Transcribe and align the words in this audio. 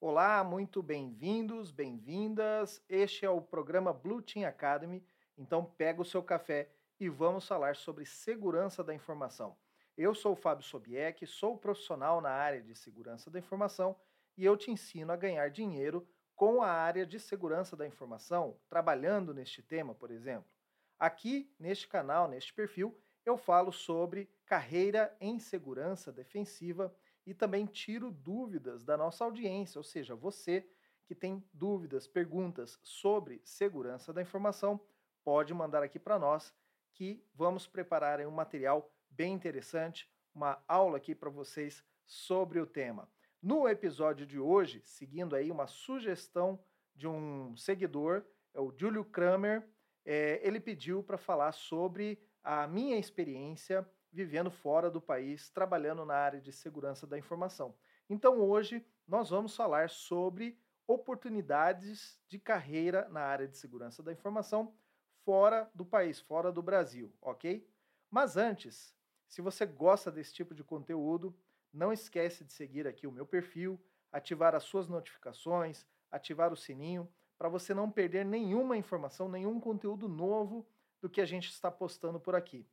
Olá, 0.00 0.44
muito 0.44 0.80
bem-vindos, 0.80 1.72
bem-vindas. 1.72 2.80
Este 2.88 3.26
é 3.26 3.30
o 3.30 3.42
programa 3.42 3.92
Blue 3.92 4.22
Team 4.22 4.48
Academy. 4.48 5.04
Então, 5.36 5.64
pega 5.64 6.00
o 6.00 6.04
seu 6.04 6.22
café 6.22 6.70
e 7.00 7.08
vamos 7.08 7.48
falar 7.48 7.74
sobre 7.74 8.06
segurança 8.06 8.84
da 8.84 8.94
informação. 8.94 9.56
Eu 9.96 10.14
sou 10.14 10.34
o 10.34 10.36
Fábio 10.36 10.64
Sobieck, 10.64 11.26
sou 11.26 11.58
profissional 11.58 12.20
na 12.20 12.30
área 12.30 12.62
de 12.62 12.76
segurança 12.76 13.28
da 13.28 13.40
informação 13.40 13.96
e 14.36 14.44
eu 14.44 14.56
te 14.56 14.70
ensino 14.70 15.12
a 15.12 15.16
ganhar 15.16 15.50
dinheiro 15.50 16.08
com 16.36 16.62
a 16.62 16.70
área 16.70 17.04
de 17.04 17.18
segurança 17.18 17.76
da 17.76 17.84
informação, 17.84 18.56
trabalhando 18.68 19.34
neste 19.34 19.64
tema, 19.64 19.96
por 19.96 20.12
exemplo. 20.12 20.48
Aqui, 20.96 21.52
neste 21.58 21.88
canal, 21.88 22.28
neste 22.28 22.54
perfil, 22.54 22.96
eu 23.26 23.36
falo 23.36 23.72
sobre 23.72 24.30
carreira 24.46 25.12
em 25.20 25.40
segurança 25.40 26.12
defensiva 26.12 26.94
e 27.28 27.34
também 27.34 27.66
tiro 27.66 28.10
dúvidas 28.10 28.82
da 28.82 28.96
nossa 28.96 29.22
audiência, 29.22 29.78
ou 29.78 29.84
seja, 29.84 30.14
você 30.14 30.66
que 31.04 31.14
tem 31.14 31.44
dúvidas, 31.52 32.08
perguntas 32.08 32.78
sobre 32.82 33.42
segurança 33.44 34.14
da 34.14 34.22
informação, 34.22 34.80
pode 35.22 35.52
mandar 35.52 35.82
aqui 35.82 35.98
para 35.98 36.18
nós 36.18 36.54
que 36.94 37.22
vamos 37.34 37.66
preparar 37.66 38.18
um 38.20 38.30
material 38.30 38.90
bem 39.10 39.34
interessante, 39.34 40.10
uma 40.34 40.62
aula 40.66 40.96
aqui 40.96 41.14
para 41.14 41.28
vocês 41.28 41.84
sobre 42.06 42.60
o 42.60 42.66
tema. 42.66 43.06
No 43.42 43.68
episódio 43.68 44.26
de 44.26 44.38
hoje, 44.38 44.80
seguindo 44.86 45.36
aí 45.36 45.50
uma 45.50 45.66
sugestão 45.66 46.58
de 46.94 47.06
um 47.06 47.54
seguidor, 47.58 48.24
é 48.54 48.60
o 48.60 48.72
Júlio 48.74 49.04
Kramer, 49.04 49.68
é, 50.02 50.40
ele 50.42 50.60
pediu 50.60 51.02
para 51.02 51.18
falar 51.18 51.52
sobre 51.52 52.18
a 52.42 52.66
minha 52.66 52.96
experiência 52.96 53.86
vivendo 54.18 54.50
fora 54.50 54.90
do 54.90 55.00
país, 55.00 55.48
trabalhando 55.48 56.04
na 56.04 56.14
área 56.14 56.40
de 56.40 56.52
segurança 56.52 57.06
da 57.06 57.16
informação. 57.16 57.72
Então 58.10 58.40
hoje 58.40 58.84
nós 59.06 59.30
vamos 59.30 59.54
falar 59.54 59.88
sobre 59.88 60.58
oportunidades 60.88 62.18
de 62.26 62.36
carreira 62.36 63.08
na 63.10 63.20
área 63.20 63.46
de 63.46 63.56
segurança 63.56 64.02
da 64.02 64.12
informação 64.12 64.74
fora 65.24 65.70
do 65.72 65.84
país, 65.84 66.18
fora 66.18 66.50
do 66.50 66.60
Brasil, 66.60 67.12
ok? 67.22 67.64
Mas 68.10 68.36
antes, 68.36 68.92
se 69.28 69.40
você 69.40 69.64
gosta 69.64 70.10
desse 70.10 70.34
tipo 70.34 70.52
de 70.52 70.64
conteúdo, 70.64 71.32
não 71.72 71.92
esquece 71.92 72.42
de 72.44 72.52
seguir 72.52 72.88
aqui 72.88 73.06
o 73.06 73.12
meu 73.12 73.24
perfil, 73.24 73.78
ativar 74.10 74.56
as 74.56 74.64
suas 74.64 74.88
notificações, 74.88 75.86
ativar 76.10 76.52
o 76.52 76.56
sininho 76.56 77.08
para 77.38 77.48
você 77.48 77.72
não 77.72 77.88
perder 77.88 78.24
nenhuma 78.24 78.76
informação, 78.76 79.28
nenhum 79.28 79.60
conteúdo 79.60 80.08
novo 80.08 80.66
do 81.00 81.08
que 81.08 81.20
a 81.20 81.24
gente 81.24 81.48
está 81.48 81.70
postando 81.70 82.18
por 82.18 82.34
aqui. 82.34 82.66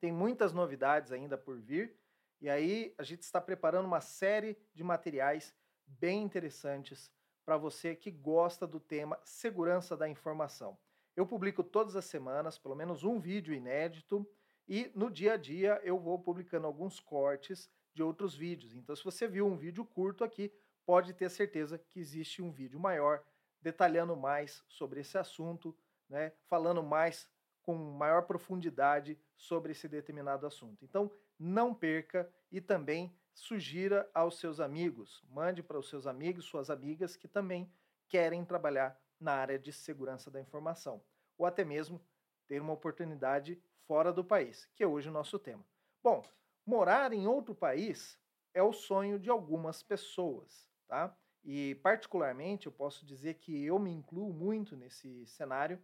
Tem 0.00 0.12
muitas 0.12 0.52
novidades 0.52 1.12
ainda 1.12 1.38
por 1.38 1.58
vir, 1.58 1.96
e 2.40 2.48
aí 2.48 2.94
a 2.98 3.02
gente 3.02 3.22
está 3.22 3.40
preparando 3.40 3.86
uma 3.86 4.00
série 4.00 4.58
de 4.74 4.84
materiais 4.84 5.54
bem 5.86 6.22
interessantes 6.22 7.10
para 7.44 7.56
você 7.56 7.94
que 7.94 8.10
gosta 8.10 8.66
do 8.66 8.80
tema 8.80 9.18
segurança 9.24 9.96
da 9.96 10.08
informação. 10.08 10.76
Eu 11.14 11.26
publico 11.26 11.64
todas 11.64 11.96
as 11.96 12.04
semanas, 12.04 12.58
pelo 12.58 12.74
menos 12.74 13.04
um 13.04 13.18
vídeo 13.18 13.54
inédito, 13.54 14.28
e 14.68 14.90
no 14.94 15.10
dia 15.10 15.34
a 15.34 15.36
dia 15.36 15.80
eu 15.82 15.98
vou 15.98 16.18
publicando 16.18 16.66
alguns 16.66 17.00
cortes 17.00 17.70
de 17.94 18.02
outros 18.02 18.34
vídeos. 18.34 18.74
Então, 18.74 18.94
se 18.94 19.04
você 19.04 19.26
viu 19.26 19.46
um 19.46 19.56
vídeo 19.56 19.84
curto 19.84 20.24
aqui, 20.24 20.52
pode 20.84 21.14
ter 21.14 21.30
certeza 21.30 21.78
que 21.78 21.98
existe 21.98 22.42
um 22.42 22.50
vídeo 22.50 22.78
maior 22.78 23.24
detalhando 23.62 24.14
mais 24.14 24.62
sobre 24.68 25.00
esse 25.00 25.16
assunto, 25.16 25.74
né, 26.08 26.32
falando 26.46 26.82
mais 26.82 27.28
com 27.66 27.74
maior 27.74 28.22
profundidade 28.22 29.18
sobre 29.36 29.72
esse 29.72 29.88
determinado 29.88 30.46
assunto. 30.46 30.84
Então, 30.84 31.10
não 31.36 31.74
perca 31.74 32.32
e 32.50 32.60
também 32.60 33.12
sugira 33.34 34.08
aos 34.14 34.38
seus 34.38 34.60
amigos, 34.60 35.22
mande 35.28 35.64
para 35.64 35.78
os 35.78 35.88
seus 35.88 36.06
amigos, 36.06 36.44
suas 36.44 36.70
amigas 36.70 37.16
que 37.16 37.26
também 37.26 37.70
querem 38.08 38.44
trabalhar 38.44 38.98
na 39.18 39.32
área 39.32 39.58
de 39.58 39.72
segurança 39.72 40.30
da 40.30 40.40
informação, 40.40 41.02
ou 41.36 41.44
até 41.44 41.64
mesmo 41.64 42.00
ter 42.46 42.62
uma 42.62 42.72
oportunidade 42.72 43.60
fora 43.86 44.12
do 44.12 44.24
país, 44.24 44.66
que 44.76 44.84
é 44.84 44.86
hoje 44.86 45.08
o 45.08 45.12
nosso 45.12 45.36
tema. 45.36 45.66
Bom, 46.02 46.22
morar 46.64 47.12
em 47.12 47.26
outro 47.26 47.54
país 47.54 48.16
é 48.54 48.62
o 48.62 48.72
sonho 48.72 49.18
de 49.18 49.28
algumas 49.28 49.82
pessoas, 49.82 50.68
tá? 50.86 51.14
E 51.44 51.74
particularmente 51.76 52.66
eu 52.66 52.72
posso 52.72 53.04
dizer 53.04 53.34
que 53.34 53.64
eu 53.64 53.78
me 53.78 53.90
incluo 53.90 54.32
muito 54.32 54.76
nesse 54.76 55.26
cenário 55.26 55.82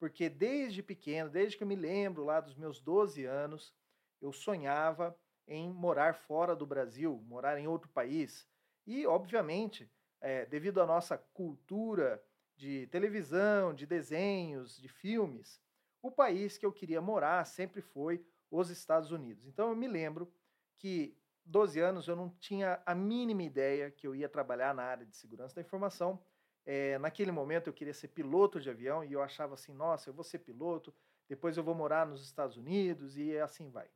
porque 0.00 0.30
desde 0.30 0.82
pequeno, 0.82 1.28
desde 1.28 1.58
que 1.58 1.62
eu 1.62 1.68
me 1.68 1.76
lembro 1.76 2.24
lá 2.24 2.40
dos 2.40 2.56
meus 2.56 2.80
12 2.80 3.26
anos, 3.26 3.74
eu 4.20 4.32
sonhava 4.32 5.14
em 5.46 5.70
morar 5.70 6.14
fora 6.14 6.56
do 6.56 6.66
Brasil, 6.66 7.22
morar 7.28 7.58
em 7.58 7.68
outro 7.68 7.90
país. 7.90 8.48
E, 8.86 9.06
obviamente, 9.06 9.92
é, 10.18 10.46
devido 10.46 10.80
à 10.80 10.86
nossa 10.86 11.18
cultura 11.18 12.22
de 12.56 12.86
televisão, 12.86 13.74
de 13.74 13.84
desenhos, 13.86 14.80
de 14.80 14.88
filmes, 14.88 15.60
o 16.02 16.10
país 16.10 16.56
que 16.56 16.64
eu 16.64 16.72
queria 16.72 17.02
morar 17.02 17.44
sempre 17.44 17.82
foi 17.82 18.24
os 18.50 18.70
Estados 18.70 19.12
Unidos. 19.12 19.46
Então 19.46 19.68
eu 19.68 19.76
me 19.76 19.86
lembro 19.86 20.32
que 20.78 21.14
12 21.44 21.78
anos 21.78 22.08
eu 22.08 22.16
não 22.16 22.30
tinha 22.38 22.82
a 22.86 22.94
mínima 22.94 23.42
ideia 23.42 23.90
que 23.90 24.06
eu 24.06 24.14
ia 24.14 24.28
trabalhar 24.28 24.74
na 24.74 24.82
área 24.82 25.04
de 25.04 25.16
segurança 25.16 25.54
da 25.54 25.60
informação 25.60 26.18
é, 26.64 26.98
naquele 26.98 27.32
momento 27.32 27.66
eu 27.66 27.72
queria 27.72 27.94
ser 27.94 28.08
piloto 28.08 28.60
de 28.60 28.70
avião 28.70 29.04
e 29.04 29.12
eu 29.12 29.22
achava 29.22 29.54
assim, 29.54 29.72
nossa, 29.72 30.10
eu 30.10 30.14
vou 30.14 30.24
ser 30.24 30.40
piloto, 30.40 30.94
depois 31.28 31.56
eu 31.56 31.64
vou 31.64 31.74
morar 31.74 32.06
nos 32.06 32.22
Estados 32.22 32.56
Unidos 32.56 33.16
e 33.16 33.38
assim 33.38 33.70
vai. 33.70 33.88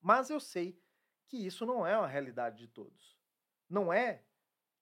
Mas 0.00 0.30
eu 0.30 0.40
sei 0.40 0.80
que 1.26 1.36
isso 1.36 1.66
não 1.66 1.86
é 1.86 1.96
uma 1.96 2.06
realidade 2.06 2.58
de 2.58 2.68
todos. 2.68 3.16
Não 3.68 3.92
é 3.92 4.22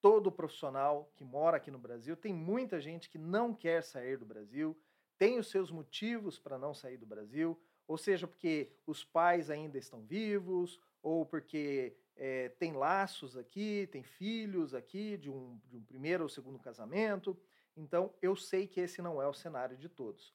todo 0.00 0.30
profissional 0.30 1.10
que 1.16 1.24
mora 1.24 1.56
aqui 1.56 1.70
no 1.70 1.78
Brasil. 1.78 2.16
Tem 2.16 2.32
muita 2.32 2.80
gente 2.80 3.08
que 3.08 3.18
não 3.18 3.52
quer 3.52 3.82
sair 3.82 4.16
do 4.16 4.24
Brasil, 4.24 4.78
tem 5.18 5.38
os 5.38 5.48
seus 5.48 5.70
motivos 5.70 6.38
para 6.38 6.58
não 6.58 6.74
sair 6.74 6.96
do 6.96 7.06
Brasil, 7.06 7.58
ou 7.88 7.96
seja, 7.96 8.26
porque 8.26 8.70
os 8.86 9.04
pais 9.04 9.50
ainda 9.50 9.78
estão 9.78 10.02
vivos, 10.02 10.80
ou 11.02 11.24
porque 11.24 11.96
é, 12.16 12.48
tem 12.50 12.72
laços 12.72 13.36
aqui, 13.36 13.88
tem 13.92 14.02
filhos 14.02 14.74
aqui 14.74 15.16
de 15.16 15.30
um, 15.30 15.60
de 15.66 15.76
um 15.76 15.84
primeiro 15.84 16.22
ou 16.22 16.28
segundo 16.28 16.58
casamento. 16.58 17.38
Então, 17.76 18.14
eu 18.22 18.34
sei 18.34 18.66
que 18.66 18.80
esse 18.80 19.02
não 19.02 19.20
é 19.20 19.28
o 19.28 19.34
cenário 19.34 19.76
de 19.76 19.88
todos. 19.88 20.34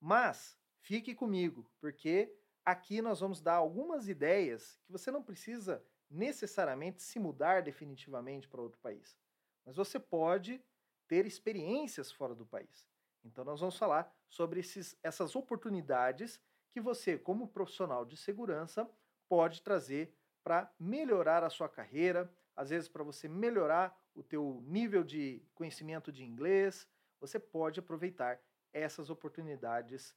Mas 0.00 0.58
fique 0.80 1.14
comigo, 1.14 1.70
porque 1.78 2.34
aqui 2.64 3.00
nós 3.00 3.20
vamos 3.20 3.40
dar 3.40 3.54
algumas 3.54 4.08
ideias 4.08 4.78
que 4.84 4.90
você 4.90 5.10
não 5.10 5.22
precisa 5.22 5.84
necessariamente 6.10 7.02
se 7.02 7.20
mudar 7.20 7.62
definitivamente 7.62 8.48
para 8.48 8.60
outro 8.60 8.80
país. 8.80 9.16
Mas 9.64 9.76
você 9.76 10.00
pode 10.00 10.60
ter 11.06 11.26
experiências 11.26 12.10
fora 12.10 12.34
do 12.34 12.46
país. 12.46 12.88
Então, 13.24 13.44
nós 13.44 13.60
vamos 13.60 13.76
falar 13.76 14.12
sobre 14.28 14.60
esses, 14.60 14.98
essas 15.02 15.36
oportunidades 15.36 16.40
que 16.70 16.80
você, 16.80 17.18
como 17.18 17.48
profissional 17.48 18.04
de 18.04 18.16
segurança, 18.16 18.88
pode 19.28 19.62
trazer 19.62 20.12
para 20.50 20.68
melhorar 20.80 21.44
a 21.44 21.48
sua 21.48 21.68
carreira, 21.68 22.28
às 22.56 22.70
vezes 22.70 22.88
para 22.88 23.04
você 23.04 23.28
melhorar 23.28 23.96
o 24.12 24.20
teu 24.20 24.60
nível 24.66 25.04
de 25.04 25.40
conhecimento 25.54 26.10
de 26.10 26.24
inglês, 26.24 26.88
você 27.20 27.38
pode 27.38 27.78
aproveitar 27.78 28.42
essas 28.72 29.10
oportunidades 29.10 30.12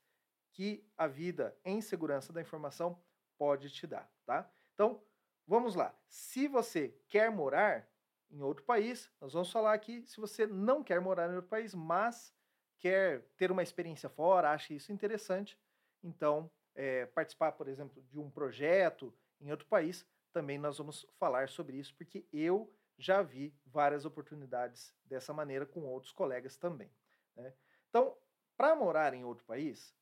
que 0.51 0.83
a 0.97 1.05
vida 1.05 1.55
em 1.63 1.81
segurança 1.81 2.33
da 2.33 2.41
informação 2.41 2.99
pode 3.37 3.69
te 3.69 3.85
dar, 3.85 4.11
tá? 4.25 4.51
Então, 4.73 5.03
vamos 5.45 5.75
lá. 5.75 5.95
Se 6.07 6.47
você 6.47 6.97
quer 7.07 7.29
morar 7.29 7.87
em 8.31 8.41
outro 8.41 8.65
país, 8.65 9.11
nós 9.21 9.33
vamos 9.33 9.51
falar 9.51 9.73
aqui 9.73 10.03
se 10.07 10.19
você 10.19 10.47
não 10.47 10.83
quer 10.83 10.99
morar 10.99 11.29
em 11.31 11.35
outro 11.35 11.49
país, 11.51 11.75
mas 11.75 12.33
quer 12.79 13.21
ter 13.37 13.51
uma 13.51 13.61
experiência 13.61 14.09
fora, 14.09 14.49
acha 14.49 14.73
isso 14.73 14.91
interessante, 14.91 15.59
então 16.01 16.49
é, 16.73 17.05
participar, 17.05 17.51
por 17.51 17.67
exemplo, 17.67 18.01
de 18.09 18.17
um 18.17 18.31
projeto 18.31 19.13
em 19.39 19.51
outro 19.51 19.67
país, 19.67 20.03
também 20.33 20.57
nós 20.57 20.77
vamos 20.77 21.05
falar 21.17 21.47
sobre 21.47 21.77
isso, 21.77 21.95
porque 21.95 22.27
eu 22.33 22.73
já 22.97 23.21
vi 23.21 23.55
várias 23.65 24.05
oportunidades 24.05 24.93
dessa 25.05 25.33
maneira 25.33 25.65
com 25.65 25.85
outros 25.85 26.11
colegas 26.11 26.57
também. 26.57 26.91
Né? 27.35 27.53
Então, 27.89 28.17
para 28.57 28.75
morar 28.75 29.13
em 29.13 29.23
outro 29.23 29.45
país, 29.45 29.95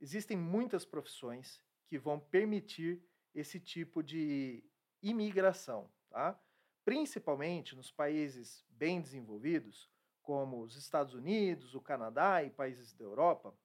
existem 0.00 0.36
muitas 0.36 0.84
profissões 0.84 1.62
que 1.86 1.98
vão 1.98 2.18
permitir 2.18 3.02
esse 3.34 3.60
tipo 3.60 4.02
de 4.02 4.64
imigração, 5.02 5.90
tá? 6.10 6.38
principalmente 6.84 7.76
nos 7.76 7.90
países 7.90 8.64
bem 8.68 9.00
desenvolvidos, 9.00 9.90
como 10.22 10.62
os 10.62 10.76
Estados 10.76 11.14
Unidos, 11.14 11.74
o 11.74 11.80
Canadá 11.80 12.42
e 12.42 12.50
países 12.50 12.92
da 12.92 13.04
Europa. 13.04 13.56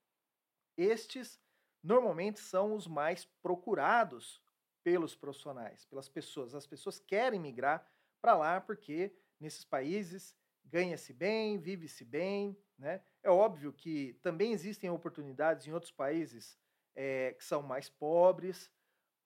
Estes 0.78 1.42
normalmente 1.84 2.40
são 2.40 2.76
os 2.76 2.86
mais 2.88 3.26
procurados 3.42 4.42
pelos 4.84 5.16
profissionais, 5.16 5.86
pelas 5.86 6.10
pessoas. 6.10 6.54
As 6.56 6.68
pessoas 6.68 7.00
querem 7.00 7.40
migrar 7.40 7.88
para 8.22 8.36
lá 8.36 8.62
porque 8.62 9.14
nesses 9.40 9.66
países 9.66 10.36
ganha-se 10.66 11.14
bem, 11.14 11.58
vive-se 11.58 12.06
bem. 12.06 12.58
Né? 12.78 13.02
É 13.24 13.30
óbvio 13.30 13.74
que 13.74 14.14
também 14.22 14.54
existem 14.54 14.90
oportunidades 14.90 15.68
em 15.68 15.72
outros 15.72 15.92
países 15.92 16.58
é, 16.96 17.34
que 17.34 17.44
são 17.44 17.62
mais 17.62 17.90
pobres, 17.90 18.72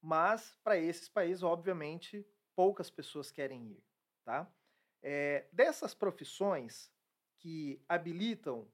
mas 0.02 0.58
para 0.64 0.78
esses 0.78 1.10
países, 1.10 1.44
obviamente, 1.44 2.28
poucas 2.56 2.90
pessoas 2.90 3.32
querem 3.32 3.66
ir. 3.72 3.84
Tá? 4.24 4.52
É, 5.02 5.48
dessas 5.52 5.94
profissões 5.94 6.92
que 7.38 7.84
habilitam 7.88 8.68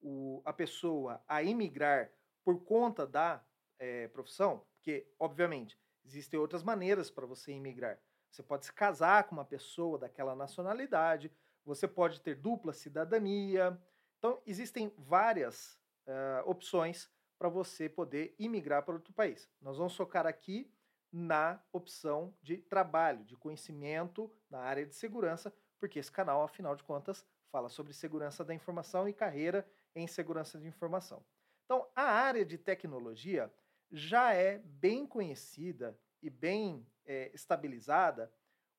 o, 0.00 0.42
a 0.44 0.52
pessoa 0.52 1.22
a 1.26 1.42
imigrar 1.42 2.10
por 2.44 2.62
conta 2.64 3.06
da 3.06 3.44
é, 3.78 4.08
profissão, 4.08 4.66
porque, 4.76 5.10
obviamente, 5.18 5.78
existem 6.04 6.38
outras 6.38 6.62
maneiras 6.62 7.10
para 7.10 7.26
você 7.26 7.52
imigrar. 7.52 7.98
Você 8.30 8.42
pode 8.42 8.66
se 8.66 8.72
casar 8.72 9.24
com 9.24 9.34
uma 9.34 9.44
pessoa 9.44 9.98
daquela 9.98 10.34
nacionalidade, 10.34 11.30
você 11.64 11.86
pode 11.86 12.20
ter 12.20 12.34
dupla 12.34 12.72
cidadania. 12.72 13.80
Então, 14.18 14.42
existem 14.44 14.92
várias 14.98 15.80
uh, 16.06 16.48
opções 16.48 17.10
para 17.38 17.48
você 17.48 17.88
poder 17.88 18.34
imigrar 18.38 18.82
para 18.82 18.94
outro 18.94 19.12
país. 19.12 19.48
Nós 19.60 19.78
vamos 19.78 19.96
focar 19.96 20.26
aqui 20.26 20.72
na 21.12 21.62
opção 21.72 22.34
de 22.42 22.58
trabalho, 22.58 23.24
de 23.24 23.36
conhecimento 23.36 24.30
na 24.50 24.58
área 24.58 24.84
de 24.84 24.94
segurança, 24.94 25.54
porque 25.78 25.98
esse 25.98 26.10
canal, 26.10 26.42
afinal 26.42 26.74
de 26.74 26.82
contas, 26.82 27.24
fala 27.52 27.68
sobre 27.68 27.92
segurança 27.92 28.44
da 28.44 28.52
informação 28.52 29.08
e 29.08 29.12
carreira 29.12 29.64
em 29.94 30.08
segurança 30.08 30.58
de 30.58 30.66
informação. 30.66 31.24
Então, 31.64 31.86
a 31.94 32.02
área 32.02 32.44
de 32.44 32.58
tecnologia 32.58 33.52
já 33.90 34.32
é 34.32 34.58
bem 34.58 35.06
conhecida 35.06 35.98
e 36.22 36.30
bem 36.30 36.86
é, 37.04 37.30
estabilizada 37.34 38.32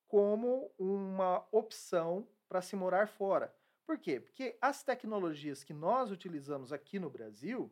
como 0.07 0.71
uma 0.77 1.47
opção 1.51 2.27
para 2.47 2.61
se 2.61 2.75
morar 2.75 3.07
fora. 3.07 3.53
Por 3.85 3.97
quê? 3.99 4.19
Porque 4.19 4.57
as 4.61 4.83
tecnologias 4.83 5.63
que 5.63 5.73
nós 5.73 6.11
utilizamos 6.11 6.73
aqui 6.73 6.99
no 6.99 7.09
Brasil 7.09 7.71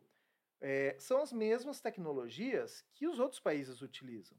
é, 0.60 0.96
são 0.98 1.20
as 1.20 1.32
mesmas 1.32 1.80
tecnologias 1.80 2.84
que 2.92 3.06
os 3.06 3.18
outros 3.18 3.40
países 3.40 3.82
utilizam. 3.82 4.38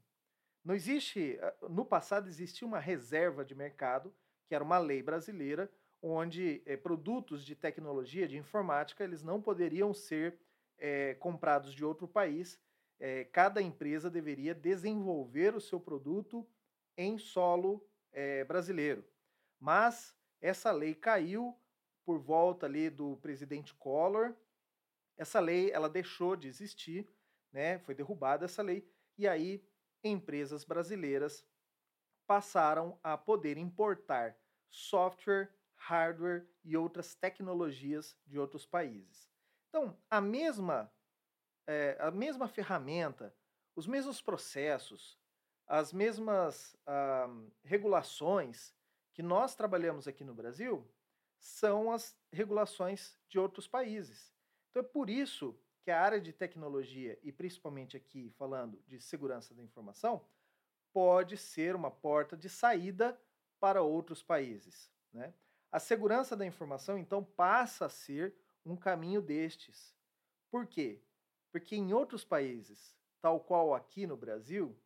Não 0.64 0.74
existe, 0.74 1.38
no 1.68 1.84
passado 1.84 2.28
existia 2.28 2.66
uma 2.66 2.80
reserva 2.80 3.44
de 3.44 3.54
mercado, 3.54 4.12
que 4.48 4.54
era 4.54 4.64
uma 4.64 4.78
lei 4.78 5.02
brasileira, 5.02 5.70
onde 6.02 6.62
é, 6.66 6.76
produtos 6.76 7.44
de 7.44 7.54
tecnologia, 7.54 8.26
de 8.26 8.36
informática, 8.36 9.04
eles 9.04 9.22
não 9.22 9.40
poderiam 9.40 9.94
ser 9.94 10.38
é, 10.78 11.14
comprados 11.14 11.72
de 11.72 11.84
outro 11.84 12.08
país. 12.08 12.58
É, 12.98 13.24
cada 13.24 13.60
empresa 13.60 14.10
deveria 14.10 14.54
desenvolver 14.54 15.54
o 15.54 15.60
seu 15.60 15.78
produto 15.80 16.46
em 16.96 17.18
solo 17.18 17.86
brasileiro. 18.48 19.04
Mas 19.60 20.16
essa 20.40 20.72
lei 20.72 20.94
caiu 20.94 21.54
por 22.02 22.18
volta 22.18 22.64
ali 22.64 22.88
do 22.88 23.18
presidente 23.18 23.74
Collor. 23.74 24.34
Essa 25.18 25.38
lei 25.38 25.70
ela 25.70 25.88
deixou 25.88 26.34
de 26.34 26.48
existir, 26.48 27.06
né? 27.52 27.78
Foi 27.80 27.94
derrubada 27.94 28.46
essa 28.46 28.62
lei 28.62 28.90
e 29.18 29.26
aí 29.26 29.68
empresas 30.02 30.64
brasileiras 30.64 31.44
passaram 32.26 32.98
a 33.02 33.18
poder 33.18 33.58
importar 33.58 34.38
software 34.70 35.52
hardware 35.74 36.48
e 36.64 36.76
outras 36.76 37.14
tecnologias 37.14 38.16
de 38.26 38.38
outros 38.38 38.66
países. 38.66 39.28
Então, 39.68 39.96
a 40.08 40.20
mesma, 40.20 40.92
é, 41.66 41.96
a 42.00 42.10
mesma 42.10 42.48
ferramenta, 42.48 43.34
os 43.74 43.86
mesmos 43.86 44.20
processos, 44.20 45.18
as 45.66 45.92
mesmas 45.92 46.76
ah, 46.86 47.28
regulações 47.64 48.74
que 49.12 49.22
nós 49.22 49.54
trabalhamos 49.54 50.06
aqui 50.06 50.24
no 50.24 50.34
Brasil 50.34 50.86
são 51.38 51.90
as 51.90 52.16
regulações 52.32 53.18
de 53.28 53.38
outros 53.38 53.66
países. 53.66 54.32
Então, 54.70 54.80
é 54.80 54.84
por 54.84 55.10
isso 55.10 55.58
que 55.82 55.90
a 55.90 56.00
área 56.00 56.20
de 56.20 56.32
tecnologia, 56.32 57.18
e 57.22 57.32
principalmente 57.32 57.96
aqui 57.96 58.30
falando 58.30 58.82
de 58.86 59.00
segurança 59.00 59.54
da 59.54 59.62
informação, 59.62 60.24
pode 60.92 61.36
ser 61.36 61.76
uma 61.76 61.90
porta 61.90 62.36
de 62.36 62.48
saída 62.48 63.20
para 63.60 63.82
outros 63.82 64.22
países. 64.22 64.90
Né? 65.12 65.32
A 65.70 65.78
segurança 65.78 66.36
da 66.36 66.46
informação, 66.46 66.96
então, 66.98 67.22
passa 67.22 67.86
a 67.86 67.88
ser 67.90 68.34
um 68.64 68.76
caminho 68.76 69.20
destes. 69.20 69.94
Por 70.50 70.66
quê? 70.66 71.00
Porque 71.56 71.74
em 71.74 71.94
outros 71.94 72.22
países, 72.22 72.94
tal 73.18 73.40
qual 73.40 73.72
aqui 73.72 74.06
no 74.06 74.14
Brasil, 74.14 74.78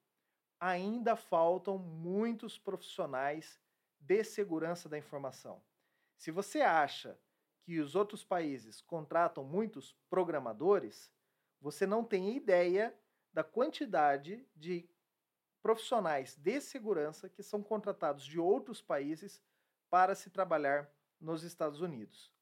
ainda 0.61 1.17
faltam 1.17 1.76
muitos 1.76 2.56
profissionais 2.56 3.61
de 3.99 4.22
segurança 4.22 4.88
da 4.88 4.96
informação. 4.96 5.61
Se 6.17 6.31
você 6.31 6.61
acha 6.61 7.19
que 7.64 7.81
os 7.81 7.96
outros 7.96 8.22
países 8.22 8.81
contratam 8.81 9.43
muitos 9.43 9.96
programadores, 10.08 11.11
você 11.61 11.88
não 11.88 12.05
tem 12.05 12.37
ideia 12.37 12.96
da 13.32 13.43
quantidade 13.43 14.46
de 14.55 14.88
profissionais 15.61 16.37
de 16.37 16.61
segurança 16.61 17.28
que 17.28 17.43
são 17.43 17.64
contratados 17.64 18.25
de 18.25 18.38
outros 18.38 18.81
países 18.81 19.43
para 19.90 20.14
se 20.14 20.31
trabalhar 20.31 20.88
nos 21.20 21.43
Estados 21.43 21.81
Unidos. 21.81 22.32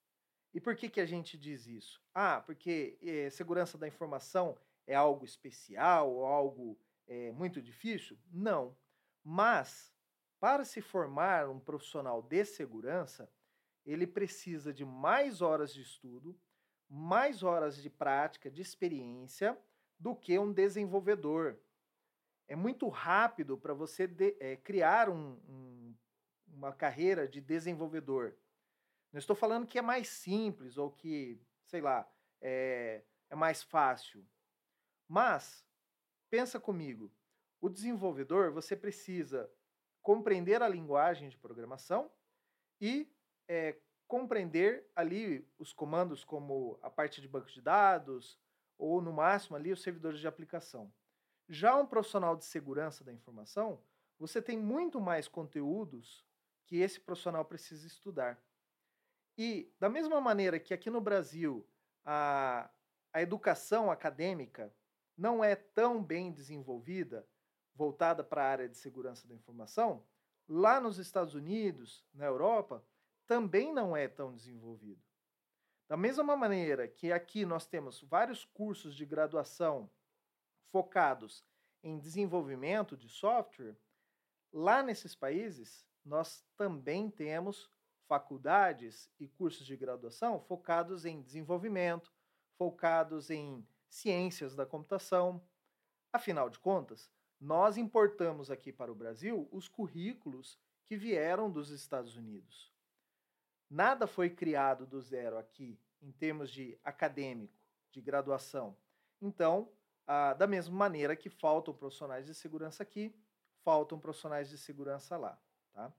E 0.58 0.60
por 0.60 0.74
que, 0.74 0.88
que 0.88 1.00
a 1.00 1.06
gente 1.06 1.38
diz 1.38 1.68
isso? 1.68 2.02
Ah, 2.12 2.42
porque 2.44 2.98
eh, 3.00 3.30
segurança 3.30 3.78
da 3.78 3.86
informação 3.86 4.58
é 4.88 4.92
algo 4.92 5.24
especial 5.24 6.12
ou 6.12 6.26
algo 6.26 6.76
eh, 7.06 7.30
muito 7.30 7.62
difícil? 7.62 8.18
Não. 8.28 8.76
Mas, 9.22 9.94
para 10.40 10.64
se 10.64 10.80
formar 10.80 11.48
um 11.48 11.60
profissional 11.60 12.20
de 12.20 12.44
segurança, 12.44 13.30
ele 13.86 14.04
precisa 14.04 14.74
de 14.74 14.84
mais 14.84 15.40
horas 15.40 15.72
de 15.72 15.80
estudo, 15.80 16.36
mais 16.88 17.44
horas 17.44 17.80
de 17.80 17.88
prática, 17.88 18.50
de 18.50 18.60
experiência, 18.60 19.56
do 19.96 20.12
que 20.12 20.40
um 20.40 20.52
desenvolvedor. 20.52 21.56
É 22.48 22.56
muito 22.56 22.88
rápido 22.88 23.56
para 23.56 23.74
você 23.74 24.08
de, 24.08 24.36
é, 24.40 24.56
criar 24.56 25.08
um, 25.08 25.38
um 25.48 25.94
uma 26.52 26.72
carreira 26.72 27.28
de 27.28 27.40
desenvolvedor. 27.40 28.34
Não 29.12 29.18
estou 29.18 29.34
falando 29.34 29.66
que 29.66 29.78
é 29.78 29.82
mais 29.82 30.08
simples 30.08 30.76
ou 30.76 30.90
que, 30.90 31.40
sei 31.66 31.80
lá, 31.80 32.10
é, 32.40 33.02
é 33.30 33.34
mais 33.34 33.62
fácil. 33.62 34.26
Mas, 35.06 35.64
pensa 36.30 36.60
comigo, 36.60 37.10
o 37.60 37.68
desenvolvedor, 37.68 38.52
você 38.52 38.76
precisa 38.76 39.50
compreender 40.02 40.62
a 40.62 40.68
linguagem 40.68 41.28
de 41.28 41.38
programação 41.38 42.10
e 42.80 43.10
é, 43.48 43.78
compreender 44.06 44.90
ali 44.94 45.46
os 45.58 45.72
comandos 45.72 46.24
como 46.24 46.78
a 46.82 46.90
parte 46.90 47.20
de 47.20 47.28
banco 47.28 47.50
de 47.50 47.60
dados 47.60 48.38
ou, 48.76 49.02
no 49.02 49.12
máximo, 49.12 49.56
ali 49.56 49.72
os 49.72 49.82
servidores 49.82 50.20
de 50.20 50.28
aplicação. 50.28 50.92
Já 51.48 51.74
um 51.76 51.86
profissional 51.86 52.36
de 52.36 52.44
segurança 52.44 53.02
da 53.02 53.12
informação, 53.12 53.82
você 54.18 54.40
tem 54.42 54.58
muito 54.58 55.00
mais 55.00 55.26
conteúdos 55.26 56.26
que 56.66 56.76
esse 56.76 57.00
profissional 57.00 57.44
precisa 57.44 57.86
estudar. 57.86 58.42
E, 59.38 59.72
da 59.78 59.88
mesma 59.88 60.20
maneira 60.20 60.58
que 60.58 60.74
aqui 60.74 60.90
no 60.90 61.00
Brasil 61.00 61.64
a, 62.04 62.68
a 63.12 63.22
educação 63.22 63.88
acadêmica 63.88 64.74
não 65.16 65.44
é 65.44 65.54
tão 65.54 66.02
bem 66.02 66.32
desenvolvida, 66.32 67.24
voltada 67.72 68.24
para 68.24 68.42
a 68.42 68.48
área 68.48 68.68
de 68.68 68.76
segurança 68.76 69.28
da 69.28 69.36
informação, 69.36 70.04
lá 70.48 70.80
nos 70.80 70.98
Estados 70.98 71.34
Unidos, 71.34 72.04
na 72.12 72.26
Europa, 72.26 72.84
também 73.28 73.72
não 73.72 73.96
é 73.96 74.08
tão 74.08 74.34
desenvolvido. 74.34 75.00
Da 75.88 75.96
mesma 75.96 76.36
maneira 76.36 76.88
que 76.88 77.12
aqui 77.12 77.46
nós 77.46 77.64
temos 77.64 78.02
vários 78.02 78.44
cursos 78.44 78.92
de 78.96 79.06
graduação 79.06 79.88
focados 80.72 81.46
em 81.80 81.96
desenvolvimento 81.96 82.96
de 82.96 83.08
software, 83.08 83.76
lá 84.52 84.82
nesses 84.82 85.14
países 85.14 85.86
nós 86.04 86.44
também 86.56 87.08
temos 87.08 87.70
faculdades 88.08 89.10
e 89.20 89.28
cursos 89.28 89.66
de 89.66 89.76
graduação 89.76 90.40
focados 90.40 91.04
em 91.04 91.20
desenvolvimento, 91.20 92.12
focados 92.56 93.30
em 93.30 93.64
ciências 93.88 94.56
da 94.56 94.64
computação. 94.66 95.40
Afinal 96.12 96.48
de 96.48 96.58
contas, 96.58 97.10
nós 97.38 97.76
importamos 97.76 98.50
aqui 98.50 98.72
para 98.72 98.90
o 98.90 98.94
Brasil 98.94 99.46
os 99.52 99.68
currículos 99.68 100.58
que 100.86 100.96
vieram 100.96 101.50
dos 101.50 101.70
Estados 101.70 102.16
Unidos. 102.16 102.72
Nada 103.70 104.06
foi 104.06 104.30
criado 104.30 104.86
do 104.86 105.00
zero 105.00 105.36
aqui, 105.36 105.78
em 106.00 106.10
termos 106.10 106.50
de 106.50 106.78
acadêmico, 106.82 107.52
de 107.92 108.00
graduação. 108.00 108.74
Então, 109.20 109.70
ah, 110.06 110.32
da 110.32 110.46
mesma 110.46 110.74
maneira 110.74 111.14
que 111.14 111.28
faltam 111.28 111.74
profissionais 111.74 112.24
de 112.24 112.34
segurança 112.34 112.82
aqui, 112.82 113.14
faltam 113.62 114.00
profissionais 114.00 114.48
de 114.48 114.56
segurança 114.56 115.18
lá. 115.18 115.38
Tá? 115.74 115.92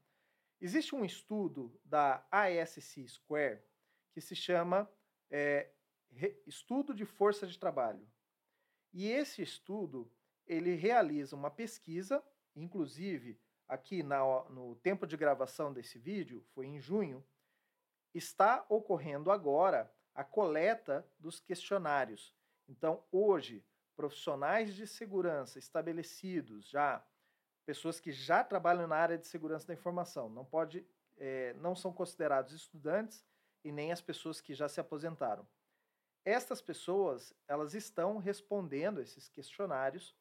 Existe 0.62 0.94
um 0.94 1.06
estudo 1.06 1.80
da 1.86 2.26
ASC 2.30 3.08
Square 3.08 3.62
que 4.12 4.20
se 4.20 4.36
chama 4.36 4.92
é, 5.30 5.72
Estudo 6.46 6.94
de 6.94 7.06
Força 7.06 7.48
de 7.48 7.58
Trabalho. 7.58 8.06
E 8.92 9.08
esse 9.08 9.42
estudo 9.42 10.12
ele 10.46 10.76
realiza 10.76 11.36
uma 11.36 11.52
pesquisa, 11.52 12.24
inclusive 12.56 13.40
aqui 13.68 14.02
na, 14.02 14.20
no 14.50 14.76
tempo 14.78 15.06
de 15.06 15.16
gravação 15.16 15.72
desse 15.72 16.00
vídeo, 16.00 16.44
foi 16.54 16.66
em 16.66 16.80
junho, 16.80 17.24
está 18.14 18.66
ocorrendo 18.68 19.32
agora 19.32 19.94
a 20.14 20.24
coleta 20.24 21.08
dos 21.20 21.40
questionários. 21.40 22.36
Então, 22.68 23.06
hoje, 23.12 23.64
profissionais 23.96 24.74
de 24.74 24.88
segurança 24.88 25.60
estabelecidos 25.60 26.68
já 26.68 27.06
pessoas 27.70 28.00
que 28.00 28.12
já 28.12 28.44
trabalham 28.44 28.88
na 28.88 28.96
área 28.96 29.16
de 29.16 29.28
segurança 29.28 29.68
da 29.68 29.76
informação. 29.76 30.28
Não 30.28 30.44
pode 30.44 30.84
é, 31.20 31.54
não 31.54 31.76
são 31.76 31.94
considerados 31.94 32.52
estudantes 32.52 33.24
e 33.64 33.72
nem 33.72 33.92
as 33.92 34.02
pessoas 34.02 34.42
que 34.42 34.56
já 34.56 34.68
se 34.68 34.80
aposentaram. 34.80 35.48
Estas 36.26 36.64
pessoas, 36.64 37.32
elas 37.48 37.76
estão 37.76 38.18
respondendo 38.18 39.00
esses 39.00 39.30
questionários 39.30 40.16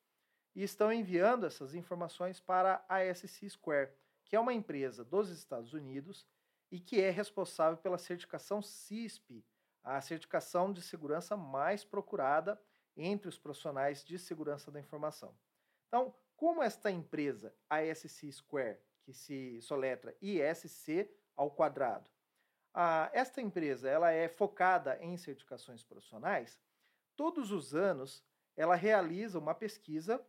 e 0.55 0.63
estão 0.63 0.93
enviando 0.93 1.47
essas 1.47 1.75
informações 1.75 2.39
para 2.39 2.85
a 2.87 3.01
SC 3.15 3.49
Square, 3.49 3.93
que 4.27 4.37
é 4.37 4.41
uma 4.41 4.53
empresa 4.53 5.03
dos 5.03 5.31
Estados 5.31 5.73
Unidos 5.73 6.27
e 6.71 6.79
que 6.79 7.01
é 7.01 7.09
responsável 7.09 7.79
pela 7.79 7.97
certificação 7.97 8.61
CISP, 8.61 9.43
a 9.83 9.99
certificação 10.03 10.71
de 10.71 10.83
segurança 10.83 11.35
mais 11.35 11.83
procurada 11.83 12.61
entre 12.95 13.27
os 13.27 13.39
profissionais 13.39 14.05
de 14.05 14.19
segurança 14.19 14.71
da 14.71 14.79
informação. 14.79 15.35
Então, 15.87 16.15
como 16.39 16.63
esta 16.63 16.89
empresa, 16.89 17.53
a 17.69 17.81
SC 17.83 18.31
Square, 18.31 18.79
que 19.03 19.13
se 19.13 19.61
soletra 19.61 20.17
ISC 20.23 21.11
ao 21.37 21.51
quadrado, 21.51 22.09
a, 22.73 23.11
esta 23.13 23.41
empresa 23.43 23.91
ela 23.91 24.13
é 24.13 24.29
focada 24.29 24.97
em 25.03 25.17
certificações 25.17 25.83
profissionais, 25.83 26.57
todos 27.17 27.51
os 27.51 27.75
anos 27.75 28.25
ela 28.57 28.77
realiza 28.77 29.37
uma 29.37 29.53
pesquisa 29.53 30.25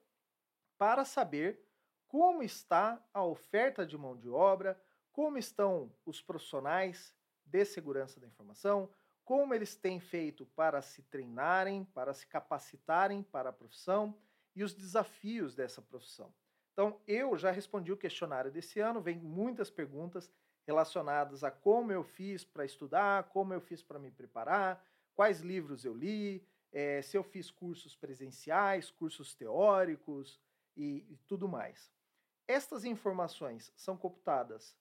para 0.80 1.06
saber 1.06 1.64
como 2.08 2.42
está 2.42 3.00
a 3.14 3.24
oferta 3.24 3.86
de 3.86 3.96
mão 3.96 4.18
de 4.18 4.30
obra, 4.30 4.82
como 5.12 5.38
estão 5.38 5.94
os 6.04 6.24
profissionais 6.24 7.16
de 7.46 7.64
segurança 7.66 8.20
da 8.20 8.26
informação, 8.26 8.90
como 9.24 9.54
eles 9.54 9.76
têm 9.76 10.00
feito 10.00 10.44
para 10.56 10.82
se 10.82 11.04
treinarem, 11.04 11.86
para 11.86 12.16
se 12.16 12.26
capacitarem 12.26 13.22
para 13.22 13.50
a 13.50 13.54
profissão 13.54 14.18
e 14.56 14.64
os 14.64 14.74
desafios 14.74 15.56
dessa 15.56 15.82
profissão. 15.82 16.34
Então, 16.74 17.00
eu 17.08 17.38
já 17.38 17.52
respondi 17.52 17.92
o 17.92 17.98
questionário 17.98 18.52
desse 18.52 18.80
ano, 18.80 19.02
vem 19.02 19.18
muitas 19.18 19.70
perguntas 19.70 20.32
relacionadas 20.66 21.44
a 21.44 21.52
como 21.52 21.92
eu 21.92 22.04
fiz 22.04 22.44
para 22.44 22.64
estudar, 22.64 23.24
como 23.30 23.54
eu 23.54 23.60
fiz 23.60 23.82
para 23.82 24.00
me 24.00 24.12
preparar, 24.12 24.86
quais 25.14 25.42
livros 25.42 25.84
eu 25.84 25.94
li, 25.94 26.46
é, 26.72 27.02
se 27.02 27.18
eu 27.18 27.24
fiz 27.24 27.50
cursos 27.50 27.96
presenciais, 27.96 28.92
cursos 28.92 29.34
teóricos 29.34 30.40
e, 30.78 31.06
e 31.10 31.18
tudo 31.28 31.48
mais. 31.48 31.92
Estas 32.48 32.86
informações 32.86 33.72
são 33.76 33.98
computadas 33.98 34.78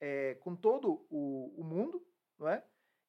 é, 0.00 0.34
com 0.36 0.56
todo 0.56 1.06
o, 1.10 1.54
o 1.56 1.64
mundo, 1.64 2.06
não 2.38 2.48
é? 2.48 2.64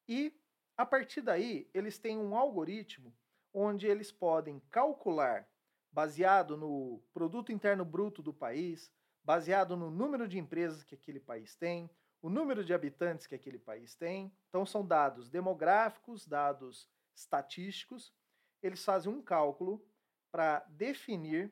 E 0.07 0.33
a 0.77 0.85
partir 0.85 1.21
daí, 1.21 1.69
eles 1.73 1.97
têm 1.97 2.17
um 2.17 2.35
algoritmo 2.35 3.13
onde 3.53 3.87
eles 3.87 4.11
podem 4.11 4.59
calcular, 4.69 5.49
baseado 5.97 6.55
no 6.55 7.01
produto 7.11 7.51
interno 7.51 7.83
bruto 7.83 8.21
do 8.21 8.31
país, 8.31 8.93
baseado 9.23 9.75
no 9.75 9.89
número 9.89 10.27
de 10.27 10.37
empresas 10.37 10.83
que 10.83 10.93
aquele 10.93 11.19
país 11.19 11.55
tem, 11.55 11.89
o 12.21 12.29
número 12.29 12.63
de 12.63 12.71
habitantes 12.71 13.25
que 13.25 13.33
aquele 13.33 13.57
país 13.57 13.95
tem. 13.95 14.31
Então, 14.47 14.63
são 14.63 14.85
dados 14.85 15.27
demográficos, 15.27 16.27
dados 16.27 16.87
estatísticos. 17.15 18.13
Eles 18.61 18.85
fazem 18.85 19.11
um 19.11 19.23
cálculo 19.23 19.83
para 20.31 20.59
definir 20.69 21.51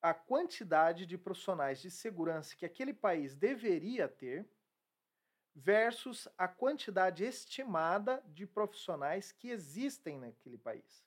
a 0.00 0.14
quantidade 0.14 1.04
de 1.04 1.18
profissionais 1.18 1.82
de 1.82 1.90
segurança 1.90 2.54
que 2.54 2.64
aquele 2.64 2.94
país 2.94 3.34
deveria 3.34 4.06
ter 4.06 4.48
versus 5.52 6.28
a 6.38 6.46
quantidade 6.46 7.24
estimada 7.24 8.22
de 8.24 8.46
profissionais 8.46 9.32
que 9.32 9.48
existem 9.48 10.16
naquele 10.16 10.58
país. 10.58 11.04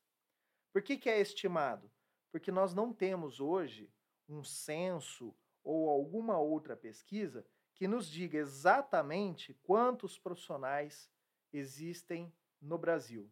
Por 0.74 0.82
que, 0.82 0.98
que 0.98 1.10
é 1.10 1.22
estimado? 1.22 1.90
Porque 2.36 2.52
nós 2.52 2.74
não 2.74 2.92
temos 2.92 3.40
hoje 3.40 3.90
um 4.28 4.44
censo 4.44 5.34
ou 5.64 5.90
alguma 5.90 6.38
outra 6.38 6.76
pesquisa 6.76 7.48
que 7.74 7.88
nos 7.88 8.10
diga 8.10 8.38
exatamente 8.38 9.54
quantos 9.64 10.20
profissionais 10.20 11.10
existem 11.54 12.30
no 12.62 12.78
Brasil. 12.78 13.32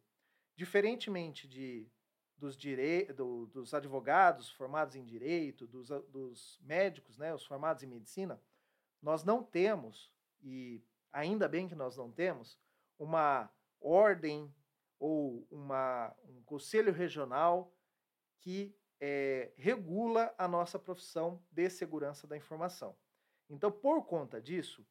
Diferentemente 0.55 1.50
de, 1.50 1.86
dos, 2.38 2.55
dire... 2.55 3.12
Do, 3.12 3.48
dos 3.48 3.74
advogados 3.74 4.50
formados 4.51 4.95
em 4.95 5.03
direito, 5.03 5.67
dos, 5.67 5.89
dos 5.89 6.57
médicos, 6.63 7.17
né, 7.17 7.36
os 7.36 7.43
formados 7.43 7.83
em 7.83 7.88
medicina, 7.88 8.41
nós 9.01 9.25
não 9.25 9.43
temos, 9.43 10.13
e 10.41 10.81
ainda 11.12 11.50
bem 11.50 11.67
que 11.67 11.75
nós 11.75 11.98
não 11.98 12.10
temos, 12.10 12.57
uma 12.98 13.51
ordem 13.81 14.50
ou 14.98 15.45
uma, 15.51 16.15
um 16.24 16.41
conselho 16.43 16.93
regional 16.93 17.75
que 18.39 18.74
é, 19.05 19.51
regula 19.57 20.33
a 20.38 20.48
nossa 20.48 20.79
profissão 20.79 21.43
de 21.51 21.69
segurança 21.69 22.25
da 22.25 22.38
informação. 22.38 22.95
Então, 23.50 23.69
por 23.69 24.05
conta 24.05 24.41
disso, 24.41 24.88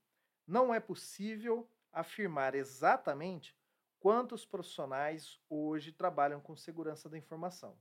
não 0.47 0.75
é 0.75 0.79
possível 0.79 1.67
afirmar 1.91 2.55
exatamente 2.55 3.57
quantos 3.99 4.45
profissionais 4.45 5.41
hoje 5.49 5.93
trabalham 5.93 6.43
com 6.43 6.55
segurança 6.55 7.09
da 7.09 7.17
informação. 7.17 7.75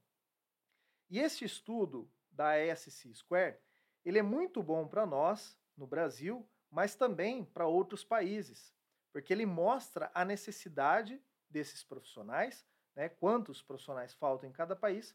E 1.10 1.20
esse 1.20 1.44
estudo 1.44 2.10
da 2.32 2.54
SC 2.74 3.14
Square, 3.14 3.58
ele 4.06 4.18
é 4.18 4.24
muito 4.24 4.64
bom 4.64 4.88
para 4.88 5.06
nós 5.06 5.60
no 5.76 5.86
Brasil, 5.86 6.50
mas 6.70 6.96
também 6.96 7.44
para 7.44 7.68
outros 7.68 8.06
países, 8.06 8.74
porque 9.12 9.34
ele 9.34 9.46
mostra 9.46 10.10
a 10.14 10.24
necessidade 10.24 11.22
desses 11.50 11.84
profissionais, 11.84 12.66
né, 12.96 13.10
quantos 13.10 13.62
profissionais 13.62 14.14
faltam 14.14 14.50
em 14.50 14.54
cada 14.54 14.78
país, 14.78 15.14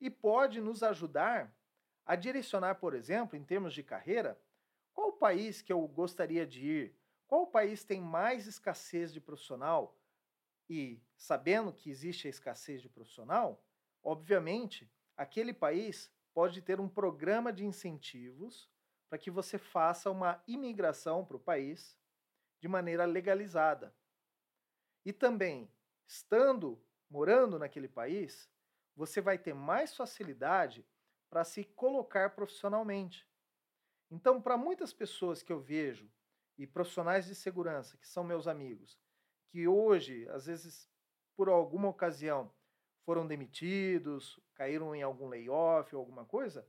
e 0.00 0.08
pode 0.10 0.60
nos 0.60 0.82
ajudar 0.82 1.54
a 2.04 2.16
direcionar, 2.16 2.76
por 2.76 2.94
exemplo, 2.94 3.36
em 3.36 3.44
termos 3.44 3.74
de 3.74 3.82
carreira, 3.82 4.40
qual 4.94 5.12
país 5.12 5.60
que 5.60 5.72
eu 5.72 5.86
gostaria 5.86 6.46
de 6.46 6.66
ir, 6.66 6.96
qual 7.26 7.46
país 7.46 7.84
tem 7.84 8.00
mais 8.00 8.46
escassez 8.46 9.12
de 9.12 9.20
profissional, 9.20 9.98
e 10.68 11.00
sabendo 11.16 11.72
que 11.72 11.90
existe 11.90 12.26
a 12.26 12.30
escassez 12.30 12.82
de 12.82 12.88
profissional, 12.88 13.62
obviamente, 14.02 14.90
aquele 15.16 15.52
país 15.52 16.10
pode 16.34 16.60
ter 16.62 16.78
um 16.78 16.88
programa 16.88 17.52
de 17.52 17.64
incentivos 17.64 18.70
para 19.08 19.18
que 19.18 19.30
você 19.30 19.58
faça 19.58 20.10
uma 20.10 20.42
imigração 20.46 21.24
para 21.24 21.36
o 21.36 21.40
país 21.40 21.98
de 22.60 22.68
maneira 22.68 23.04
legalizada. 23.04 23.94
E 25.04 25.12
também, 25.12 25.70
estando 26.06 26.80
morando 27.08 27.58
naquele 27.58 27.88
país, 27.88 28.48
você 28.98 29.20
vai 29.20 29.38
ter 29.38 29.54
mais 29.54 29.94
facilidade 29.94 30.84
para 31.30 31.44
se 31.44 31.62
colocar 31.62 32.34
profissionalmente. 32.34 33.24
Então, 34.10 34.42
para 34.42 34.56
muitas 34.56 34.92
pessoas 34.92 35.40
que 35.40 35.52
eu 35.52 35.60
vejo 35.60 36.10
e 36.58 36.66
profissionais 36.66 37.26
de 37.26 37.34
segurança 37.36 37.96
que 37.96 38.08
são 38.08 38.24
meus 38.24 38.48
amigos, 38.48 38.98
que 39.50 39.68
hoje, 39.68 40.28
às 40.30 40.46
vezes, 40.46 40.90
por 41.36 41.48
alguma 41.48 41.88
ocasião, 41.88 42.52
foram 43.04 43.24
demitidos, 43.24 44.40
caíram 44.54 44.92
em 44.96 45.02
algum 45.02 45.28
layoff 45.28 45.94
ou 45.94 46.00
alguma 46.00 46.24
coisa, 46.24 46.68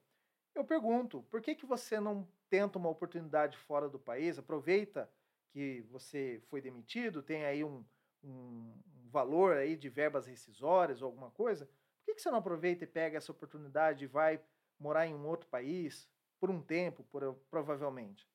eu 0.54 0.64
pergunto, 0.64 1.24
por 1.24 1.42
que, 1.42 1.56
que 1.56 1.66
você 1.66 2.00
não 2.00 2.32
tenta 2.48 2.78
uma 2.78 2.90
oportunidade 2.90 3.58
fora 3.58 3.90
do 3.90 3.98
país, 3.98 4.38
aproveita 4.38 5.12
que 5.50 5.82
você 5.90 6.44
foi 6.48 6.62
demitido, 6.62 7.24
tem 7.24 7.44
aí 7.46 7.64
um, 7.64 7.84
um, 8.24 8.80
valor 9.10 9.58
aí 9.58 9.76
de 9.76 9.90
verbas 9.90 10.28
rescisórias 10.28 11.02
ou 11.02 11.08
alguma 11.08 11.32
coisa, 11.32 11.68
que, 12.16 12.22
você 12.22 12.32
não 12.32 12.40
aproveita 12.40 12.84
e 12.84 12.88
pega 12.88 13.18
essa 13.18 13.32
oportunidade 13.32 14.04
e 14.04 14.08
vai 14.08 14.42
morar 14.80 15.08
em 15.08 15.14
um 15.14 15.26
outro 15.28 15.48
país 15.48 16.10
por 16.40 16.50
um 16.50 16.62
tempo, 16.62 17.04
por, 17.04 17.36
provavelmente? 17.50 18.28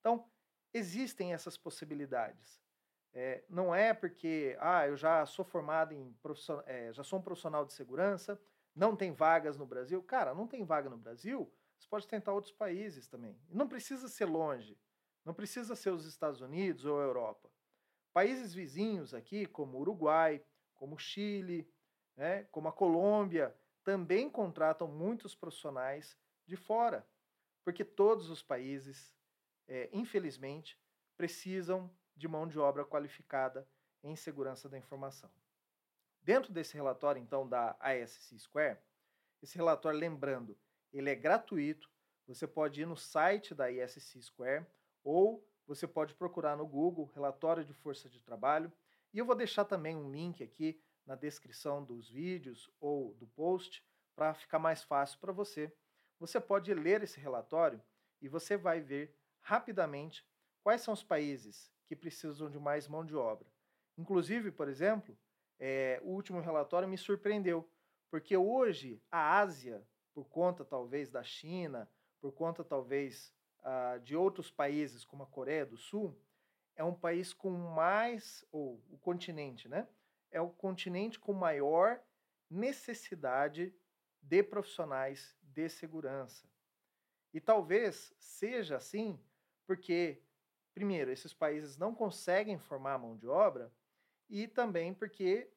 Então, 0.00 0.28
existem 0.72 1.32
essas 1.32 1.56
possibilidades. 1.56 2.60
É, 3.14 3.44
não 3.48 3.74
é 3.74 3.92
porque, 3.92 4.56
ah, 4.58 4.86
eu 4.86 4.96
já 4.96 5.26
sou 5.26 5.44
formado 5.44 5.92
em 5.92 6.16
é, 6.64 6.92
já 6.92 7.04
sou 7.04 7.18
um 7.18 7.22
profissional 7.22 7.64
de 7.64 7.74
segurança, 7.74 8.40
não 8.74 8.96
tem 8.96 9.12
vagas 9.12 9.58
no 9.58 9.66
Brasil. 9.66 10.02
Cara, 10.02 10.34
não 10.34 10.46
tem 10.46 10.64
vaga 10.64 10.88
no 10.88 10.96
Brasil, 10.96 11.52
você 11.78 11.88
pode 11.88 12.08
tentar 12.08 12.32
outros 12.32 12.52
países 12.52 13.06
também. 13.06 13.38
Não 13.50 13.68
precisa 13.68 14.08
ser 14.08 14.24
longe, 14.24 14.78
não 15.24 15.34
precisa 15.34 15.76
ser 15.76 15.90
os 15.90 16.06
Estados 16.06 16.40
Unidos 16.40 16.84
ou 16.84 17.00
a 17.00 17.04
Europa. 17.04 17.50
Países 18.12 18.54
vizinhos 18.54 19.12
aqui, 19.14 19.46
como 19.46 19.78
Uruguai, 19.78 20.44
como 20.74 20.98
Chile, 20.98 21.68
né, 22.16 22.44
como 22.44 22.68
a 22.68 22.72
Colômbia, 22.72 23.54
também 23.84 24.30
contratam 24.30 24.86
muitos 24.86 25.34
profissionais 25.34 26.16
de 26.46 26.56
fora, 26.56 27.06
porque 27.64 27.84
todos 27.84 28.30
os 28.30 28.42
países, 28.42 29.14
é, 29.66 29.88
infelizmente, 29.92 30.78
precisam 31.16 31.90
de 32.16 32.28
mão 32.28 32.46
de 32.46 32.58
obra 32.58 32.84
qualificada 32.84 33.68
em 34.02 34.16
segurança 34.16 34.68
da 34.68 34.78
informação. 34.78 35.30
Dentro 36.22 36.52
desse 36.52 36.74
relatório, 36.74 37.20
então, 37.20 37.48
da 37.48 37.76
ASC 37.80 38.38
Square, 38.38 38.78
esse 39.42 39.56
relatório, 39.56 39.98
lembrando, 39.98 40.56
ele 40.92 41.10
é 41.10 41.14
gratuito, 41.14 41.90
você 42.26 42.46
pode 42.46 42.80
ir 42.80 42.86
no 42.86 42.96
site 42.96 43.54
da 43.54 43.70
ISC 43.70 44.22
Square 44.22 44.66
ou 45.02 45.44
você 45.66 45.86
pode 45.86 46.14
procurar 46.14 46.56
no 46.56 46.66
Google 46.66 47.06
Relatório 47.06 47.64
de 47.64 47.72
Força 47.72 48.08
de 48.08 48.22
Trabalho. 48.22 48.72
E 49.12 49.18
eu 49.18 49.24
vou 49.24 49.34
deixar 49.34 49.64
também 49.64 49.96
um 49.96 50.10
link 50.10 50.42
aqui 50.42 50.80
na 51.06 51.14
descrição 51.14 51.84
dos 51.84 52.08
vídeos 52.08 52.70
ou 52.80 53.14
do 53.14 53.26
post 53.26 53.84
para 54.14 54.34
ficar 54.34 54.58
mais 54.58 54.82
fácil 54.82 55.18
para 55.18 55.32
você. 55.32 55.72
Você 56.18 56.40
pode 56.40 56.72
ler 56.72 57.02
esse 57.02 57.18
relatório 57.18 57.82
e 58.20 58.28
você 58.28 58.56
vai 58.56 58.80
ver 58.80 59.16
rapidamente 59.40 60.26
quais 60.62 60.80
são 60.80 60.94
os 60.94 61.02
países 61.02 61.72
que 61.86 61.96
precisam 61.96 62.48
de 62.48 62.58
mais 62.58 62.86
mão 62.86 63.04
de 63.04 63.16
obra. 63.16 63.46
Inclusive, 63.98 64.50
por 64.50 64.68
exemplo, 64.68 65.18
é, 65.58 66.00
o 66.02 66.10
último 66.10 66.40
relatório 66.40 66.88
me 66.88 66.96
surpreendeu, 66.96 67.68
porque 68.10 68.36
hoje 68.36 69.02
a 69.10 69.38
Ásia, 69.38 69.86
por 70.14 70.28
conta 70.28 70.64
talvez 70.64 71.10
da 71.10 71.22
China, 71.22 71.90
por 72.20 72.32
conta 72.32 72.62
talvez 72.62 73.34
uh, 73.60 73.98
de 74.00 74.14
outros 74.14 74.50
países 74.50 75.04
como 75.04 75.24
a 75.24 75.26
Coreia 75.26 75.66
do 75.66 75.76
Sul, 75.76 76.16
é 76.76 76.84
um 76.84 76.94
país 76.94 77.32
com 77.32 77.50
mais, 77.50 78.44
ou 78.50 78.82
o 78.90 78.98
continente, 78.98 79.68
né? 79.68 79.86
É 80.32 80.40
o 80.40 80.50
continente 80.50 81.20
com 81.20 81.32
maior 81.32 82.02
necessidade 82.50 83.72
de 84.20 84.42
profissionais 84.42 85.36
de 85.42 85.68
segurança. 85.68 86.48
E 87.32 87.40
talvez 87.40 88.12
seja 88.18 88.76
assim 88.76 89.18
porque, 89.66 90.22
primeiro, 90.74 91.10
esses 91.10 91.32
países 91.32 91.76
não 91.76 91.94
conseguem 91.94 92.58
formar 92.58 92.98
mão 92.98 93.16
de 93.16 93.26
obra 93.26 93.72
e 94.28 94.48
também 94.48 94.92
porque, 94.92 95.50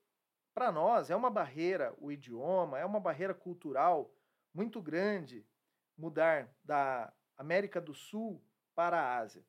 para 0.53 0.71
nós, 0.71 1.09
é 1.09 1.15
uma 1.15 1.29
barreira 1.29 1.93
o 1.97 2.11
idioma, 2.11 2.79
é 2.79 2.85
uma 2.85 2.99
barreira 2.99 3.33
cultural 3.33 4.13
muito 4.53 4.81
grande 4.81 5.45
mudar 5.97 6.53
da 6.63 7.13
América 7.37 7.81
do 7.81 7.93
Sul 7.93 8.41
para 8.73 8.99
a 8.99 9.17
Ásia. 9.17 9.45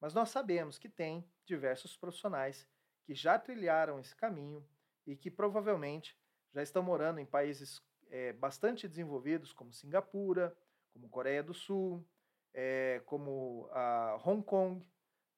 Mas 0.00 0.14
nós 0.14 0.30
sabemos 0.30 0.78
que 0.78 0.88
tem 0.88 1.28
diversos 1.44 1.96
profissionais 1.96 2.66
que 3.06 3.14
já 3.14 3.38
trilharam 3.38 4.00
esse 4.00 4.14
caminho 4.14 4.66
e 5.06 5.14
que 5.14 5.30
provavelmente 5.30 6.18
já 6.52 6.62
estão 6.62 6.82
morando 6.82 7.20
em 7.20 7.24
países 7.24 7.80
é, 8.10 8.32
bastante 8.32 8.88
desenvolvidos, 8.88 9.52
como 9.52 9.72
Singapura, 9.72 10.56
como 10.92 11.08
Coreia 11.08 11.42
do 11.42 11.54
Sul, 11.54 12.04
é, 12.52 13.00
como 13.06 13.68
a 13.70 14.20
Hong 14.24 14.42
Kong. 14.42 14.84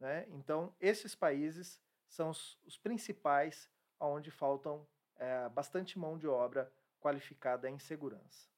Né? 0.00 0.26
Então, 0.30 0.75
esses 0.80 1.14
países 1.14 1.78
são 2.08 2.30
os, 2.30 2.58
os 2.64 2.78
principais 2.78 3.70
onde 4.00 4.30
faltam 4.30 4.87
é, 5.16 5.48
bastante 5.50 5.98
mão 5.98 6.16
de 6.16 6.26
obra 6.26 6.72
qualificada 7.00 7.68
em 7.68 7.78
segurança. 7.78 8.48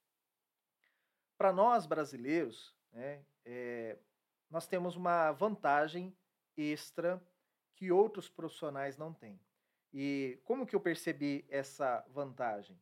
Para 1.36 1.52
nós 1.52 1.86
brasileiros, 1.86 2.76
né, 2.92 3.24
nós 4.50 4.66
temos 4.66 4.94
uma 4.94 5.32
vantagem 5.32 6.14
extra 6.56 7.22
que 7.80 7.90
outros 7.90 8.28
profissionais 8.28 8.98
não 8.98 9.10
têm. 9.10 9.40
E 9.90 10.38
como 10.44 10.66
que 10.66 10.76
eu 10.76 10.80
percebi 10.80 11.46
essa 11.48 12.04
vantagem? 12.10 12.78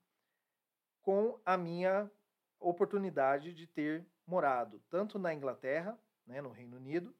Com 1.00 1.38
a 1.46 1.56
minha 1.56 2.10
oportunidade 2.58 3.54
de 3.54 3.64
ter 3.64 4.04
morado 4.26 4.82
tanto 4.90 5.16
na 5.16 5.32
Inglaterra, 5.32 5.96
né, 6.26 6.42
no 6.42 6.50
Reino 6.50 6.78
Unido, 6.78 7.14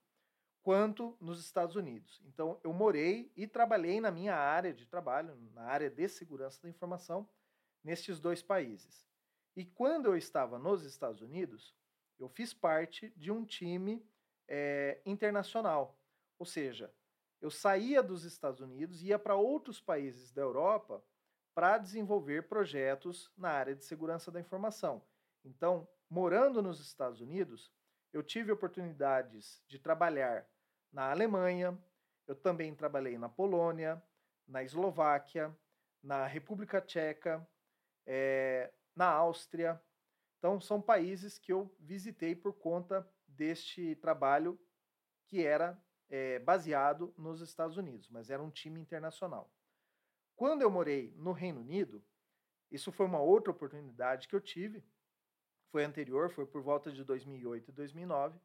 quanto 0.61 1.17
nos 1.21 1.39
Estados 1.39 1.77
Unidos. 1.77 2.21
Então, 2.27 2.59
eu 2.65 2.73
morei 2.73 3.31
e 3.37 3.47
trabalhei 3.47 4.01
na 4.01 4.11
minha 4.11 4.35
área 4.35 4.75
de 4.75 4.85
trabalho, 4.85 5.37
na 5.55 5.63
área 5.63 5.89
de 5.89 6.09
segurança 6.09 6.61
da 6.61 6.69
informação, 6.69 7.31
nestes 7.85 8.19
dois 8.19 8.43
países. 8.43 9.07
E 9.55 9.65
quando 9.65 10.07
eu 10.07 10.17
estava 10.17 10.59
nos 10.59 10.85
Estados 10.85 11.23
Unidos, 11.23 11.73
eu 12.19 12.29
fiz 12.29 12.53
parte 12.53 13.13
de 13.17 13.31
um 13.31 13.45
time 13.45 14.05
é, 14.49 15.01
internacional. 15.07 15.97
Ou 16.41 16.45
seja, 16.45 16.93
eu 17.41 17.51
saía 17.51 18.03
dos 18.03 18.25
Estados 18.25 18.61
Unidos 18.61 19.03
e 19.03 19.09
ia 19.09 19.19
para 19.19 19.37
outros 19.37 19.81
países 19.81 20.33
da 20.33 20.43
Europa 20.43 21.03
para 21.55 21.79
desenvolver 21.79 22.49
projetos 22.49 23.33
na 23.37 23.51
área 23.51 23.75
de 23.75 23.85
segurança 23.85 24.31
da 24.31 24.41
informação. 24.41 25.03
Então, 25.45 25.89
morando 26.09 26.63
nos 26.63 26.81
Estados 26.81 27.21
Unidos, 27.21 27.73
eu 28.13 28.23
tive 28.23 28.53
oportunidades 28.53 29.63
de 29.67 29.79
trabalhar 29.79 30.49
na 30.93 31.11
Alemanha, 31.11 31.79
eu 32.27 32.35
também 32.35 32.75
trabalhei 32.75 33.19
na 33.19 33.29
Polônia, 33.29 34.03
na 34.47 34.63
Eslováquia, 34.63 35.57
na 36.03 36.27
República 36.27 36.81
Tcheca, 36.81 37.47
é, 38.07 38.73
na 38.95 39.07
Áustria. 39.07 39.81
Então, 40.39 40.61
são 40.61 40.81
países 40.81 41.39
que 41.39 41.53
eu 41.53 41.75
visitei 41.79 42.35
por 42.35 42.55
conta 42.55 43.09
deste 43.27 43.95
trabalho 43.97 44.59
que 45.27 45.45
era 45.45 45.81
é, 46.09 46.39
baseado 46.39 47.13
nos 47.17 47.41
Estados 47.41 47.77
Unidos, 47.77 48.09
mas 48.09 48.31
era 48.31 48.43
um 48.43 48.51
time 48.51 48.81
internacional. 48.81 49.51
Quando 50.35 50.63
eu 50.63 50.71
morei 50.71 51.13
no 51.17 51.33
Reino 51.33 51.61
Unido, 51.61 52.05
isso 52.71 52.93
foi 52.93 53.07
uma 53.07 53.21
outra 53.21 53.51
oportunidade 53.51 54.29
que 54.29 54.37
eu 54.37 54.41
tive, 54.41 54.85
foi 55.71 55.85
anterior, 55.85 56.31
foi 56.31 56.47
por 56.47 56.63
volta 56.63 56.91
de 56.91 57.05
2008 57.05 57.71
e 57.71 57.73
2009, 57.73 58.39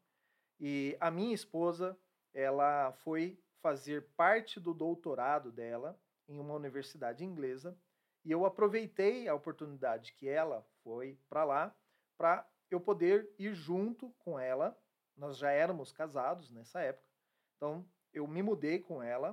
e 0.60 0.96
a 1.00 1.10
minha 1.10 1.34
esposa, 1.34 1.98
ela 2.32 2.92
foi 3.04 3.38
fazer 3.60 4.08
parte 4.16 4.60
do 4.60 4.74
doutorado 4.74 5.50
dela 5.50 5.98
em 6.28 6.38
uma 6.38 6.54
universidade 6.54 7.24
inglesa, 7.24 7.78
e 8.24 8.30
eu 8.30 8.44
aproveitei 8.44 9.28
a 9.28 9.34
oportunidade 9.34 10.14
que 10.14 10.28
ela 10.28 10.66
foi 10.82 11.18
para 11.28 11.44
lá 11.44 11.76
para 12.16 12.48
eu 12.70 12.80
poder 12.80 13.30
ir 13.38 13.54
junto 13.54 14.10
com 14.18 14.38
ela. 14.38 14.76
Nós 15.16 15.36
já 15.36 15.50
éramos 15.50 15.92
casados 15.92 16.50
nessa 16.50 16.80
época, 16.80 17.13
então 17.56 17.86
eu 18.12 18.26
me 18.26 18.42
mudei 18.42 18.78
com 18.78 19.02
ela, 19.02 19.32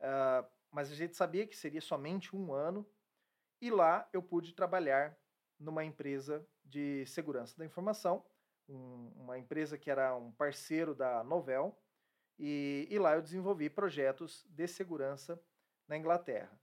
uh, 0.00 0.46
mas 0.70 0.90
a 0.90 0.94
gente 0.94 1.16
sabia 1.16 1.46
que 1.46 1.56
seria 1.56 1.80
somente 1.80 2.36
um 2.36 2.52
ano, 2.52 2.86
e 3.60 3.70
lá 3.70 4.08
eu 4.12 4.22
pude 4.22 4.54
trabalhar 4.54 5.18
numa 5.58 5.84
empresa 5.84 6.46
de 6.64 7.04
segurança 7.06 7.56
da 7.56 7.64
informação, 7.64 8.24
um, 8.68 9.12
uma 9.16 9.38
empresa 9.38 9.78
que 9.78 9.90
era 9.90 10.14
um 10.14 10.30
parceiro 10.32 10.94
da 10.94 11.24
Novel, 11.24 11.76
e, 12.38 12.86
e, 12.88 12.98
lá 13.00 13.16
eu 13.16 13.22
desenvolvi 13.22 13.68
projetos 13.68 14.46
de 14.48 14.68
segurança 14.68 15.42
na 15.88 15.96
Inglaterra. 15.96 16.60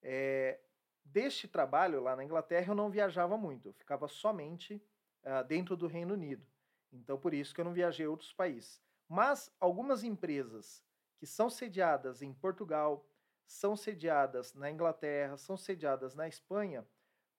É, 0.00 0.58
deste 1.04 1.46
trabalho 1.46 2.00
lá 2.00 2.16
na 2.16 2.24
Inglaterra 2.24 2.72
eu 2.72 2.74
não 2.74 2.90
viajava 2.90 3.36
muito, 3.36 3.68
eu 3.68 3.72
ficava 3.74 4.08
somente 4.08 4.82
uh, 5.24 5.44
dentro 5.46 5.76
do 5.76 5.86
Reino 5.86 6.14
Unido. 6.14 6.46
Então 6.90 7.18
por 7.18 7.34
isso 7.34 7.54
que 7.54 7.60
eu 7.60 7.64
não 7.64 7.74
viajei 7.74 8.06
a 8.06 8.10
outros 8.10 8.32
países. 8.32 8.80
Mas 9.08 9.50
algumas 9.58 10.04
empresas 10.04 10.84
que 11.16 11.26
são 11.26 11.48
sediadas 11.48 12.22
em 12.22 12.32
Portugal, 12.32 13.04
são 13.46 13.74
sediadas 13.74 14.54
na 14.54 14.70
Inglaterra, 14.70 15.36
são 15.36 15.56
sediadas 15.56 16.14
na 16.14 16.28
Espanha, 16.28 16.86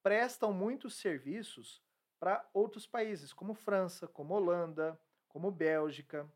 prestam 0.01 0.51
muitos 0.51 0.95
serviços 0.95 1.83
para 2.19 2.47
outros 2.53 2.85
países, 2.87 3.31
como 3.31 3.53
França, 3.53 4.07
como 4.07 4.33
Holanda, 4.33 4.99
como 5.29 5.51
Bélgica. 5.51 6.29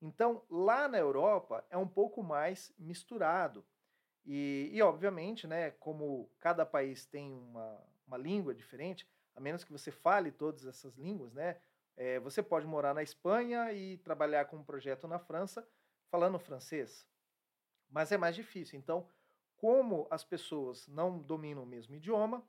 Então, 0.00 0.44
lá 0.48 0.86
na 0.86 0.98
Europa 0.98 1.66
é 1.70 1.76
um 1.76 1.88
pouco 1.88 2.22
mais 2.22 2.72
misturado. 2.78 3.64
E, 4.24 4.68
e 4.72 4.82
obviamente, 4.82 5.46
né, 5.46 5.70
como 5.72 6.30
cada 6.38 6.64
país 6.66 7.06
tem 7.06 7.32
uma, 7.32 7.82
uma 8.06 8.16
língua 8.18 8.54
diferente, 8.54 9.08
a 9.34 9.40
menos 9.40 9.64
que 9.64 9.72
você 9.72 9.90
fale 9.90 10.30
todas 10.30 10.66
essas 10.66 10.94
línguas, 10.96 11.32
né, 11.32 11.60
é, 11.98 12.20
você 12.20 12.40
pode 12.40 12.64
morar 12.64 12.94
na 12.94 13.02
Espanha 13.02 13.72
e 13.72 13.98
trabalhar 13.98 14.44
com 14.44 14.56
um 14.56 14.64
projeto 14.64 15.08
na 15.08 15.18
França 15.18 15.68
falando 16.08 16.38
francês. 16.38 17.04
Mas 17.90 18.12
é 18.12 18.16
mais 18.16 18.36
difícil. 18.36 18.78
Então, 18.78 19.08
como 19.56 20.06
as 20.08 20.22
pessoas 20.22 20.86
não 20.86 21.18
dominam 21.18 21.64
o 21.64 21.66
mesmo 21.66 21.96
idioma, 21.96 22.46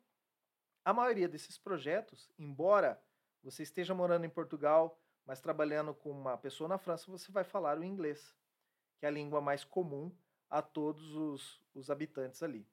a 0.85 0.93
maioria 0.93 1.27
desses 1.27 1.57
projetos, 1.57 2.31
embora 2.37 3.01
você 3.41 3.63
esteja 3.63 3.95
morando 3.95 4.23
em 4.23 4.29
Portugal, 4.29 5.01
mas 5.25 5.41
trabalhando 5.41 5.95
com 5.95 6.11
uma 6.11 6.37
pessoa 6.37 6.67
na 6.67 6.77
França, 6.77 7.09
você 7.09 7.31
vai 7.31 7.43
falar 7.43 7.79
o 7.79 7.83
inglês, 7.83 8.35
que 8.99 9.05
é 9.05 9.09
a 9.09 9.11
língua 9.11 9.41
mais 9.41 9.63
comum 9.63 10.15
a 10.47 10.61
todos 10.61 11.15
os, 11.15 11.59
os 11.73 11.89
habitantes 11.89 12.43
ali. 12.43 12.67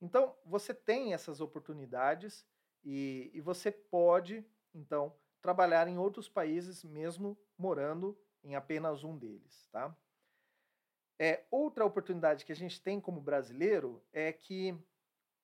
Então, 0.00 0.34
você 0.46 0.72
tem 0.72 1.12
essas 1.12 1.42
oportunidades 1.42 2.46
e, 2.82 3.30
e 3.34 3.42
você 3.42 3.70
pode, 3.70 4.42
então, 4.74 5.14
trabalhar 5.44 5.86
em 5.88 5.98
outros 5.98 6.26
países, 6.26 6.82
mesmo 6.82 7.38
morando 7.58 8.18
em 8.42 8.54
apenas 8.54 9.04
um 9.04 9.14
deles, 9.14 9.68
tá? 9.70 9.94
É, 11.18 11.44
outra 11.50 11.84
oportunidade 11.84 12.46
que 12.46 12.52
a 12.52 12.56
gente 12.56 12.80
tem 12.80 12.98
como 12.98 13.20
brasileiro 13.20 14.02
é 14.10 14.32
que 14.32 14.74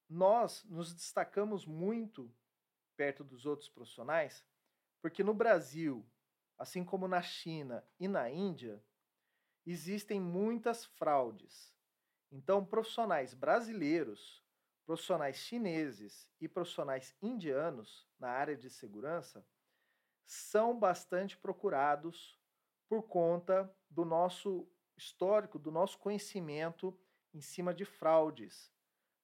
nós 0.09 0.65
nos 0.65 0.95
destacamos 0.95 1.67
muito 1.67 2.35
perto 2.97 3.23
dos 3.23 3.45
outros 3.45 3.69
profissionais, 3.69 4.43
porque 5.03 5.23
no 5.23 5.35
Brasil, 5.35 6.03
assim 6.57 6.83
como 6.83 7.07
na 7.07 7.21
China 7.21 7.87
e 7.99 8.09
na 8.09 8.31
Índia, 8.31 8.83
existem 9.67 10.19
muitas 10.19 10.87
fraudes. 10.87 11.77
Então, 12.33 12.65
profissionais 12.65 13.35
brasileiros, 13.35 14.43
profissionais 14.87 15.37
chineses 15.37 16.27
e 16.41 16.49
profissionais 16.49 17.15
indianos 17.21 18.09
na 18.19 18.31
área 18.31 18.57
de 18.57 18.71
segurança 18.71 19.45
são 20.27 20.79
bastante 20.79 21.37
procurados 21.37 22.39
por 22.89 23.03
conta 23.03 23.73
do 23.89 24.05
nosso 24.05 24.69
histórico, 24.97 25.59
do 25.59 25.71
nosso 25.71 25.99
conhecimento 25.99 26.99
em 27.33 27.41
cima 27.41 27.73
de 27.73 27.85
fraudes. 27.85 28.73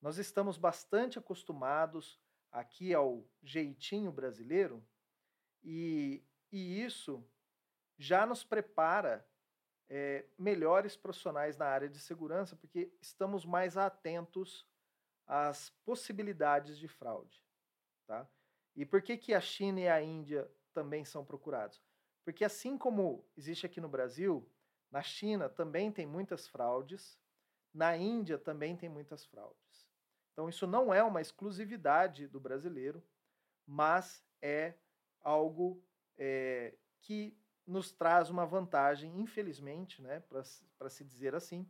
Nós 0.00 0.18
estamos 0.18 0.56
bastante 0.56 1.18
acostumados 1.18 2.20
aqui 2.50 2.94
ao 2.94 3.28
jeitinho 3.42 4.12
brasileiro 4.12 4.86
e, 5.62 6.24
e 6.50 6.82
isso 6.82 7.28
já 7.98 8.24
nos 8.24 8.44
prepara 8.44 9.26
é, 9.88 10.26
melhores 10.38 10.96
profissionais 10.96 11.56
na 11.56 11.66
área 11.66 11.88
de 11.88 11.98
segurança, 11.98 12.56
porque 12.56 12.92
estamos 13.00 13.44
mais 13.44 13.76
atentos 13.76 14.66
às 15.26 15.70
possibilidades 15.84 16.78
de 16.78 16.88
fraude. 16.88 17.44
Tá? 18.06 18.28
E 18.74 18.84
por 18.84 19.02
que, 19.02 19.16
que 19.16 19.34
a 19.34 19.40
China 19.40 19.80
e 19.80 19.88
a 19.88 20.02
Índia 20.02 20.50
também 20.76 21.06
são 21.06 21.24
procurados? 21.24 21.82
Porque 22.22 22.44
assim 22.44 22.76
como 22.76 23.24
existe 23.34 23.64
aqui 23.64 23.80
no 23.80 23.88
Brasil, 23.88 24.46
na 24.90 25.02
China 25.02 25.48
também 25.48 25.90
tem 25.90 26.04
muitas 26.04 26.46
fraudes, 26.46 27.18
na 27.72 27.96
Índia 27.96 28.38
também 28.38 28.76
tem 28.76 28.90
muitas 28.90 29.24
fraudes. 29.24 29.88
Então 30.32 30.50
isso 30.50 30.66
não 30.66 30.92
é 30.92 31.02
uma 31.02 31.22
exclusividade 31.22 32.28
do 32.28 32.38
brasileiro, 32.38 33.02
mas 33.66 34.22
é 34.42 34.74
algo 35.22 35.82
é, 36.18 36.76
que 37.00 37.34
nos 37.66 37.90
traz 37.90 38.28
uma 38.28 38.44
vantagem, 38.44 39.18
infelizmente, 39.18 40.02
né, 40.02 40.20
para 40.20 40.90
se 40.90 41.04
dizer 41.04 41.34
assim, 41.34 41.66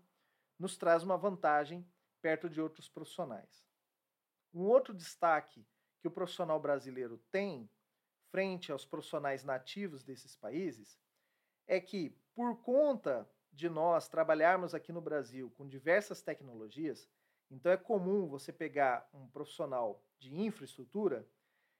nos 0.59 0.77
traz 0.77 1.05
uma 1.05 1.16
vantagem 1.16 1.88
perto 2.21 2.51
de 2.51 2.61
outros 2.61 2.88
profissionais. 2.88 3.64
Um 4.53 4.62
outro 4.62 4.92
destaque 4.92 5.64
que 6.01 6.09
o 6.09 6.11
profissional 6.11 6.59
brasileiro 6.59 7.19
tem 7.31 7.71
frente 8.37 8.70
aos 8.70 8.85
profissionais 8.85 9.42
nativos 9.44 10.05
desses 10.05 10.37
países 10.37 11.01
é 11.66 11.81
que, 11.81 12.11
por 12.35 12.61
conta 12.61 13.27
de 13.51 13.66
nós 13.66 14.09
trabalharmos 14.09 14.75
aqui 14.75 14.92
no 14.92 15.01
Brasil 15.01 15.51
com 15.57 15.66
diversas 15.66 16.20
tecnologias, 16.20 17.09
então 17.51 17.72
é 17.72 17.79
comum 17.79 18.29
você 18.29 18.53
pegar 18.53 19.09
um 19.14 19.27
profissional 19.27 20.05
de 20.18 20.38
infraestrutura, 20.38 21.27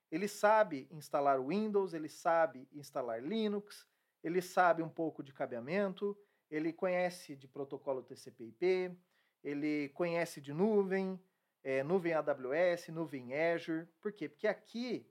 ele 0.09 0.27
sabe 0.27 0.87
instalar 0.89 1.39
Windows, 1.39 1.93
ele 1.93 2.09
sabe 2.09 2.67
instalar 2.73 3.21
Linux, 3.21 3.87
ele 4.23 4.41
sabe 4.41 4.81
um 4.81 4.89
pouco 4.89 5.21
de 5.21 5.31
cabeamento, 5.31 6.17
ele 6.49 6.73
conhece 6.73 7.35
de 7.35 7.47
protocolo 7.47 8.01
TCP/IP, 8.01 8.97
ele 9.43 9.89
conhece 9.89 10.41
de 10.41 10.53
nuvem, 10.53 11.23
é, 11.63 11.83
nuvem 11.83 12.13
AWS, 12.13 12.87
nuvem 12.91 13.35
Azure. 13.35 13.85
Por 14.01 14.11
quê? 14.11 14.27
Porque 14.27 14.47
aqui 14.47 15.07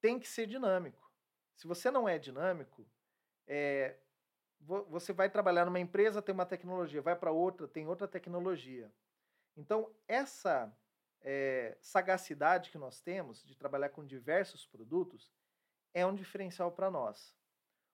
tem 0.00 0.18
que 0.18 0.28
ser 0.28 0.46
dinâmico. 0.46 1.10
Se 1.56 1.66
você 1.66 1.90
não 1.90 2.08
é 2.08 2.18
dinâmico, 2.18 2.86
é, 3.46 3.96
você 4.60 5.12
vai 5.12 5.30
trabalhar 5.30 5.64
numa 5.64 5.80
empresa, 5.80 6.22
tem 6.22 6.34
uma 6.34 6.46
tecnologia, 6.46 7.00
vai 7.00 7.16
para 7.16 7.30
outra, 7.30 7.68
tem 7.68 7.86
outra 7.86 8.08
tecnologia. 8.08 8.92
Então, 9.56 9.94
essa 10.06 10.74
é, 11.20 11.76
sagacidade 11.80 12.70
que 12.70 12.78
nós 12.78 13.00
temos 13.00 13.44
de 13.44 13.56
trabalhar 13.56 13.90
com 13.90 14.04
diversos 14.04 14.66
produtos 14.66 15.32
é 15.94 16.04
um 16.04 16.14
diferencial 16.14 16.70
para 16.72 16.90
nós. 16.90 17.34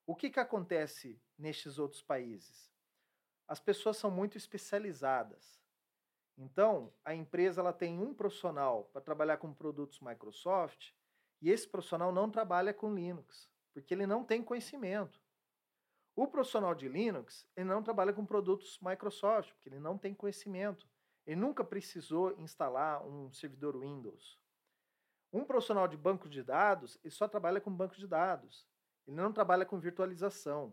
O 0.04 0.16
que, 0.16 0.30
que 0.30 0.40
acontece 0.40 1.20
nestes 1.38 1.78
outros 1.78 2.02
países? 2.02 2.72
As 3.46 3.60
pessoas 3.60 3.96
são 3.96 4.10
muito 4.10 4.36
especializadas. 4.36 5.60
Então, 6.36 6.92
a 7.04 7.14
empresa 7.14 7.60
ela 7.60 7.72
tem 7.72 7.98
um 7.98 8.14
profissional 8.14 8.84
para 8.86 9.00
trabalhar 9.00 9.36
com 9.36 9.52
produtos 9.52 10.00
Microsoft 10.00 10.92
e 11.42 11.50
esse 11.50 11.68
profissional 11.68 12.12
não 12.12 12.31
trabalha 12.31 12.72
com 12.72 12.94
Linux, 12.94 13.50
porque 13.74 13.92
ele 13.92 14.07
não 14.07 14.24
tem 14.24 14.42
conhecimento. 14.42 15.20
O 16.14 16.28
profissional 16.28 16.72
de 16.72 16.88
Linux, 16.88 17.44
ele 17.57 17.68
não 17.68 17.83
trabalha 17.83 18.12
com 18.12 18.24
produtos 18.24 18.78
Microsoft, 18.81 19.52
porque 19.55 19.68
ele 19.68 19.81
não 19.81 19.98
tem 19.98 20.14
conhecimento. 20.14 20.88
Ele 21.26 21.40
nunca 21.40 21.64
precisou 21.64 22.38
instalar 22.38 23.05
um 23.05 23.33
servidor 23.33 23.78
Windows. 23.78 24.38
Um 25.33 25.44
profissional 25.44 25.88
de 25.88 25.96
banco 25.96 26.28
de 26.28 26.42
dados, 26.42 26.98
ele 27.02 27.12
só 27.12 27.26
trabalha 27.26 27.61
com 27.61 27.74
banco 27.74 27.96
de 27.96 28.07
dados. 28.07 28.68
Ele 29.07 29.16
não 29.16 29.33
trabalha 29.33 29.64
com 29.64 29.81
virtualização. 29.81 30.72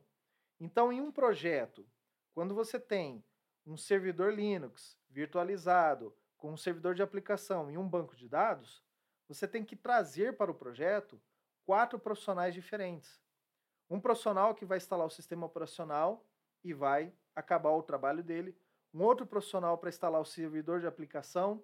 Então, 0.59 0.91
em 0.91 1.01
um 1.01 1.11
projeto, 1.11 1.87
quando 2.33 2.53
você 2.53 2.79
tem 2.79 3.23
um 3.65 3.77
servidor 3.77 4.33
Linux 4.33 4.99
virtualizado 5.09 6.13
com 6.37 6.51
um 6.51 6.57
servidor 6.57 6.93
de 6.93 7.01
aplicação 7.01 7.71
e 7.71 7.77
um 7.77 7.87
banco 7.87 8.15
de 8.15 8.27
dados, 8.27 8.83
você 9.29 9.47
tem 9.47 9.63
que 9.63 9.75
trazer 9.75 10.35
para 10.35 10.49
o 10.49 10.55
projeto 10.55 11.21
quatro 11.63 11.99
profissionais 11.99 12.51
diferentes. 12.53 13.21
Um 13.87 13.99
profissional 13.99 14.55
que 14.55 14.65
vai 14.65 14.77
instalar 14.77 15.05
o 15.05 15.11
sistema 15.11 15.45
operacional 15.45 16.27
e 16.63 16.73
vai 16.73 17.13
acabar 17.35 17.69
o 17.69 17.83
trabalho 17.83 18.23
dele, 18.23 18.57
um 18.91 19.03
outro 19.03 19.27
profissional 19.27 19.77
para 19.77 19.89
instalar 19.89 20.19
o 20.19 20.25
servidor 20.25 20.79
de 20.79 20.87
aplicação 20.87 21.63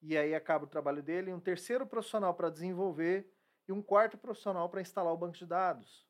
e 0.00 0.16
aí 0.16 0.34
acaba 0.34 0.64
o 0.64 0.68
trabalho 0.68 1.02
dele, 1.02 1.32
um 1.32 1.40
terceiro 1.40 1.84
profissional 1.84 2.32
para 2.32 2.48
desenvolver 2.48 3.28
e 3.66 3.72
um 3.72 3.82
quarto 3.82 4.16
profissional 4.16 4.68
para 4.70 4.80
instalar 4.80 5.12
o 5.12 5.16
banco 5.16 5.36
de 5.36 5.44
dados. 5.44 6.08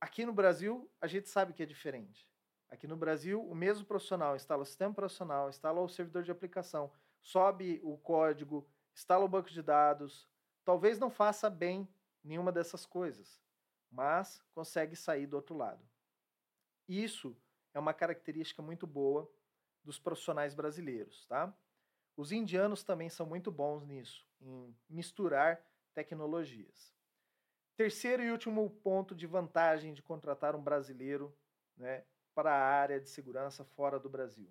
Aqui 0.00 0.24
no 0.24 0.32
Brasil, 0.32 0.88
a 1.00 1.08
gente 1.08 1.28
sabe 1.28 1.52
que 1.52 1.62
é 1.62 1.66
diferente. 1.66 2.28
Aqui 2.68 2.86
no 2.86 2.96
Brasil, 2.96 3.44
o 3.44 3.54
mesmo 3.54 3.84
profissional 3.84 4.36
instala 4.36 4.62
o 4.62 4.66
sistema 4.66 4.94
profissional, 4.94 5.48
instala 5.48 5.80
o 5.80 5.88
servidor 5.88 6.22
de 6.22 6.30
aplicação, 6.30 6.90
sobe 7.20 7.80
o 7.82 7.98
código, 7.98 8.68
instala 8.94 9.24
o 9.24 9.28
banco 9.28 9.50
de 9.50 9.62
dados. 9.62 10.28
Talvez 10.64 10.98
não 10.98 11.10
faça 11.10 11.50
bem 11.50 11.88
nenhuma 12.22 12.50
dessas 12.50 12.86
coisas, 12.86 13.42
mas 13.90 14.42
consegue 14.54 14.96
sair 14.96 15.26
do 15.26 15.36
outro 15.36 15.56
lado. 15.56 15.84
Isso 16.88 17.36
é 17.72 17.78
uma 17.78 17.92
característica 17.92 18.62
muito 18.62 18.86
boa 18.86 19.30
dos 19.82 19.98
profissionais 19.98 20.54
brasileiros, 20.54 21.26
tá? 21.26 21.54
Os 22.16 22.30
indianos 22.30 22.82
também 22.82 23.08
são 23.08 23.26
muito 23.26 23.50
bons 23.50 23.84
nisso, 23.84 24.26
em 24.40 24.74
misturar 24.88 25.60
tecnologias. 25.92 26.94
Terceiro 27.76 28.22
e 28.22 28.30
último 28.30 28.70
ponto 28.70 29.14
de 29.14 29.26
vantagem 29.26 29.92
de 29.92 30.02
contratar 30.02 30.54
um 30.54 30.62
brasileiro 30.62 31.36
né, 31.76 32.04
para 32.32 32.52
a 32.52 32.64
área 32.64 33.00
de 33.00 33.08
segurança 33.08 33.64
fora 33.64 33.98
do 33.98 34.08
Brasil. 34.08 34.48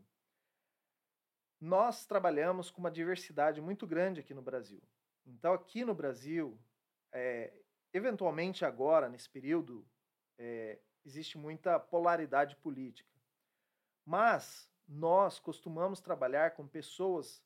Nós 1.63 2.05
trabalhamos 2.05 2.69
com 2.69 2.81
uma 2.81 2.91
diversidade 2.91 3.61
muito 3.61 3.87
grande 3.87 4.19
aqui 4.19 4.33
no 4.33 4.41
Brasil. 4.41 4.83
Então, 5.25 5.53
aqui 5.53 5.85
no 5.85 5.95
Brasil, 5.95 6.59
é, 7.09 7.53
eventualmente 7.93 8.65
agora, 8.65 9.07
nesse 9.07 9.29
período, 9.29 9.87
é, 10.37 10.77
existe 11.05 11.37
muita 11.37 11.79
polaridade 11.79 12.57
política. 12.57 13.17
Mas 14.03 14.69
nós 14.85 15.39
costumamos 15.39 16.01
trabalhar 16.01 16.51
com 16.51 16.67
pessoas 16.67 17.41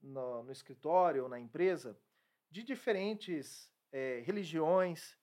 no, 0.00 0.44
no 0.44 0.50
escritório 0.50 1.24
ou 1.24 1.28
na 1.28 1.38
empresa 1.38 1.94
de 2.50 2.62
diferentes 2.62 3.70
é, 3.92 4.20
religiões, 4.20 5.14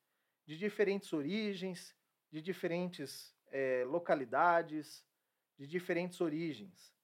de 0.46 0.56
diferentes 0.56 1.12
origens, 1.14 1.96
de 2.30 2.44
diferentes 2.44 3.36
é, 3.48 3.84
localidades, 3.86 5.04
de 5.58 5.66
diferentes 5.66 6.22
origens. 6.22 6.95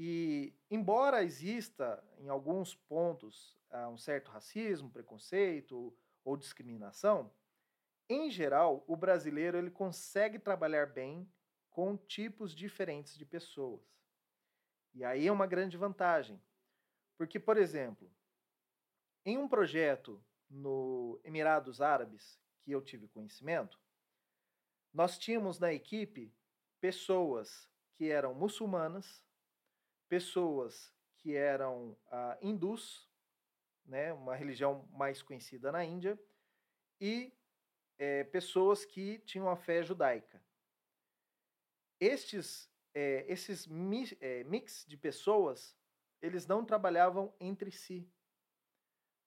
E, 0.00 0.54
embora 0.70 1.24
exista 1.24 2.00
em 2.18 2.28
alguns 2.28 2.72
pontos 2.72 3.58
uh, 3.72 3.88
um 3.88 3.98
certo 3.98 4.30
racismo, 4.30 4.88
preconceito 4.88 5.92
ou 6.24 6.36
discriminação, 6.36 7.32
em 8.08 8.30
geral, 8.30 8.84
o 8.86 8.96
brasileiro 8.96 9.58
ele 9.58 9.72
consegue 9.72 10.38
trabalhar 10.38 10.86
bem 10.86 11.28
com 11.68 11.96
tipos 11.96 12.54
diferentes 12.54 13.18
de 13.18 13.24
pessoas. 13.24 13.82
E 14.94 15.04
aí 15.04 15.26
é 15.26 15.32
uma 15.32 15.48
grande 15.48 15.76
vantagem. 15.76 16.40
Porque, 17.16 17.40
por 17.40 17.56
exemplo, 17.56 18.10
em 19.24 19.36
um 19.36 19.48
projeto 19.48 20.24
no 20.48 21.20
Emirados 21.24 21.80
Árabes, 21.80 22.40
que 22.62 22.70
eu 22.70 22.80
tive 22.80 23.08
conhecimento, 23.08 23.78
nós 24.94 25.18
tínhamos 25.18 25.58
na 25.58 25.72
equipe 25.72 26.32
pessoas 26.80 27.68
que 27.94 28.08
eram 28.10 28.32
muçulmanas, 28.32 29.22
pessoas 30.08 30.92
que 31.16 31.34
eram 31.34 31.96
ah, 32.10 32.38
hindus, 32.40 33.08
né, 33.84 34.12
uma 34.12 34.34
religião 34.34 34.86
mais 34.90 35.22
conhecida 35.22 35.72
na 35.72 35.84
Índia, 35.84 36.18
e 37.00 37.32
é, 37.98 38.24
pessoas 38.24 38.84
que 38.84 39.18
tinham 39.20 39.48
a 39.48 39.56
fé 39.56 39.82
judaica. 39.82 40.42
Estes, 42.00 42.70
é, 42.94 43.24
esses 43.28 43.66
mi, 43.66 44.04
é, 44.20 44.44
mix 44.44 44.84
de 44.86 44.96
pessoas, 44.96 45.76
eles 46.20 46.46
não 46.46 46.64
trabalhavam 46.64 47.34
entre 47.40 47.70
si 47.70 48.08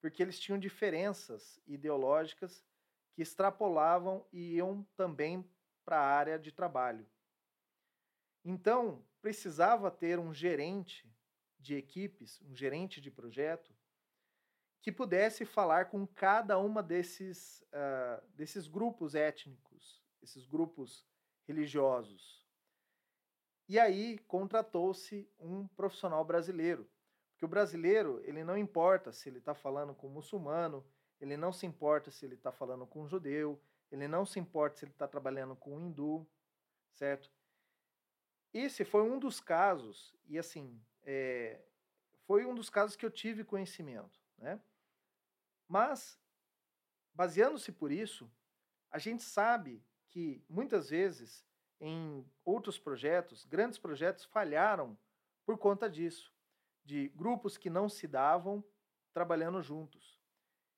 porque 0.02 0.22
eles 0.22 0.40
tinham 0.40 0.58
diferenças 0.58 1.62
ideológicas 1.68 2.66
que 3.14 3.22
extrapolavam 3.22 4.26
e 4.34 4.56
iam 4.56 4.84
também 4.96 5.48
para 5.86 6.00
a 6.00 6.06
área 6.06 6.40
de 6.40 6.52
trabalho. 6.52 7.08
Então, 8.44 9.06
precisava 9.22 9.92
ter 9.92 10.18
um 10.20 10.34
gerente 10.34 11.10
de 11.60 11.76
equipes, 11.76 12.42
um 12.42 12.56
gerente 12.56 13.00
de 13.00 13.12
projeto, 13.12 13.76
que 14.82 14.92
pudesse 14.92 15.46
falar 15.46 15.90
com 15.90 16.08
cada 16.08 16.58
uma 16.58 16.82
desses, 16.82 17.62
uh, 17.72 18.26
desses 18.30 18.68
grupos 18.68 19.14
étnicos, 19.14 20.02
esses 20.22 20.48
grupos 20.48 21.06
religiosos. 21.48 22.48
E 23.70 23.80
aí 23.80 24.18
contratou-se 24.28 25.30
um 25.40 25.68
profissional 25.68 26.26
brasileiro, 26.26 26.90
que 27.38 27.46
o 27.46 27.48
brasileiro, 27.48 28.22
ele 28.24 28.44
não 28.44 28.58
importa 28.58 29.12
se 29.12 29.30
ele 29.30 29.38
está 29.38 29.54
falando 29.54 29.94
com 29.94 30.10
muçulmano, 30.10 30.86
ele 31.20 31.38
não 31.38 31.54
se 31.54 31.66
importa 31.66 32.10
se 32.10 32.26
ele 32.26 32.36
está 32.36 32.52
falando 32.52 32.86
com 32.88 33.08
judeu, 33.08 33.62
ele 33.92 34.08
não 34.08 34.26
se 34.26 34.40
importa 34.40 34.78
se 34.78 34.86
ele 34.86 34.92
está 34.92 35.08
trabalhando 35.08 35.56
com 35.56 35.80
hindu. 35.80 36.28
certo? 36.94 37.32
Esse 38.54 38.84
foi 38.84 39.02
um 39.02 39.18
dos 39.18 39.40
casos, 39.40 40.14
e 40.28 40.38
assim, 40.38 40.82
é, 41.04 41.62
foi 42.26 42.46
um 42.46 42.54
dos 42.54 42.70
casos 42.70 42.96
que 42.96 43.06
eu 43.06 43.12
tive 43.12 43.44
conhecimento, 43.44 44.20
né? 44.38 44.60
Mas, 45.68 46.20
baseando-se 47.14 47.72
por 47.72 47.92
isso, 47.92 48.30
a 48.90 49.00
gente 49.00 49.24
sabe 49.24 49.82
que 50.10 50.44
muitas 50.50 50.90
vezes 50.90 51.46
em 51.80 52.26
outros 52.46 52.78
projetos, 52.78 53.46
grandes 53.46 53.80
projetos 53.80 54.26
falharam 54.26 54.98
por 55.46 55.58
conta 55.58 55.90
disso, 55.90 56.34
de 56.84 57.08
grupos 57.10 57.58
que 57.58 57.70
não 57.70 57.90
se 57.90 58.08
davam 58.08 58.64
trabalhando 59.14 59.62
juntos. 59.62 60.20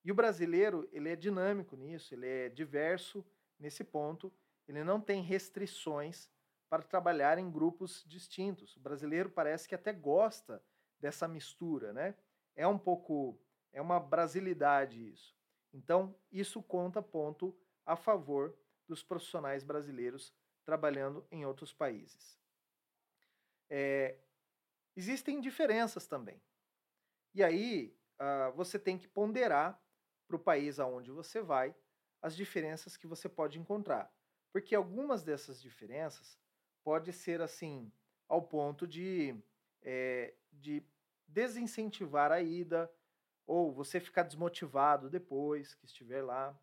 E 0.05 0.12
o 0.12 0.15
brasileiro, 0.15 0.88
ele 0.91 1.09
é 1.09 1.15
dinâmico 1.15 1.75
nisso, 1.75 2.13
ele 2.13 2.27
é 2.27 2.49
diverso 2.49 3.25
nesse 3.59 3.83
ponto, 3.83 4.31
ele 4.67 4.83
não 4.83 5.01
tem 5.01 5.21
restrições 5.21 6.29
para 6.73 6.81
trabalhar 6.81 7.38
em 7.38 7.51
grupos 7.51 8.03
distintos. 8.07 8.75
O 8.75 8.79
brasileiro 8.79 9.29
parece 9.29 9.67
que 9.67 9.75
até 9.75 9.93
gosta 9.93 10.59
dessa 10.99 11.27
mistura, 11.27 11.93
né? 11.93 12.15
É 12.55 12.65
um 12.65 12.79
pouco, 12.79 13.39
é 13.71 13.79
uma 13.79 13.99
brasilidade 13.99 15.07
isso. 15.07 15.38
Então, 15.71 16.15
isso 16.31 16.63
conta 16.63 16.99
ponto 16.99 17.55
a 17.86 17.95
favor 17.95 18.57
dos 18.88 19.03
profissionais 19.03 19.63
brasileiros 19.63 20.33
trabalhando 20.65 21.23
em 21.29 21.45
outros 21.45 21.71
países. 21.71 22.39
É, 23.69 24.17
existem 24.95 25.39
diferenças 25.39 26.07
também. 26.07 26.41
E 27.36 27.43
aí 27.43 27.95
uh, 28.19 28.51
você 28.55 28.79
tem 28.79 28.97
que 28.97 29.07
ponderar 29.07 29.79
para 30.27 30.38
o 30.38 30.43
país 30.43 30.79
aonde 30.79 31.12
você 31.12 31.39
vai 31.39 31.75
as 32.19 32.36
diferenças 32.36 32.97
que 32.97 33.05
você 33.05 33.29
pode 33.29 33.59
encontrar. 33.59 34.12
Porque 34.51 34.73
algumas 34.73 35.21
dessas 35.21 35.62
diferenças 35.62 36.41
pode 36.84 37.13
ser 37.13 37.41
assim 37.41 37.91
ao 38.28 38.41
ponto 38.41 38.88
de, 38.88 39.36
é, 39.82 40.34
de 40.52 40.84
desincentivar 41.28 42.32
a 42.32 42.41
ida 42.41 42.91
ou 43.46 43.72
você 43.72 44.00
ficar 44.00 44.24
desmotivado 44.24 45.10
depois 45.10 45.74
que 45.74 45.86
estiver 45.86 46.22
lá. 46.24 46.58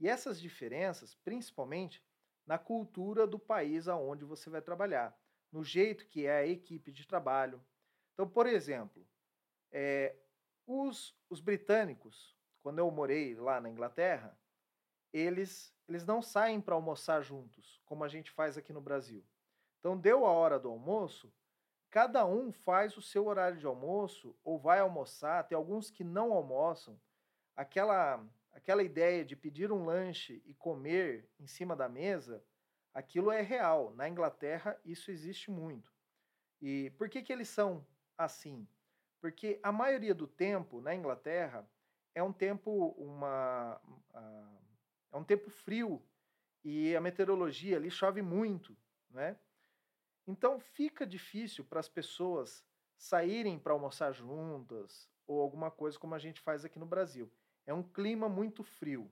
E 0.00 0.08
essas 0.08 0.40
diferenças, 0.40 1.14
principalmente 1.14 2.02
na 2.46 2.58
cultura 2.58 3.26
do 3.26 3.38
país 3.38 3.88
aonde 3.88 4.24
você 4.24 4.50
vai 4.50 4.60
trabalhar, 4.60 5.16
no 5.50 5.64
jeito 5.64 6.06
que 6.06 6.26
é 6.26 6.38
a 6.38 6.46
equipe 6.46 6.92
de 6.92 7.06
trabalho. 7.06 7.64
Então, 8.12 8.28
por 8.28 8.46
exemplo, 8.46 9.06
é, 9.70 10.16
os, 10.66 11.16
os 11.28 11.40
britânicos, 11.40 12.36
quando 12.62 12.78
eu 12.78 12.90
morei 12.90 13.34
lá 13.34 13.60
na 13.60 13.70
Inglaterra, 13.70 14.38
eles, 15.12 15.72
eles 15.88 16.04
não 16.04 16.20
saem 16.20 16.60
para 16.60 16.74
almoçar 16.74 17.22
juntos, 17.22 17.80
como 17.84 18.02
a 18.04 18.08
gente 18.08 18.30
faz 18.30 18.58
aqui 18.58 18.72
no 18.72 18.80
Brasil. 18.80 19.24
Então, 19.84 19.98
deu 19.98 20.24
a 20.24 20.30
hora 20.30 20.58
do 20.58 20.70
almoço, 20.70 21.30
cada 21.90 22.24
um 22.24 22.50
faz 22.50 22.96
o 22.96 23.02
seu 23.02 23.26
horário 23.26 23.58
de 23.58 23.66
almoço 23.66 24.34
ou 24.42 24.58
vai 24.58 24.78
almoçar. 24.80 25.46
Tem 25.46 25.54
alguns 25.54 25.90
que 25.90 26.02
não 26.02 26.32
almoçam. 26.32 26.98
Aquela 27.54 28.26
aquela 28.50 28.82
ideia 28.82 29.22
de 29.22 29.36
pedir 29.36 29.70
um 29.70 29.84
lanche 29.84 30.42
e 30.46 30.54
comer 30.54 31.28
em 31.38 31.46
cima 31.46 31.76
da 31.76 31.86
mesa, 31.86 32.42
aquilo 32.94 33.30
é 33.30 33.42
real. 33.42 33.92
Na 33.94 34.08
Inglaterra, 34.08 34.80
isso 34.86 35.10
existe 35.10 35.50
muito. 35.50 35.92
E 36.62 36.88
por 36.92 37.10
que, 37.10 37.20
que 37.20 37.30
eles 37.30 37.50
são 37.50 37.86
assim? 38.16 38.66
Porque 39.20 39.60
a 39.62 39.70
maioria 39.70 40.14
do 40.14 40.26
tempo 40.26 40.80
na 40.80 40.94
Inglaterra 40.94 41.68
é 42.14 42.22
um 42.22 42.32
tempo 42.32 42.94
uma 42.96 43.78
uh, 44.14 44.64
é 45.12 45.16
um 45.18 45.24
tempo 45.24 45.50
frio 45.50 46.02
e 46.64 46.96
a 46.96 47.02
meteorologia 47.02 47.76
ali 47.76 47.90
chove 47.90 48.22
muito, 48.22 48.74
né? 49.10 49.36
Então 50.26 50.58
fica 50.58 51.06
difícil 51.06 51.64
para 51.64 51.80
as 51.80 51.88
pessoas 51.88 52.64
saírem 52.96 53.58
para 53.58 53.72
almoçar 53.72 54.12
juntas 54.12 55.10
ou 55.26 55.40
alguma 55.40 55.70
coisa 55.70 55.98
como 55.98 56.14
a 56.14 56.18
gente 56.18 56.40
faz 56.40 56.64
aqui 56.64 56.78
no 56.78 56.86
Brasil. 56.86 57.30
É 57.66 57.72
um 57.72 57.82
clima 57.82 58.28
muito 58.28 58.62
frio. 58.62 59.10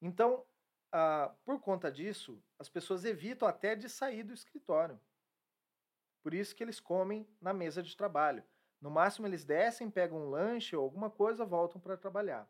Então, 0.00 0.44
ah, 0.90 1.34
por 1.44 1.60
conta 1.60 1.90
disso, 1.90 2.42
as 2.58 2.68
pessoas 2.68 3.04
evitam 3.04 3.46
até 3.46 3.74
de 3.74 3.88
sair 3.88 4.22
do 4.22 4.34
escritório. 4.34 5.00
Por 6.22 6.34
isso 6.34 6.54
que 6.54 6.62
eles 6.62 6.78
comem 6.78 7.26
na 7.40 7.52
mesa 7.52 7.82
de 7.82 7.96
trabalho. 7.96 8.44
No 8.80 8.90
máximo, 8.90 9.26
eles 9.26 9.44
descem, 9.44 9.90
pegam 9.90 10.18
um 10.18 10.30
lanche 10.30 10.74
ou 10.76 10.82
alguma 10.82 11.08
coisa, 11.08 11.44
voltam 11.44 11.80
para 11.80 11.96
trabalhar. 11.96 12.48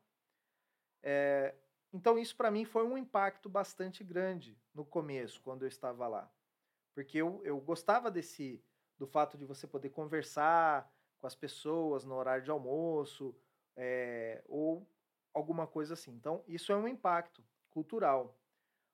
É, 1.03 1.55
então, 1.93 2.19
isso 2.19 2.35
para 2.35 2.51
mim 2.51 2.65
foi 2.65 2.85
um 2.87 2.97
impacto 2.97 3.49
bastante 3.49 4.03
grande 4.03 4.59
no 4.75 4.85
começo, 4.85 5.41
quando 5.43 5.63
eu 5.63 5.69
estava 5.69 6.09
lá. 6.09 6.31
Porque 6.95 7.19
eu, 7.19 7.41
eu 7.45 7.61
gostava 7.61 8.11
desse 8.11 8.63
do 8.99 9.07
fato 9.07 9.37
de 9.37 9.45
você 9.45 9.67
poder 9.67 9.91
conversar 9.91 10.89
com 11.19 11.27
as 11.27 11.35
pessoas 11.35 12.05
no 12.05 12.15
horário 12.15 12.45
de 12.45 12.51
almoço, 12.51 13.35
é, 13.77 14.43
ou 14.47 14.87
alguma 15.33 15.67
coisa 15.67 15.95
assim. 15.95 16.13
Então, 16.13 16.45
isso 16.47 16.73
é 16.73 16.77
um 16.77 16.87
impacto 16.87 17.45
cultural. 17.71 18.39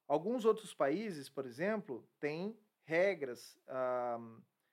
Alguns 0.06 0.44
outros 0.44 0.72
países, 0.72 1.28
por 1.28 1.44
exemplo, 1.44 2.08
têm 2.18 2.58
regras, 2.84 3.58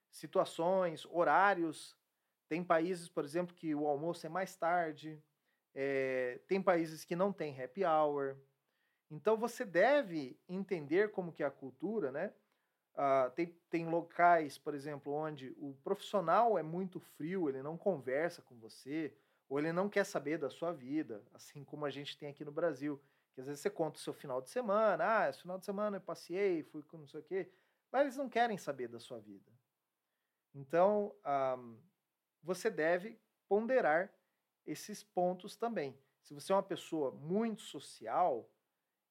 situações, 0.09 1.05
horários. 1.11 1.97
Tem 2.47 2.63
países, 2.63 3.09
por 3.09 3.25
exemplo, 3.25 3.53
que 3.53 3.75
o 3.75 3.87
almoço 3.87 4.25
é 4.25 4.29
mais 4.29 4.55
tarde. 4.55 5.21
É, 5.73 6.39
tem 6.47 6.61
países 6.61 7.03
que 7.03 7.15
não 7.15 7.33
tem 7.33 7.61
happy 7.61 7.83
hour. 7.83 8.37
Então 9.11 9.35
você 9.35 9.65
deve 9.65 10.39
entender 10.47 11.11
como 11.11 11.33
que 11.33 11.43
é 11.43 11.45
a 11.45 11.51
cultura, 11.51 12.11
né? 12.11 12.33
Uh, 12.95 13.29
tem, 13.31 13.47
tem 13.69 13.85
locais, 13.85 14.57
por 14.57 14.73
exemplo, 14.73 15.11
onde 15.11 15.53
o 15.57 15.75
profissional 15.83 16.57
é 16.57 16.63
muito 16.63 16.97
frio, 16.99 17.49
ele 17.49 17.61
não 17.61 17.77
conversa 17.77 18.41
com 18.41 18.55
você, 18.55 19.13
ou 19.49 19.59
ele 19.59 19.73
não 19.73 19.89
quer 19.89 20.05
saber 20.05 20.37
da 20.37 20.49
sua 20.49 20.71
vida, 20.71 21.21
assim 21.33 21.63
como 21.63 21.85
a 21.85 21.89
gente 21.89 22.17
tem 22.17 22.29
aqui 22.29 22.45
no 22.45 22.53
Brasil, 22.53 23.01
que 23.33 23.41
às 23.41 23.47
vezes 23.47 23.61
você 23.61 23.69
conta 23.69 23.97
o 23.97 24.01
seu 24.01 24.13
final 24.13 24.41
de 24.41 24.49
semana, 24.49 25.19
ah, 25.19 25.29
esse 25.29 25.41
final 25.41 25.57
de 25.57 25.65
semana 25.65 25.97
eu 25.97 26.01
passei, 26.01 26.63
fui 26.63 26.81
com 26.83 26.97
não 26.97 27.07
sei 27.07 27.19
o 27.19 27.23
quê, 27.23 27.51
mas 27.91 28.03
eles 28.03 28.17
não 28.17 28.29
querem 28.29 28.57
saber 28.57 28.87
da 28.87 28.99
sua 28.99 29.19
vida. 29.19 29.51
Então, 30.53 31.13
ah, 31.21 31.57
você 32.41 32.69
deve 32.69 33.19
ponderar 33.47 34.09
esses 34.65 35.03
pontos 35.03 35.57
também. 35.57 35.97
Se 36.21 36.33
você 36.33 36.51
é 36.51 36.55
uma 36.55 36.63
pessoa 36.63 37.11
muito 37.11 37.61
social, 37.61 38.49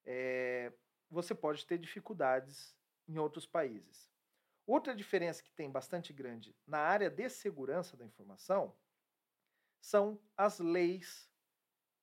é, 0.05 0.73
você 1.11 1.35
pode 1.35 1.65
ter 1.67 1.79
dificuldades 1.79 2.75
em 3.07 3.19
outros 3.19 3.47
países. 3.47 4.11
Outra 4.67 4.95
diferença 4.95 5.43
que 5.43 5.53
tem 5.53 5.71
bastante 5.71 6.13
grande 6.13 6.57
na 6.67 6.79
área 6.79 7.11
de 7.11 7.29
segurança 7.29 7.97
da 7.97 8.05
informação 8.05 8.75
são 9.81 10.19
as 10.37 10.59
leis 10.59 11.31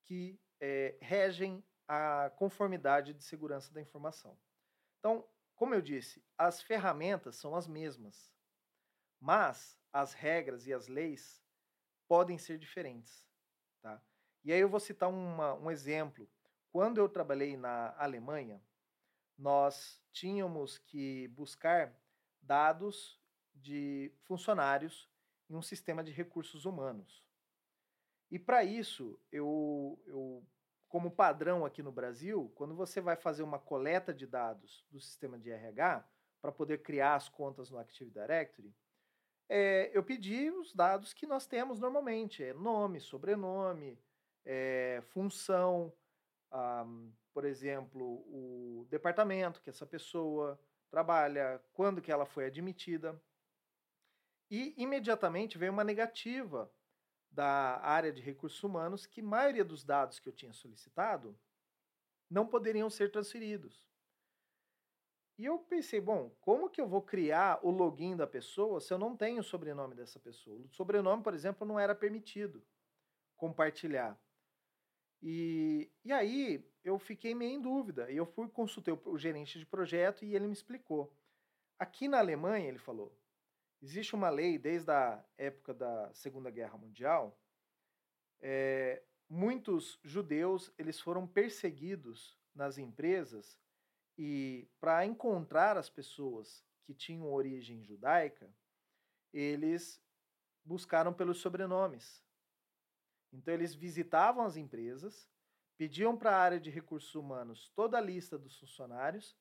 que 0.05 0.39
é, 0.59 0.95
regem 1.01 1.63
a 1.87 2.29
conformidade 2.37 3.13
de 3.13 3.23
segurança 3.23 3.73
da 3.73 3.81
informação. 3.81 4.39
Então, 4.99 5.27
como 5.55 5.73
eu 5.73 5.81
disse, 5.81 6.23
as 6.37 6.61
ferramentas 6.61 7.35
são 7.35 7.55
as 7.55 7.67
mesmas, 7.67 8.31
mas 9.19 9.77
as 9.91 10.13
regras 10.13 10.67
e 10.67 10.73
as 10.73 10.87
leis 10.87 11.43
podem 12.07 12.37
ser 12.37 12.59
diferentes. 12.59 13.27
Tá? 13.81 14.01
E 14.43 14.53
aí 14.53 14.59
eu 14.59 14.69
vou 14.69 14.79
citar 14.79 15.09
uma, 15.09 15.55
um 15.55 15.69
exemplo. 15.69 16.29
Quando 16.71 16.99
eu 16.99 17.09
trabalhei 17.09 17.57
na 17.57 17.95
Alemanha, 17.97 18.63
nós 19.41 19.99
tínhamos 20.11 20.77
que 20.77 21.27
buscar 21.29 21.93
dados 22.41 23.19
de 23.53 24.11
funcionários 24.21 25.09
em 25.49 25.55
um 25.55 25.61
sistema 25.61 26.03
de 26.03 26.11
recursos 26.11 26.63
humanos. 26.63 27.25
E 28.29 28.37
para 28.37 28.63
isso, 28.63 29.19
eu, 29.31 29.99
eu, 30.05 30.45
como 30.87 31.09
padrão 31.09 31.65
aqui 31.65 31.81
no 31.81 31.91
Brasil, 31.91 32.51
quando 32.55 32.75
você 32.75 33.01
vai 33.01 33.15
fazer 33.15 33.41
uma 33.41 33.57
coleta 33.57 34.13
de 34.13 34.27
dados 34.27 34.85
do 34.91 35.01
sistema 35.01 35.39
de 35.39 35.49
RH, 35.49 36.07
para 36.39 36.51
poder 36.51 36.81
criar 36.81 37.15
as 37.15 37.27
contas 37.27 37.69
no 37.69 37.77
Active 37.77 38.09
Directory, 38.09 38.73
é, 39.49 39.91
eu 39.93 40.03
pedi 40.03 40.49
os 40.49 40.73
dados 40.73 41.13
que 41.13 41.27
nós 41.27 41.47
temos 41.47 41.79
normalmente: 41.79 42.43
é 42.43 42.53
nome, 42.53 43.01
sobrenome, 43.01 43.99
é, 44.45 45.01
função, 45.09 45.91
ah, 46.51 46.85
por 47.33 47.45
exemplo, 47.45 48.23
o 48.27 48.85
departamento 48.89 49.61
que 49.61 49.69
essa 49.69 49.85
pessoa 49.85 50.59
trabalha, 50.89 51.63
quando 51.71 52.01
que 52.01 52.11
ela 52.11 52.25
foi 52.25 52.45
admitida. 52.45 53.19
E 54.49 54.73
imediatamente 54.77 55.57
veio 55.57 55.71
uma 55.71 55.83
negativa 55.83 56.69
da 57.31 57.79
área 57.81 58.11
de 58.11 58.21
recursos 58.21 58.61
humanos 58.61 59.05
que 59.05 59.21
a 59.21 59.23
maioria 59.23 59.63
dos 59.63 59.85
dados 59.85 60.19
que 60.19 60.27
eu 60.27 60.33
tinha 60.33 60.51
solicitado 60.51 61.39
não 62.29 62.45
poderiam 62.45 62.89
ser 62.89 63.09
transferidos. 63.09 63.89
E 65.37 65.45
eu 65.45 65.57
pensei, 65.57 65.99
bom, 65.99 66.29
como 66.41 66.69
que 66.69 66.79
eu 66.79 66.87
vou 66.87 67.01
criar 67.01 67.59
o 67.63 67.71
login 67.71 68.15
da 68.15 68.27
pessoa 68.27 68.81
se 68.81 68.93
eu 68.93 68.99
não 68.99 69.15
tenho 69.15 69.39
o 69.39 69.43
sobrenome 69.43 69.95
dessa 69.95 70.19
pessoa? 70.19 70.59
O 70.59 70.69
sobrenome, 70.69 71.23
por 71.23 71.33
exemplo, 71.33 71.65
não 71.65 71.79
era 71.79 71.95
permitido 71.95 72.63
compartilhar. 73.37 74.19
E, 75.21 75.89
e 76.03 76.11
aí 76.11 76.65
eu 76.83 76.97
fiquei 76.97 77.35
meio 77.35 77.51
em 77.51 77.61
dúvida. 77.61 78.11
E 78.11 78.17
eu 78.17 78.25
fui 78.25 78.47
consultei 78.49 78.93
o, 78.93 79.01
o 79.05 79.17
gerente 79.17 79.59
de 79.59 79.65
projeto 79.65 80.25
e 80.25 80.35
ele 80.35 80.47
me 80.47 80.53
explicou. 80.53 81.13
Aqui 81.77 82.07
na 82.07 82.19
Alemanha, 82.19 82.67
ele 82.67 82.77
falou, 82.77 83.15
existe 83.81 84.15
uma 84.15 84.29
lei 84.29 84.57
desde 84.57 84.91
a 84.91 85.23
época 85.37 85.73
da 85.73 86.13
Segunda 86.13 86.49
Guerra 86.49 86.77
Mundial. 86.77 87.39
É, 88.39 89.03
muitos 89.29 89.99
judeus 90.03 90.73
eles 90.77 90.99
foram 90.99 91.27
perseguidos 91.27 92.37
nas 92.53 92.77
empresas 92.77 93.59
e 94.17 94.67
para 94.79 95.05
encontrar 95.05 95.77
as 95.77 95.89
pessoas 95.89 96.63
que 96.83 96.93
tinham 96.93 97.31
origem 97.31 97.83
judaica, 97.83 98.53
eles 99.33 100.01
buscaram 100.63 101.13
pelos 101.13 101.39
sobrenomes. 101.39 102.23
Então 103.31 103.53
eles 103.53 103.73
visitavam 103.73 104.45
as 104.45 104.57
empresas, 104.57 105.29
pediam 105.77 106.17
para 106.17 106.35
a 106.35 106.39
área 106.39 106.59
de 106.59 106.69
recursos 106.69 107.15
humanos 107.15 107.71
toda 107.75 107.97
a 107.97 108.01
lista 108.01 108.37
dos 108.37 108.57
funcionários 108.59 109.35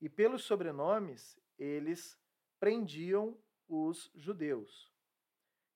e 0.00 0.08
pelos 0.08 0.44
sobrenomes 0.44 1.38
eles 1.58 2.18
prendiam 2.58 3.36
os 3.68 4.10
judeus. 4.14 4.92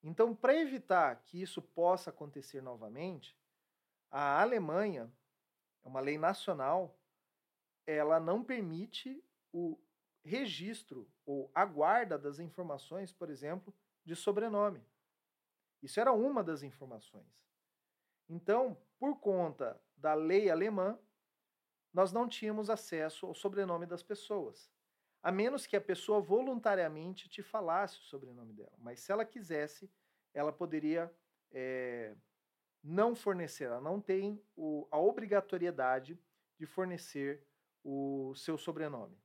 Então, 0.02 0.34
para 0.34 0.54
evitar 0.54 1.22
que 1.24 1.40
isso 1.40 1.60
possa 1.60 2.10
acontecer 2.10 2.62
novamente, 2.62 3.36
a 4.10 4.40
Alemanha, 4.40 5.12
é 5.84 5.88
uma 5.88 6.00
lei 6.00 6.18
nacional, 6.18 6.98
ela 7.86 8.18
não 8.18 8.42
permite 8.42 9.22
o 9.52 9.78
registro 10.22 11.10
ou 11.26 11.50
a 11.54 11.64
guarda 11.64 12.18
das 12.18 12.38
informações, 12.38 13.12
por 13.12 13.30
exemplo, 13.30 13.74
de 14.04 14.16
sobrenome. 14.16 14.84
Isso 15.82 16.00
era 16.00 16.12
uma 16.12 16.42
das 16.42 16.62
informações. 16.62 17.26
Então, 18.30 18.80
por 18.96 19.18
conta 19.18 19.82
da 19.96 20.14
lei 20.14 20.48
alemã, 20.48 20.96
nós 21.92 22.12
não 22.12 22.28
tínhamos 22.28 22.70
acesso 22.70 23.26
ao 23.26 23.34
sobrenome 23.34 23.86
das 23.86 24.04
pessoas, 24.04 24.70
a 25.20 25.32
menos 25.32 25.66
que 25.66 25.76
a 25.76 25.80
pessoa 25.80 26.20
voluntariamente 26.20 27.28
te 27.28 27.42
falasse 27.42 27.98
o 27.98 28.04
sobrenome 28.04 28.52
dela. 28.52 28.72
Mas 28.78 29.00
se 29.00 29.10
ela 29.10 29.24
quisesse, 29.24 29.90
ela 30.32 30.52
poderia 30.52 31.12
é, 31.50 32.14
não 32.80 33.16
fornecer, 33.16 33.64
ela 33.64 33.80
não 33.80 34.00
tem 34.00 34.40
o, 34.54 34.86
a 34.92 34.98
obrigatoriedade 34.98 36.16
de 36.56 36.66
fornecer 36.66 37.44
o 37.82 38.32
seu 38.36 38.56
sobrenome. 38.56 39.20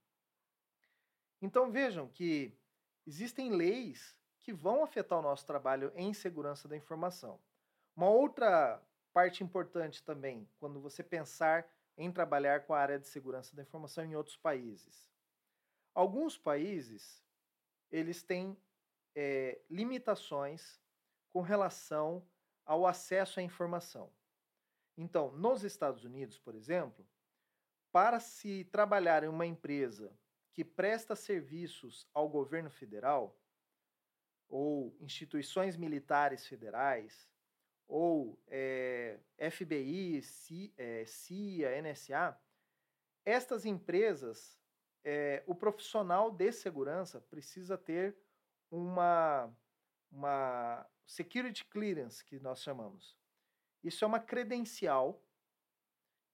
Então 1.40 1.72
vejam 1.72 2.08
que 2.08 2.58
existem 3.06 3.52
leis 3.52 4.20
que 4.40 4.52
vão 4.52 4.84
afetar 4.84 5.20
o 5.20 5.22
nosso 5.22 5.46
trabalho 5.46 5.92
em 5.96 6.12
segurança 6.12 6.68
da 6.68 6.76
informação. 6.76 7.40
Uma 7.96 8.10
outra 8.10 8.82
parte 9.16 9.42
importante 9.42 10.04
também, 10.04 10.46
quando 10.60 10.82
você 10.82 11.02
pensar 11.02 11.66
em 11.98 12.12
trabalhar 12.12 12.66
com 12.66 12.74
a 12.74 12.80
área 12.82 13.00
de 13.00 13.08
segurança 13.08 13.56
da 13.56 13.62
informação 13.62 14.04
em 14.04 14.14
outros 14.14 14.36
países. 14.36 15.08
Alguns 15.94 16.38
países, 16.38 17.24
eles 17.90 18.24
têm 18.24 18.58
é, 19.16 19.62
limitações 19.70 20.82
com 21.32 21.40
relação 21.40 22.28
ao 22.66 22.86
acesso 22.86 23.40
à 23.40 23.44
informação. 23.44 24.12
Então, 24.98 25.32
nos 25.32 25.64
Estados 25.64 26.04
Unidos, 26.04 26.38
por 26.38 26.54
exemplo, 26.54 27.08
para 27.94 28.20
se 28.20 28.66
trabalhar 28.66 29.24
em 29.24 29.30
uma 29.30 29.46
empresa 29.46 30.14
que 30.52 30.66
presta 30.66 31.16
serviços 31.16 32.06
ao 32.14 32.28
governo 32.28 32.70
federal, 32.70 33.40
ou 34.50 34.94
instituições 35.00 35.78
militares 35.78 36.46
federais, 36.46 37.30
ou 37.88 38.40
é, 38.48 39.20
FBI, 39.50 40.22
CIA, 40.22 41.82
NSA, 41.82 42.40
estas 43.24 43.66
empresas, 43.66 44.60
é, 45.04 45.44
o 45.46 45.56
profissional 45.56 46.32
de 46.32 46.52
segurança 46.52 47.22
precisa 47.22 47.78
ter 47.78 48.18
uma, 48.72 49.56
uma 50.12 50.88
security 51.06 51.64
clearance, 51.66 52.24
que 52.24 52.40
nós 52.40 52.62
chamamos. 52.62 53.18
Isso 53.84 54.04
é 54.04 54.08
uma 54.08 54.20
credencial 54.20 55.24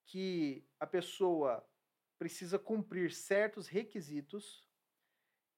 que 0.05 0.65
a 0.79 0.87
pessoa 0.87 1.65
precisa 2.17 2.59
cumprir 2.59 3.11
certos 3.11 3.67
requisitos 3.67 4.67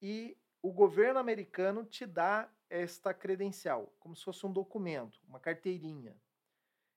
e 0.01 0.37
o 0.63 0.71
governo 0.71 1.19
americano 1.19 1.83
te 1.83 2.05
dá 2.05 2.49
esta 2.69 3.13
credencial, 3.13 3.93
como 3.99 4.15
se 4.15 4.23
fosse 4.23 4.45
um 4.45 4.51
documento, 4.51 5.19
uma 5.27 5.37
carteirinha. 5.37 6.15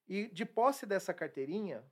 E 0.07 0.29
de 0.29 0.46
posse 0.46 0.87
dessa 0.87 1.12
carteirinha, 1.12 1.85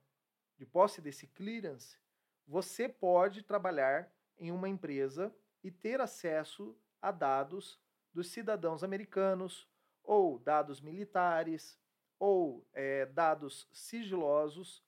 de 0.57 0.65
posse 0.65 1.03
desse 1.03 1.27
clearance, 1.27 1.99
você 2.47 2.89
pode 2.89 3.43
trabalhar 3.43 4.09
em 4.39 4.53
uma 4.53 4.69
empresa 4.69 5.35
e 5.65 5.71
ter 5.71 6.01
acesso 6.01 6.79
a 7.03 7.11
dados 7.11 7.83
dos 8.13 8.29
cidadãos 8.29 8.85
americanos, 8.85 9.69
ou 10.05 10.39
dados 10.39 10.81
militares, 10.81 11.77
ou 12.21 12.65
é, 12.73 13.07
dados 13.07 13.69
sigilosos 13.73 14.81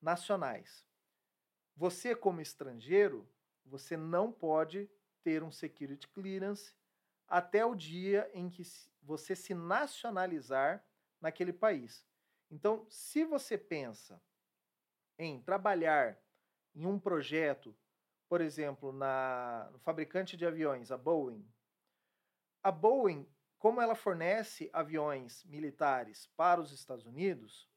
nacionais. 0.00 0.86
Você, 1.76 2.14
como 2.14 2.40
estrangeiro, 2.40 3.28
você 3.64 3.96
não 3.96 4.30
pode 4.30 4.88
ter 5.28 5.42
um 5.42 5.52
security 5.52 6.08
clearance 6.08 6.72
até 7.28 7.62
o 7.62 7.74
dia 7.74 8.30
em 8.32 8.48
que 8.48 8.62
você 9.02 9.36
se 9.36 9.52
nacionalizar 9.52 10.82
naquele 11.20 11.52
país. 11.52 12.02
Então, 12.50 12.86
se 12.88 13.26
você 13.26 13.58
pensa 13.58 14.18
em 15.18 15.38
trabalhar 15.42 16.18
em 16.74 16.86
um 16.86 16.98
projeto, 16.98 17.76
por 18.26 18.40
exemplo, 18.40 18.90
na 18.90 19.68
no 19.70 19.78
fabricante 19.80 20.34
de 20.34 20.46
aviões, 20.46 20.90
a 20.90 20.96
Boeing, 20.96 21.46
a 22.62 22.72
Boeing, 22.72 23.28
como 23.58 23.82
ela 23.82 23.94
fornece 23.94 24.70
aviões 24.72 25.44
militares 25.44 26.26
para 26.38 26.58
os 26.58 26.72
Estados 26.72 27.04
Unidos, 27.04 27.68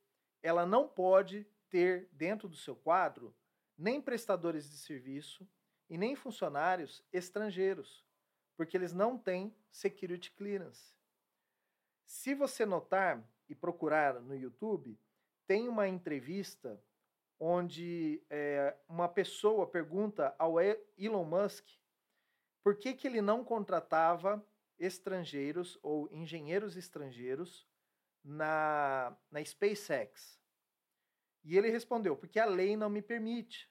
ela 0.41 0.65
não 0.65 0.87
pode 0.87 1.45
ter 1.69 2.07
dentro 2.13 2.47
do 2.47 2.55
seu 2.55 2.77
quadro 2.77 3.35
nem 3.77 4.01
prestadores 4.01 4.69
de 4.69 4.77
serviço 4.77 5.45
e 5.91 5.97
nem 5.97 6.15
funcionários 6.15 7.03
estrangeiros 7.13 8.03
porque 8.55 8.77
eles 8.77 8.93
não 8.93 9.17
têm 9.17 9.55
security 9.71 10.31
clearance. 10.31 10.93
Se 12.05 12.35
você 12.35 12.63
notar 12.63 13.27
e 13.49 13.55
procurar 13.55 14.21
no 14.21 14.35
YouTube, 14.35 14.99
tem 15.47 15.67
uma 15.67 15.87
entrevista 15.87 16.79
onde 17.39 18.21
é, 18.29 18.77
uma 18.87 19.09
pessoa 19.09 19.65
pergunta 19.65 20.35
ao 20.37 20.57
Elon 20.61 21.25
Musk 21.25 21.67
por 22.61 22.77
que, 22.77 22.93
que 22.93 23.07
ele 23.07 23.19
não 23.19 23.43
contratava 23.43 24.45
estrangeiros 24.77 25.79
ou 25.81 26.07
engenheiros 26.11 26.77
estrangeiros 26.77 27.67
na, 28.23 29.17
na 29.31 29.43
SpaceX. 29.43 30.39
E 31.43 31.57
ele 31.57 31.71
respondeu: 31.71 32.15
porque 32.15 32.39
a 32.39 32.45
lei 32.45 32.77
não 32.77 32.91
me 32.91 33.01
permite. 33.01 33.70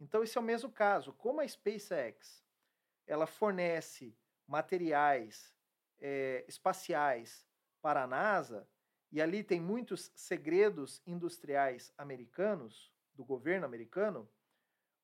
Então, 0.00 0.22
esse 0.22 0.36
é 0.36 0.40
o 0.40 0.44
mesmo 0.44 0.70
caso. 0.70 1.12
Como 1.12 1.40
a 1.40 1.48
SpaceX 1.48 2.44
ela 3.06 3.26
fornece 3.26 4.16
materiais 4.46 5.54
é, 5.98 6.44
espaciais 6.46 7.46
para 7.80 8.04
a 8.04 8.06
NASA, 8.06 8.68
e 9.10 9.22
ali 9.22 9.42
tem 9.42 9.60
muitos 9.60 10.12
segredos 10.14 11.02
industriais 11.06 11.92
americanos, 11.96 12.92
do 13.14 13.24
governo 13.24 13.66
americano, 13.66 14.30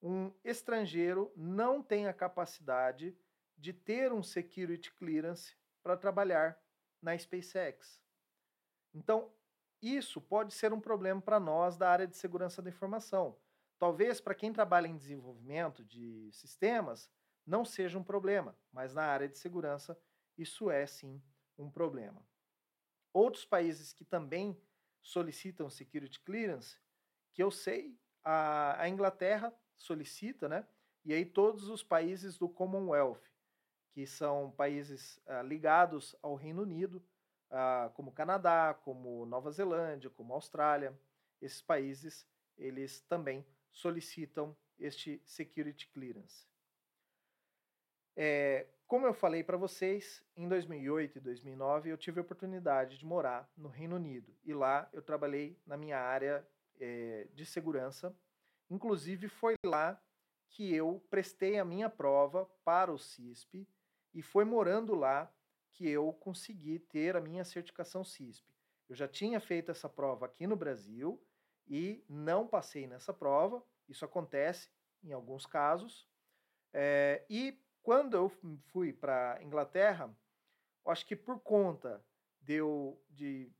um 0.01 0.33
estrangeiro 0.45 1.33
não 1.35 1.83
tem 1.83 2.07
a 2.07 2.13
capacidade 2.13 3.17
de 3.57 3.73
ter 3.73 4.13
um 4.13 4.23
security 4.23 4.93
clearance 4.93 5.57
para 5.83 5.97
trabalhar 5.97 6.57
na 7.03 7.19
SpaceX. 7.19 8.01
Então, 8.95 9.33
isso 9.83 10.21
pode 10.21 10.55
ser 10.55 10.73
um 10.73 10.81
problema 10.81 11.21
para 11.21 11.41
nós 11.41 11.77
da 11.77 11.91
área 11.91 12.07
de 12.07 12.17
segurança 12.17 12.63
da 12.63 12.71
informação. 12.71 13.37
Talvez 13.85 14.19
para 14.19 14.35
quem 14.35 14.51
trabalha 14.51 14.87
em 14.87 14.97
desenvolvimento 14.97 15.85
de 15.85 16.31
sistemas, 16.33 17.11
não 17.47 17.67
seja 17.67 17.99
um 17.99 18.03
problema, 18.03 18.57
mas 18.73 18.95
na 18.95 19.03
área 19.03 19.29
de 19.29 19.37
segurança 19.37 19.95
isso 20.39 20.71
é 20.71 20.87
sim 20.87 21.23
um 21.59 21.71
problema. 21.71 22.27
Outros 23.13 23.45
países 23.45 23.93
que 23.93 24.03
também 24.03 24.59
solicitam 25.03 25.69
security 25.69 26.19
clearance, 26.21 26.79
que 27.35 27.43
eu 27.43 27.51
sei, 27.51 27.95
a, 28.23 28.81
a 28.81 28.89
Inglaterra 28.89 29.55
solicita, 29.77 30.49
né? 30.49 30.67
E 31.05 31.13
aí 31.13 31.27
todos 31.27 31.69
os 31.69 31.83
países 31.83 32.39
do 32.39 32.49
Commonwealth, 32.49 33.21
que 33.93 34.07
são 34.07 34.51
países 34.53 35.21
ah, 35.27 35.43
ligados 35.43 36.17
ao 36.23 36.37
Reino 36.37 36.63
Unido, 36.63 37.05
ah, 37.51 37.91
como 37.93 38.13
Canadá, 38.13 38.73
como 38.83 39.27
Nova 39.27 39.51
Zelândia, 39.51 40.09
como 40.09 40.33
Austrália, 40.33 40.99
esses 41.39 41.61
países 41.61 42.27
eles 42.57 43.03
também 43.03 43.45
solicitam 43.75 44.57
este 44.79 45.21
security 45.27 45.87
clearance. 45.89 46.47
É, 48.17 48.67
como 48.87 49.07
eu 49.07 49.13
falei 49.13 49.45
para 49.45 49.59
vocês, 49.59 50.25
em 50.35 50.49
2008 50.49 51.19
e 51.19 51.21
2009 51.21 51.91
eu 51.91 51.99
tive 51.99 52.21
a 52.21 52.23
oportunidade 52.23 52.97
de 52.97 53.05
morar 53.05 53.51
no 53.57 53.69
Reino 53.69 53.97
Unido 53.97 54.35
e 54.43 54.55
lá 54.55 54.89
eu 54.93 55.03
trabalhei 55.03 55.61
na 55.67 55.77
minha 55.77 55.99
área 55.99 56.47
é, 56.81 57.29
de 57.35 57.45
segurança 57.45 58.17
Inclusive, 58.71 59.29
foi 59.29 59.55
lá 59.65 60.01
que 60.49 60.75
eu 60.75 61.05
prestei 61.11 61.59
a 61.59 61.65
minha 61.65 61.91
prova 61.91 62.47
para 62.65 62.93
o 62.93 62.99
CISP 62.99 63.69
e 64.13 64.23
foi 64.23 64.45
morando 64.45 64.95
lá 64.95 65.33
que 65.71 65.89
eu 65.89 66.13
consegui 66.13 66.79
ter 66.79 67.17
a 67.17 67.21
minha 67.21 67.45
certificação 67.45 68.05
CISP. 68.05 68.47
Eu 68.89 68.95
já 68.95 69.09
tinha 69.09 69.41
feito 69.41 69.71
essa 69.71 69.89
prova 69.89 70.27
aqui 70.27 70.47
no 70.47 70.57
Brasil 70.57 71.21
e 71.67 72.05
não 72.09 72.47
passei 72.47 72.87
nessa 72.87 73.13
prova. 73.13 73.65
Isso 73.89 74.05
acontece 74.05 74.71
em 75.03 75.13
alguns 75.13 75.47
casos. 75.47 76.09
É, 76.73 77.25
e 77.29 77.59
quando 77.83 78.17
eu 78.17 78.29
fui 78.73 78.93
para 78.93 79.39
Inglaterra, 79.43 80.15
acho 80.87 81.07
que 81.07 81.17
por 81.17 81.41
conta 81.41 82.05
de 82.41 82.55
eu, 82.55 83.03
de, 83.11 83.53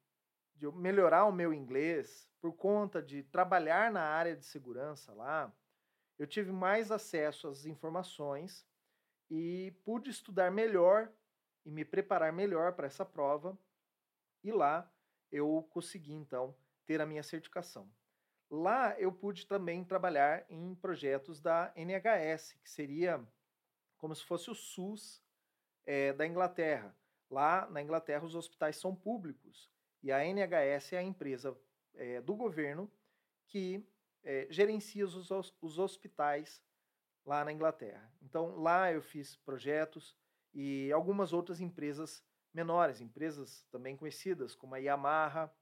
de 0.57 0.67
eu 0.67 0.73
melhorar 0.73 1.25
o 1.25 1.33
meu 1.33 1.53
inglês, 1.53 2.29
por 2.41 2.53
conta 2.53 3.03
de 3.03 3.23
trabalhar 3.23 3.91
na 3.91 4.03
área 4.03 4.37
de 4.37 4.45
segurança 4.45 5.13
lá, 5.13 5.55
eu 6.19 6.27
tive 6.27 6.53
mais 6.53 6.91
acesso 6.91 7.49
às 7.49 7.67
informações 7.67 8.67
e 9.31 9.73
pude 9.85 10.11
estudar 10.11 10.51
melhor 10.51 11.11
e 11.65 11.71
me 11.71 11.85
preparar 11.85 12.33
melhor 12.33 12.75
para 12.75 12.87
essa 12.87 13.05
prova. 13.05 13.59
E 14.43 14.53
lá 14.53 14.91
eu 15.31 15.67
consegui 15.71 16.13
então 16.13 16.55
ter 16.87 17.01
a 17.01 17.07
minha 17.07 17.23
certificação. 17.23 17.91
Lá 18.51 18.99
eu 18.99 19.11
pude 19.11 19.47
também 19.47 19.85
trabalhar 19.85 20.45
em 20.49 20.75
projetos 20.75 21.41
da 21.41 21.73
NHS, 21.75 22.53
que 22.63 22.71
seria 22.71 23.25
como 23.97 24.15
se 24.15 24.25
fosse 24.25 24.51
o 24.51 24.55
SUS 24.55 25.23
é, 25.87 26.13
da 26.13 26.27
Inglaterra. 26.27 26.95
Lá 27.31 27.69
na 27.71 27.83
Inglaterra 27.83 28.25
os 28.25 28.35
hospitais 28.35 28.77
são 28.77 28.95
públicos 28.95 29.71
e 30.03 30.13
a 30.13 30.25
NHS 30.25 30.93
é 30.93 30.99
a 30.99 31.03
empresa 31.03 31.59
é, 31.95 32.21
do 32.21 32.35
governo 32.35 32.91
que 33.47 33.87
é, 34.23 34.47
gerencia 34.51 35.05
os, 35.05 35.31
os 35.61 35.79
hospitais 35.79 36.63
lá 37.25 37.45
na 37.45 37.53
Inglaterra. 37.53 38.13
Então 38.23 38.57
lá 38.57 38.93
eu 38.93 39.03
fiz 39.03 39.37
projetos 39.37 40.17
e 40.53 40.93
algumas 40.93 41.33
outras 41.33 41.61
empresas 41.61 42.23
menores, 42.53 43.01
empresas 43.01 43.67
também 43.71 43.97
conhecidas 43.97 44.55
como 44.55 44.75
a 44.75 44.79
Yamaha 44.79 45.53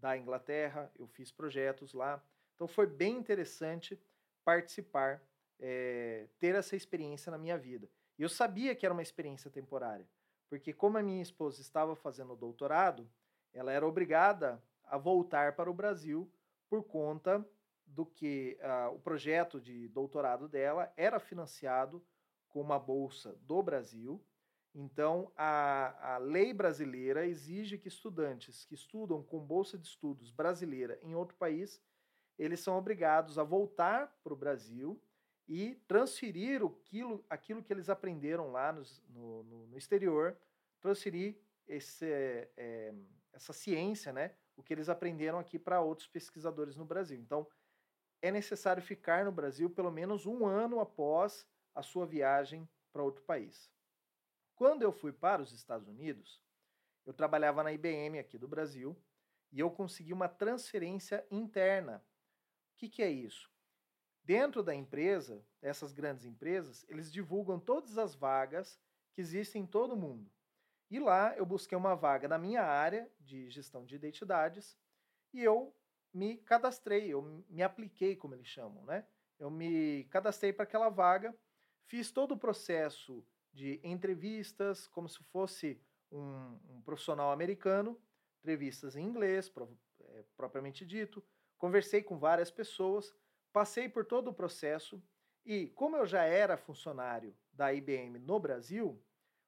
da 0.00 0.16
Inglaterra, 0.16 0.90
eu 0.98 1.06
fiz 1.06 1.30
projetos 1.30 1.92
lá. 1.92 2.22
Então 2.54 2.66
foi 2.66 2.86
bem 2.86 3.16
interessante 3.16 4.00
participar, 4.44 5.22
é, 5.58 6.26
ter 6.38 6.54
essa 6.54 6.76
experiência 6.76 7.30
na 7.30 7.38
minha 7.38 7.58
vida. 7.58 7.88
E 8.18 8.22
eu 8.22 8.28
sabia 8.28 8.74
que 8.74 8.86
era 8.86 8.92
uma 8.92 9.02
experiência 9.02 9.50
temporária, 9.50 10.08
porque 10.48 10.72
como 10.72 10.96
a 10.96 11.02
minha 11.02 11.22
esposa 11.22 11.60
estava 11.60 11.94
fazendo 11.94 12.36
doutorado, 12.36 13.08
ela 13.52 13.72
era 13.72 13.86
obrigada 13.86 14.62
a 14.84 14.96
voltar 14.96 15.54
para 15.54 15.70
o 15.70 15.74
Brasil 15.74 16.30
por 16.68 16.84
conta 16.84 17.46
do 17.86 18.04
que 18.04 18.58
uh, 18.60 18.94
o 18.94 18.98
projeto 18.98 19.60
de 19.60 19.88
doutorado 19.88 20.48
dela 20.48 20.92
era 20.96 21.20
financiado 21.20 22.04
com 22.48 22.60
uma 22.60 22.78
bolsa 22.78 23.36
do 23.42 23.62
Brasil 23.62 24.22
então, 24.78 25.32
a, 25.34 26.16
a 26.16 26.18
lei 26.18 26.52
brasileira 26.52 27.26
exige 27.26 27.78
que 27.78 27.88
estudantes 27.88 28.66
que 28.66 28.74
estudam 28.74 29.22
com 29.22 29.40
bolsa 29.40 29.78
de 29.78 29.86
estudos 29.86 30.30
brasileira 30.30 30.98
em 31.02 31.14
outro 31.14 31.34
país, 31.38 31.82
eles 32.38 32.60
são 32.60 32.76
obrigados 32.76 33.38
a 33.38 33.42
voltar 33.42 34.14
para 34.22 34.34
o 34.34 34.36
Brasil 34.36 35.00
e 35.48 35.76
transferir 35.88 36.62
aquilo, 36.62 37.24
aquilo 37.30 37.62
que 37.62 37.72
eles 37.72 37.88
aprenderam 37.88 38.52
lá 38.52 38.70
no, 38.70 38.82
no, 39.08 39.66
no 39.68 39.78
exterior, 39.78 40.36
transferir 40.78 41.38
esse, 41.66 42.04
é, 42.04 42.94
essa 43.32 43.54
ciência, 43.54 44.12
né, 44.12 44.34
o 44.58 44.62
que 44.62 44.74
eles 44.74 44.90
aprenderam 44.90 45.38
aqui 45.38 45.58
para 45.58 45.80
outros 45.80 46.06
pesquisadores 46.06 46.76
no 46.76 46.84
Brasil. 46.84 47.18
Então, 47.18 47.46
é 48.20 48.30
necessário 48.30 48.82
ficar 48.82 49.24
no 49.24 49.32
Brasil 49.32 49.70
pelo 49.70 49.90
menos 49.90 50.26
um 50.26 50.44
ano 50.44 50.80
após 50.80 51.46
a 51.74 51.82
sua 51.82 52.04
viagem 52.04 52.68
para 52.92 53.02
outro 53.02 53.22
país. 53.22 53.74
Quando 54.56 54.80
eu 54.80 54.90
fui 54.90 55.12
para 55.12 55.42
os 55.42 55.52
Estados 55.52 55.86
Unidos, 55.86 56.42
eu 57.04 57.12
trabalhava 57.12 57.62
na 57.62 57.72
IBM 57.72 58.18
aqui 58.18 58.38
do 58.38 58.48
Brasil 58.48 58.98
e 59.52 59.60
eu 59.60 59.70
consegui 59.70 60.14
uma 60.14 60.30
transferência 60.30 61.24
interna. 61.30 62.02
O 62.72 62.76
que, 62.76 62.88
que 62.88 63.02
é 63.02 63.10
isso? 63.10 63.52
Dentro 64.24 64.62
da 64.62 64.74
empresa, 64.74 65.46
essas 65.60 65.92
grandes 65.92 66.24
empresas, 66.24 66.86
eles 66.88 67.12
divulgam 67.12 67.60
todas 67.60 67.98
as 67.98 68.14
vagas 68.14 68.80
que 69.12 69.20
existem 69.20 69.62
em 69.62 69.66
todo 69.66 69.92
o 69.92 69.96
mundo. 69.96 70.32
E 70.90 70.98
lá 70.98 71.36
eu 71.36 71.44
busquei 71.44 71.76
uma 71.76 71.94
vaga 71.94 72.26
na 72.26 72.38
minha 72.38 72.62
área 72.62 73.12
de 73.20 73.50
gestão 73.50 73.84
de 73.84 73.94
identidades 73.94 74.76
e 75.34 75.44
eu 75.44 75.76
me 76.14 76.38
cadastrei, 76.38 77.12
eu 77.12 77.44
me 77.50 77.62
apliquei, 77.62 78.16
como 78.16 78.34
eles 78.34 78.46
chamam, 78.46 78.86
né? 78.86 79.06
Eu 79.38 79.50
me 79.50 80.04
cadastrei 80.04 80.50
para 80.50 80.62
aquela 80.62 80.88
vaga, 80.88 81.36
fiz 81.84 82.10
todo 82.10 82.32
o 82.32 82.38
processo 82.38 83.22
de 83.56 83.80
entrevistas, 83.82 84.86
como 84.86 85.08
se 85.08 85.24
fosse 85.24 85.80
um, 86.12 86.58
um 86.68 86.82
profissional 86.82 87.32
americano, 87.32 87.98
entrevistas 88.40 88.96
em 88.96 89.02
inglês, 89.02 89.48
pro, 89.48 89.74
é, 89.98 90.24
propriamente 90.36 90.84
dito. 90.84 91.24
Conversei 91.56 92.02
com 92.02 92.18
várias 92.18 92.50
pessoas, 92.50 93.14
passei 93.50 93.88
por 93.88 94.04
todo 94.04 94.28
o 94.28 94.34
processo 94.34 95.02
e, 95.42 95.68
como 95.68 95.96
eu 95.96 96.04
já 96.04 96.22
era 96.22 96.58
funcionário 96.58 97.34
da 97.50 97.72
IBM 97.72 98.18
no 98.18 98.38
Brasil, 98.38 99.02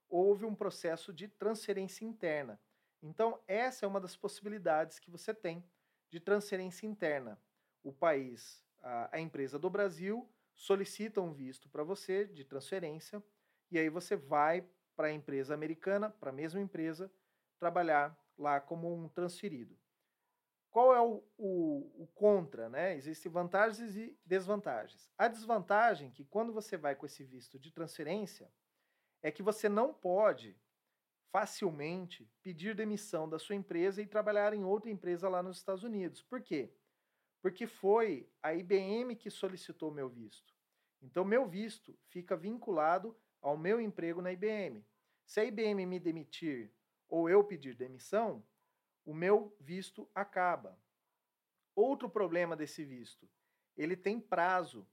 houve 0.09 0.47
um 0.47 0.55
processo 0.55 1.13
de 1.13 1.29
transferência 1.29 2.07
interna. 2.07 2.59
Então, 3.03 3.39
essa 3.47 3.85
é 3.85 3.89
uma 3.89 4.01
das 4.01 4.17
possibilidades 4.17 4.99
que 4.99 5.11
você 5.11 5.35
tem 5.35 5.63
de 6.09 6.19
transferência 6.19 6.87
interna. 6.87 7.39
O 7.85 7.93
país, 7.93 8.65
a, 8.83 9.17
a 9.17 9.21
empresa 9.21 9.59
do 9.59 9.69
Brasil, 9.69 10.27
solicita 10.57 11.21
um 11.21 11.35
visto 11.35 11.69
para 11.69 11.85
você 11.85 12.25
de 12.25 12.43
transferência 12.43 13.23
e 13.71 13.79
aí 13.79 13.89
você 13.89 14.17
vai 14.17 14.67
para 14.97 15.09
a 15.09 15.13
empresa 15.13 15.55
americana, 15.55 16.11
para 16.11 16.31
a 16.31 16.33
mesma 16.33 16.61
empresa, 16.61 17.11
trabalhar 17.59 18.19
lá 18.37 18.61
como 18.61 18.93
um 18.93 19.09
transferido. 19.09 19.77
Qual 20.71 20.95
é 20.95 21.01
o, 21.01 21.25
o, 21.37 22.03
o, 22.03 22.07
contra? 22.15 22.69
Né? 22.69 22.97
Existem 22.97 23.31
vantagens 23.31 23.97
e 23.97 24.17
desvantagens. 24.25 25.11
A 25.17 25.29
desvantagem 25.29 26.09
é 26.09 26.11
que 26.11 26.25
quando 26.25 26.53
você 26.53 26.77
vai 26.77 26.95
com 26.95 27.07
esse 27.07 27.25
visto 27.25 27.59
de 27.59 27.73
transferência 27.73 28.51
é 29.23 29.31
que 29.31 29.43
você 29.43 29.69
não 29.69 29.93
pode 29.93 30.57
facilmente 31.31 32.31
pedir 32.43 32.75
demissão 32.75 33.29
da 33.29 33.39
sua 33.39 33.55
empresa 33.55 34.01
e 34.01 34.07
trabalhar 34.07 34.53
em 34.55 34.65
outra 34.65 34.91
empresa 34.91 35.29
lá 35.29 35.43
nos 35.43 35.59
Estados 35.59 35.83
Unidos. 35.83 36.23
Por 36.23 36.41
quê? 36.41 36.73
Porque 37.43 37.67
foi 37.67 38.29
a 38.43 38.55
IBM 38.55 39.15
que 39.17 39.31
solicitou 39.31 39.91
meu 39.91 40.09
visto. 40.09 40.55
Então, 41.01 41.25
meu 41.25 41.47
visto 41.47 41.97
fica 42.09 42.37
vinculado 42.37 43.17
ao 43.41 43.57
meu 43.57 43.81
emprego 43.81 44.21
na 44.21 44.33
IBM. 44.33 44.85
Se 45.25 45.41
a 45.41 45.45
IBM 45.45 45.87
me 45.87 46.01
demitir 46.01 46.73
ou 47.09 47.29
eu 47.29 47.45
pedir 47.45 47.75
demissão, 47.75 48.45
o 49.05 49.15
meu 49.15 49.57
visto 49.61 50.09
acaba. 50.15 50.79
Outro 51.75 52.11
problema 52.11 52.57
desse 52.57 52.85
visto, 52.85 53.29
ele 53.77 53.97
tem 53.97 54.21
prazo. 54.21 54.87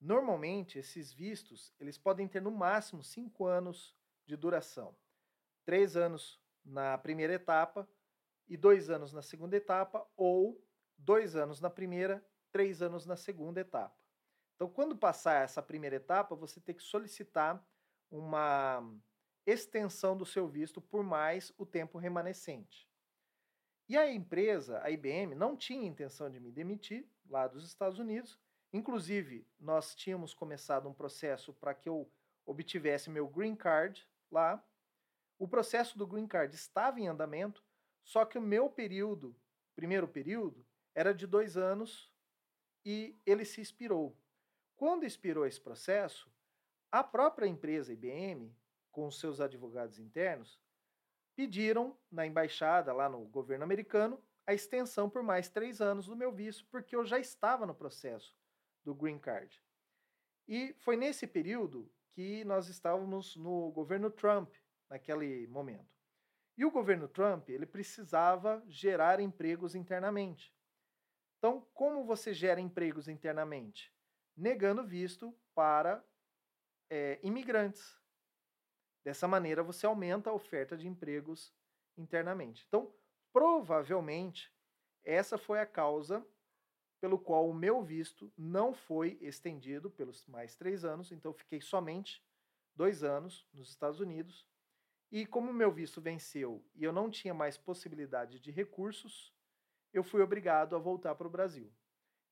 Normalmente, 0.00 0.78
esses 0.78 1.12
vistos, 1.12 1.72
eles 1.78 1.98
podem 1.98 2.26
ter 2.26 2.40
no 2.40 2.50
máximo 2.50 3.04
cinco 3.04 3.44
anos 3.44 3.94
de 4.26 4.36
duração. 4.36 4.96
Três 5.64 5.96
anos 5.96 6.40
na 6.64 6.96
primeira 6.96 7.34
etapa 7.34 7.88
e 8.48 8.56
dois 8.56 8.88
anos 8.90 9.12
na 9.12 9.22
segunda 9.22 9.56
etapa, 9.56 10.04
ou 10.16 10.60
dois 10.96 11.36
anos 11.36 11.60
na 11.60 11.70
primeira, 11.70 12.24
três 12.50 12.82
anos 12.82 13.06
na 13.06 13.16
segunda 13.16 13.60
etapa. 13.60 13.99
Então, 14.60 14.68
quando 14.68 14.94
passar 14.94 15.42
essa 15.42 15.62
primeira 15.62 15.96
etapa, 15.96 16.36
você 16.36 16.60
tem 16.60 16.74
que 16.74 16.82
solicitar 16.82 17.66
uma 18.10 18.86
extensão 19.46 20.14
do 20.14 20.26
seu 20.26 20.46
visto 20.46 20.82
por 20.82 21.02
mais 21.02 21.50
o 21.56 21.64
tempo 21.64 21.96
remanescente. 21.96 22.86
E 23.88 23.96
a 23.96 24.12
empresa, 24.12 24.78
a 24.82 24.90
IBM, 24.90 25.34
não 25.34 25.56
tinha 25.56 25.88
intenção 25.88 26.28
de 26.28 26.38
me 26.38 26.52
demitir 26.52 27.08
lá 27.26 27.48
dos 27.48 27.64
Estados 27.64 27.98
Unidos. 27.98 28.38
Inclusive, 28.70 29.48
nós 29.58 29.94
tínhamos 29.94 30.34
começado 30.34 30.86
um 30.86 30.92
processo 30.92 31.54
para 31.54 31.72
que 31.72 31.88
eu 31.88 32.12
obtivesse 32.44 33.08
meu 33.08 33.26
green 33.26 33.56
card 33.56 34.06
lá. 34.30 34.62
O 35.38 35.48
processo 35.48 35.96
do 35.96 36.06
green 36.06 36.26
card 36.26 36.54
estava 36.54 37.00
em 37.00 37.08
andamento, 37.08 37.64
só 38.04 38.26
que 38.26 38.36
o 38.36 38.42
meu 38.42 38.68
período, 38.68 39.34
primeiro 39.74 40.06
período, 40.06 40.66
era 40.94 41.14
de 41.14 41.26
dois 41.26 41.56
anos 41.56 42.12
e 42.84 43.18
ele 43.24 43.46
se 43.46 43.62
expirou. 43.62 44.19
Quando 44.80 45.04
expirou 45.04 45.44
esse 45.44 45.60
processo, 45.60 46.32
a 46.90 47.04
própria 47.04 47.46
empresa 47.46 47.92
IBM, 47.92 48.56
com 48.90 49.10
seus 49.10 49.38
advogados 49.38 49.98
internos, 49.98 50.58
pediram 51.36 51.94
na 52.10 52.26
embaixada 52.26 52.90
lá 52.90 53.06
no 53.06 53.26
governo 53.26 53.62
americano 53.62 54.18
a 54.46 54.54
extensão 54.54 55.10
por 55.10 55.22
mais 55.22 55.50
três 55.50 55.82
anos 55.82 56.06
do 56.06 56.16
meu 56.16 56.32
visto, 56.32 56.66
porque 56.70 56.96
eu 56.96 57.04
já 57.04 57.18
estava 57.18 57.66
no 57.66 57.74
processo 57.74 58.34
do 58.82 58.94
Green 58.94 59.18
Card. 59.18 59.62
E 60.48 60.72
foi 60.78 60.96
nesse 60.96 61.26
período 61.26 61.92
que 62.12 62.42
nós 62.46 62.68
estávamos 62.68 63.36
no 63.36 63.70
governo 63.72 64.10
Trump, 64.10 64.50
naquele 64.88 65.46
momento. 65.48 65.94
E 66.56 66.64
o 66.64 66.70
governo 66.70 67.06
Trump 67.06 67.50
ele 67.50 67.66
precisava 67.66 68.64
gerar 68.66 69.20
empregos 69.20 69.74
internamente. 69.74 70.56
Então, 71.36 71.68
como 71.74 72.02
você 72.02 72.32
gera 72.32 72.62
empregos 72.62 73.08
internamente? 73.08 73.92
Negando 74.40 74.82
visto 74.82 75.36
para 75.54 76.02
é, 76.88 77.20
imigrantes. 77.22 77.94
Dessa 79.04 79.28
maneira, 79.28 79.62
você 79.62 79.84
aumenta 79.84 80.30
a 80.30 80.32
oferta 80.32 80.78
de 80.78 80.88
empregos 80.88 81.52
internamente. 81.94 82.64
Então, 82.66 82.90
provavelmente, 83.34 84.50
essa 85.04 85.36
foi 85.36 85.60
a 85.60 85.66
causa 85.66 86.26
pelo 87.02 87.18
qual 87.18 87.50
o 87.50 87.52
meu 87.52 87.82
visto 87.82 88.32
não 88.34 88.72
foi 88.72 89.18
estendido 89.20 89.90
pelos 89.90 90.26
mais 90.26 90.56
três 90.56 90.86
anos, 90.86 91.12
então 91.12 91.34
fiquei 91.34 91.60
somente 91.60 92.24
dois 92.74 93.04
anos 93.04 93.46
nos 93.52 93.68
Estados 93.68 94.00
Unidos. 94.00 94.48
E 95.12 95.26
como 95.26 95.50
o 95.50 95.54
meu 95.54 95.70
visto 95.70 96.00
venceu 96.00 96.64
e 96.74 96.82
eu 96.82 96.94
não 96.94 97.10
tinha 97.10 97.34
mais 97.34 97.58
possibilidade 97.58 98.40
de 98.40 98.50
recursos, 98.50 99.34
eu 99.92 100.02
fui 100.02 100.22
obrigado 100.22 100.74
a 100.74 100.78
voltar 100.78 101.14
para 101.14 101.26
o 101.26 101.30
Brasil. 101.30 101.70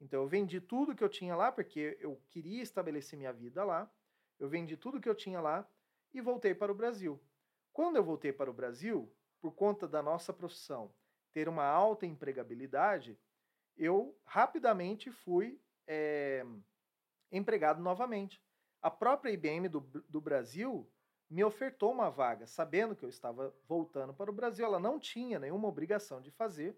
Então 0.00 0.22
eu 0.22 0.28
vendi 0.28 0.60
tudo 0.60 0.94
que 0.94 1.02
eu 1.02 1.08
tinha 1.08 1.34
lá, 1.34 1.50
porque 1.50 1.96
eu 2.00 2.20
queria 2.28 2.62
estabelecer 2.62 3.18
minha 3.18 3.32
vida 3.32 3.64
lá. 3.64 3.90
Eu 4.38 4.48
vendi 4.48 4.76
tudo 4.76 5.00
que 5.00 5.08
eu 5.08 5.14
tinha 5.14 5.40
lá 5.40 5.68
e 6.12 6.20
voltei 6.20 6.54
para 6.54 6.70
o 6.70 6.74
Brasil. 6.74 7.20
Quando 7.72 7.96
eu 7.96 8.04
voltei 8.04 8.32
para 8.32 8.50
o 8.50 8.54
Brasil, 8.54 9.12
por 9.40 9.52
conta 9.52 9.86
da 9.86 10.02
nossa 10.02 10.32
profissão 10.32 10.92
ter 11.32 11.48
uma 11.48 11.64
alta 11.64 12.06
empregabilidade, 12.06 13.18
eu 13.76 14.18
rapidamente 14.24 15.10
fui 15.10 15.60
é, 15.86 16.44
empregado 17.30 17.80
novamente. 17.80 18.42
A 18.80 18.90
própria 18.90 19.30
IBM 19.30 19.68
do, 19.68 19.80
do 19.80 20.20
Brasil 20.20 20.90
me 21.30 21.44
ofertou 21.44 21.92
uma 21.92 22.10
vaga, 22.10 22.46
sabendo 22.46 22.96
que 22.96 23.04
eu 23.04 23.08
estava 23.08 23.54
voltando 23.66 24.14
para 24.14 24.30
o 24.30 24.34
Brasil. 24.34 24.64
Ela 24.64 24.80
não 24.80 24.98
tinha 24.98 25.38
nenhuma 25.38 25.68
obrigação 25.68 26.20
de 26.20 26.30
fazer, 26.30 26.76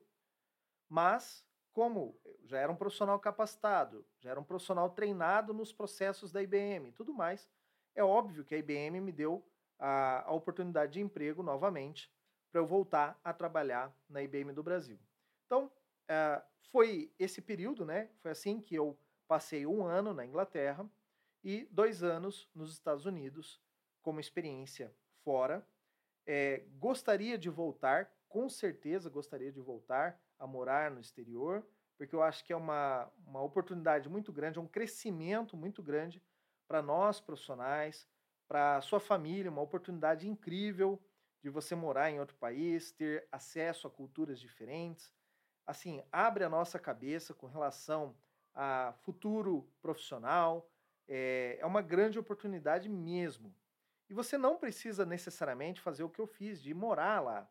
mas 0.89 1.47
como 1.73 2.19
já 2.45 2.59
era 2.59 2.71
um 2.71 2.77
profissional 2.77 3.19
capacitado, 3.19 4.05
já 4.19 4.31
era 4.31 4.41
um 4.41 4.45
profissional 4.45 4.91
treinado 4.91 5.55
nos 5.55 5.73
processos 5.73 6.33
da 6.33 6.43
IBM 6.43 6.89
e 6.89 6.93
tudo 6.93 7.15
mais, 7.15 7.49
é 7.95 8.03
óbvio 8.03 8.45
que 8.45 8.55
a 8.55 8.59
IBM 8.59 9.01
me 9.01 9.13
deu 9.13 9.45
a, 9.79 10.29
a 10.29 10.33
oportunidade 10.33 10.93
de 10.93 11.01
emprego 11.01 11.43
novamente 11.43 12.13
para 12.51 12.61
eu 12.61 12.67
voltar 12.67 13.19
a 13.23 13.33
trabalhar 13.33 13.95
na 14.09 14.23
IBM 14.23 14.53
do 14.53 14.63
Brasil. 14.63 14.99
Então, 15.47 15.71
é, 16.09 16.43
foi 16.71 17.13
esse 17.19 17.41
período, 17.41 17.85
né? 17.85 18.11
Foi 18.21 18.31
assim 18.31 18.61
que 18.61 18.75
eu 18.75 18.99
passei 19.27 19.67
um 19.67 19.85
ano 19.85 20.13
na 20.13 20.25
Inglaterra 20.25 20.89
e 21.43 21.69
dois 21.71 22.03
anos 22.03 22.49
nos 22.55 22.73
Estados 22.73 23.07
Unidos 23.07 23.61
como 24.03 24.21
experiência 24.21 24.95
fora. 25.25 25.67
É, 26.27 26.65
gostaria 26.79 27.39
de 27.39 27.49
voltar, 27.49 28.13
com 28.29 28.49
certeza 28.49 29.09
gostaria 29.09 29.53
de 29.53 29.61
voltar 29.61 30.21
a 30.41 30.47
morar 30.47 30.91
no 30.91 31.01
exterior, 31.01 31.65
porque 31.97 32.15
eu 32.15 32.23
acho 32.23 32.45
que 32.45 32.53
é 32.53 32.57
uma, 32.57 33.09
uma 33.27 33.43
oportunidade 33.43 34.09
muito 34.09 34.33
grande, 34.33 34.59
é 34.59 34.63
um 34.63 34.67
crescimento 34.67 35.57
muito 35.57 35.83
grande 35.83 36.21
para 36.67 36.81
nós 36.81 37.21
profissionais, 37.21 38.09
para 38.49 38.79
a 38.79 38.81
sua 38.81 38.99
família, 38.99 39.51
uma 39.51 39.61
oportunidade 39.61 40.27
incrível 40.27 40.99
de 41.43 41.51
você 41.51 41.75
morar 41.75 42.11
em 42.11 42.19
outro 42.19 42.37
país, 42.37 42.91
ter 42.91 43.29
acesso 43.31 43.87
a 43.87 43.91
culturas 43.91 44.41
diferentes, 44.41 45.13
assim, 45.67 46.03
abre 46.11 46.43
a 46.43 46.49
nossa 46.49 46.79
cabeça 46.79 47.33
com 47.33 47.47
relação 47.47 48.17
a 48.55 48.93
futuro 49.03 49.71
profissional. 49.81 50.69
É, 51.07 51.59
é 51.61 51.67
uma 51.67 51.83
grande 51.83 52.19
oportunidade 52.19 52.89
mesmo. 52.89 53.55
E 54.09 54.15
você 54.15 54.37
não 54.37 54.57
precisa 54.57 55.07
necessariamente 55.07 55.81
fazer 55.81 56.03
o 56.03 56.11
que 56.11 56.21
eu 56.21 56.27
fiz, 56.27 56.61
de 56.61 56.75
morar 56.75 57.21
lá. 57.21 57.49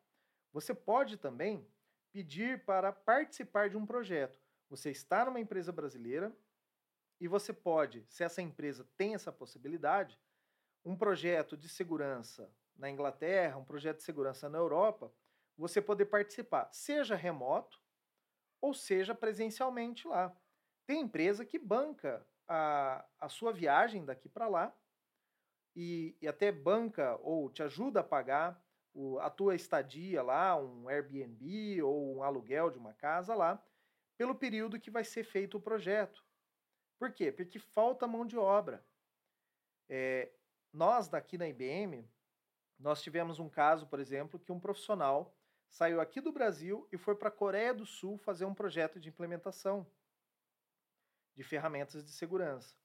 Você 0.52 0.74
pode 0.74 1.18
também 1.18 1.66
pedir 2.12 2.66
para 2.66 2.92
participar 2.92 3.70
de 3.70 3.78
um 3.78 3.86
projeto. 3.86 4.42
Você 4.70 4.92
está 4.92 5.26
numa 5.26 5.40
empresa 5.40 5.72
brasileira 5.72 6.36
e 7.20 7.28
você 7.28 7.52
pode, 7.52 8.06
se 8.08 8.24
essa 8.24 8.42
empresa 8.42 8.88
tem 8.96 9.14
essa 9.14 9.32
possibilidade, 9.32 10.20
um 10.86 10.96
projeto 10.96 11.58
de 11.58 11.68
segurança 11.68 12.52
na 12.76 12.90
Inglaterra, 12.90 13.58
um 13.58 13.66
projeto 13.66 13.98
de 13.98 14.04
segurança 14.04 14.48
na 14.50 14.58
Europa, 14.58 15.14
você 15.58 15.82
poder 15.82 16.06
participar, 16.06 16.70
seja 16.72 17.16
remoto, 17.16 17.82
ou 18.62 18.74
seja 18.74 19.14
presencialmente 19.14 20.08
lá. 20.08 20.36
Tem 20.86 21.02
empresa 21.02 21.46
que 21.46 21.60
banca 21.60 22.26
a, 22.48 23.06
a 23.20 23.30
sua 23.30 23.52
viagem 23.52 24.06
daqui 24.06 24.30
para 24.30 24.48
lá 24.48 24.76
e, 25.76 26.18
e, 26.22 26.28
até 26.28 26.52
banca 26.52 27.18
ou 27.22 27.50
te 27.50 27.62
ajuda 27.62 28.00
a 28.00 28.04
pagar 28.04 28.62
o, 28.94 29.20
a 29.20 29.30
tua 29.30 29.56
estadia 29.56 30.22
lá, 30.22 30.58
um 30.58 30.88
Airbnb 30.88 31.82
ou 31.82 32.16
um 32.16 32.24
aluguel 32.24 32.70
de 32.70 32.78
uma 32.78 32.94
casa 32.94 33.34
lá, 33.36 33.64
pelo 34.18 34.36
período 34.36 34.80
que 34.80 34.92
vai 34.92 35.04
ser 35.04 35.24
feito 35.24 35.58
o 35.58 35.62
projeto. 35.62 36.24
Por 36.98 37.12
quê? 37.14 37.32
Porque 37.32 37.60
falta 37.60 38.08
mão 38.08 38.26
de 38.26 38.38
obra. 38.38 38.86
É, 39.88 40.32
nós 40.74 41.08
daqui 41.08 41.38
na 41.38 41.48
IBM, 41.48 42.08
nós 42.78 43.02
tivemos 43.02 43.40
um 43.40 43.50
caso, 43.50 43.88
por 43.88 44.00
exemplo, 44.00 44.40
que 44.40 44.52
um 44.52 44.60
profissional 44.60 45.36
saiu 45.70 46.02
aqui 46.02 46.20
do 46.20 46.32
Brasil 46.32 46.88
e 46.92 46.98
foi 46.98 47.16
para 47.16 47.30
a 47.30 47.32
Coreia 47.32 47.74
do 47.74 47.86
Sul 47.86 48.18
fazer 48.18 48.46
um 48.46 48.54
projeto 48.54 49.00
de 49.00 49.10
implementação 49.10 49.86
de 51.36 51.44
ferramentas 51.44 52.04
de 52.04 52.12
segurança. 52.12 52.76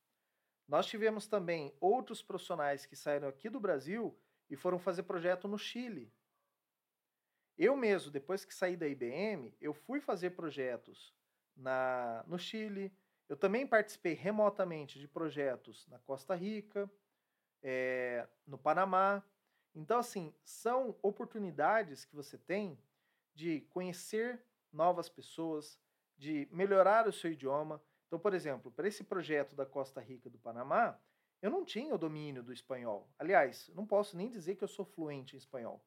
Nós 0.66 0.86
tivemos 0.86 1.26
também 1.26 1.76
outros 1.80 2.22
profissionais 2.22 2.86
que 2.86 2.96
saíram 2.96 3.28
aqui 3.28 3.50
do 3.50 3.60
Brasil 3.60 4.16
e 4.48 4.56
foram 4.56 4.78
fazer 4.78 5.02
projeto 5.04 5.48
no 5.48 5.58
Chile. 5.58 6.12
Eu 7.56 7.76
mesmo, 7.76 8.10
depois 8.10 8.44
que 8.44 8.54
saí 8.54 8.76
da 8.76 8.86
IBM, 8.86 9.54
eu 9.60 9.72
fui 9.72 10.00
fazer 10.00 10.30
projetos 10.30 11.14
na, 11.56 12.24
no 12.26 12.38
Chile. 12.38 12.92
Eu 13.28 13.36
também 13.36 13.66
participei 13.66 14.14
remotamente 14.14 14.98
de 14.98 15.06
projetos 15.06 15.86
na 15.86 15.98
Costa 16.00 16.34
Rica, 16.34 16.90
é, 17.62 18.28
no 18.46 18.58
Panamá. 18.58 19.22
Então, 19.74 19.98
assim, 19.98 20.34
são 20.44 20.96
oportunidades 21.00 22.04
que 22.04 22.14
você 22.14 22.36
tem 22.36 22.78
de 23.34 23.62
conhecer 23.70 24.42
novas 24.72 25.08
pessoas, 25.08 25.78
de 26.16 26.48
melhorar 26.50 27.08
o 27.08 27.12
seu 27.12 27.32
idioma. 27.32 27.80
Então, 28.06 28.18
por 28.18 28.34
exemplo, 28.34 28.70
para 28.70 28.88
esse 28.88 29.04
projeto 29.04 29.54
da 29.54 29.64
Costa 29.64 30.00
Rica 30.00 30.28
do 30.28 30.38
Panamá, 30.38 30.98
eu 31.44 31.50
não 31.50 31.62
tinha 31.62 31.94
o 31.94 31.98
domínio 31.98 32.42
do 32.42 32.54
espanhol. 32.54 33.06
Aliás, 33.18 33.70
não 33.74 33.86
posso 33.86 34.16
nem 34.16 34.30
dizer 34.30 34.56
que 34.56 34.64
eu 34.64 34.68
sou 34.68 34.82
fluente 34.82 35.36
em 35.36 35.38
espanhol. 35.38 35.84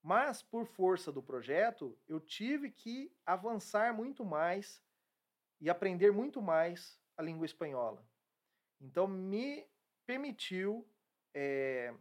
Mas, 0.00 0.44
por 0.44 0.64
força 0.64 1.10
do 1.10 1.20
projeto, 1.20 1.98
eu 2.06 2.20
tive 2.20 2.70
que 2.70 3.12
avançar 3.26 3.92
muito 3.92 4.24
mais 4.24 4.80
e 5.60 5.68
aprender 5.68 6.12
muito 6.12 6.40
mais 6.40 7.00
a 7.16 7.22
língua 7.22 7.44
espanhola. 7.44 8.08
Então, 8.80 9.08
me 9.08 9.68
permitiu 10.06 10.88
é, 11.34 11.92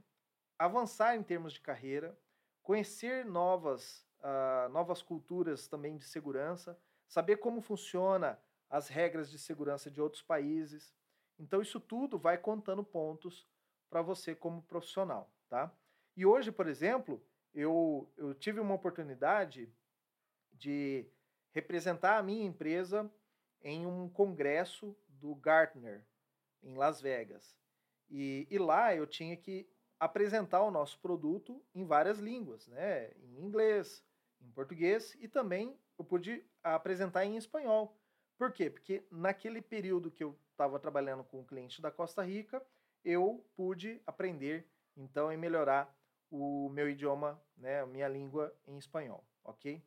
avançar 0.60 1.16
em 1.16 1.24
termos 1.24 1.54
de 1.54 1.62
carreira, 1.62 2.16
conhecer 2.62 3.26
novas, 3.26 4.08
uh, 4.20 4.70
novas 4.70 5.02
culturas 5.02 5.68
também 5.68 5.98
de 5.98 6.06
segurança, 6.06 6.80
saber 7.08 7.38
como 7.38 7.62
funciona 7.62 8.40
as 8.70 8.90
regras 8.90 9.32
de 9.32 9.40
segurança 9.40 9.90
de 9.90 10.00
outros 10.00 10.22
países. 10.22 10.94
Então 11.38 11.62
isso 11.62 11.80
tudo 11.80 12.18
vai 12.18 12.38
contando 12.38 12.84
pontos 12.84 13.48
para 13.90 14.02
você 14.02 14.36
como 14.36 14.64
profissional, 14.64 15.32
tá? 15.50 15.74
E 16.16 16.26
hoje, 16.26 16.52
por 16.52 16.68
exemplo, 16.68 17.22
eu, 17.54 18.12
eu 18.18 18.34
tive 18.34 18.60
uma 18.60 18.76
oportunidade 18.76 19.72
de 20.54 21.06
representar 21.52 22.18
a 22.18 22.24
minha 22.24 22.46
empresa 22.46 23.12
em 23.62 23.86
um 23.86 24.10
congresso 24.10 24.96
do 25.08 25.36
Gartner 25.36 26.06
em 26.62 26.76
Las 26.76 27.02
Vegas. 27.02 27.56
E, 28.10 28.48
e 28.50 28.58
lá 28.58 28.96
eu 28.96 29.08
tinha 29.08 29.36
que 29.36 29.68
apresentar 30.00 30.62
o 30.62 30.72
nosso 30.72 31.00
produto 31.00 31.64
em 31.74 31.86
várias 31.86 32.20
línguas, 32.20 32.68
né? 32.68 33.12
em 33.18 33.42
inglês, 33.44 34.04
em 34.42 34.52
português 34.52 35.16
e 35.20 35.28
também 35.28 35.80
eu 35.98 36.06
pude 36.06 36.46
apresentar 36.64 37.26
em 37.26 37.38
espanhol. 37.38 37.98
Por 38.38 38.52
quê? 38.52 38.70
Porque 38.70 39.06
naquele 39.10 39.62
período 39.62 40.12
que 40.12 40.24
eu 40.24 40.38
estava 40.56 40.80
trabalhando 40.80 41.24
com 41.24 41.42
o 41.42 41.46
cliente 41.46 41.82
da 41.82 41.92
Costa 41.92 42.24
Rica, 42.24 42.66
eu 43.04 43.46
pude 43.56 44.02
aprender 44.08 44.68
então 44.96 45.32
e 45.32 45.38
melhorar 45.38 45.94
o 46.32 46.70
meu 46.70 46.90
idioma, 46.90 47.40
né, 47.58 47.82
a 47.82 47.86
minha 47.86 48.08
língua 48.08 48.56
em 48.66 48.78
espanhol, 48.78 49.24
ok? 49.44 49.84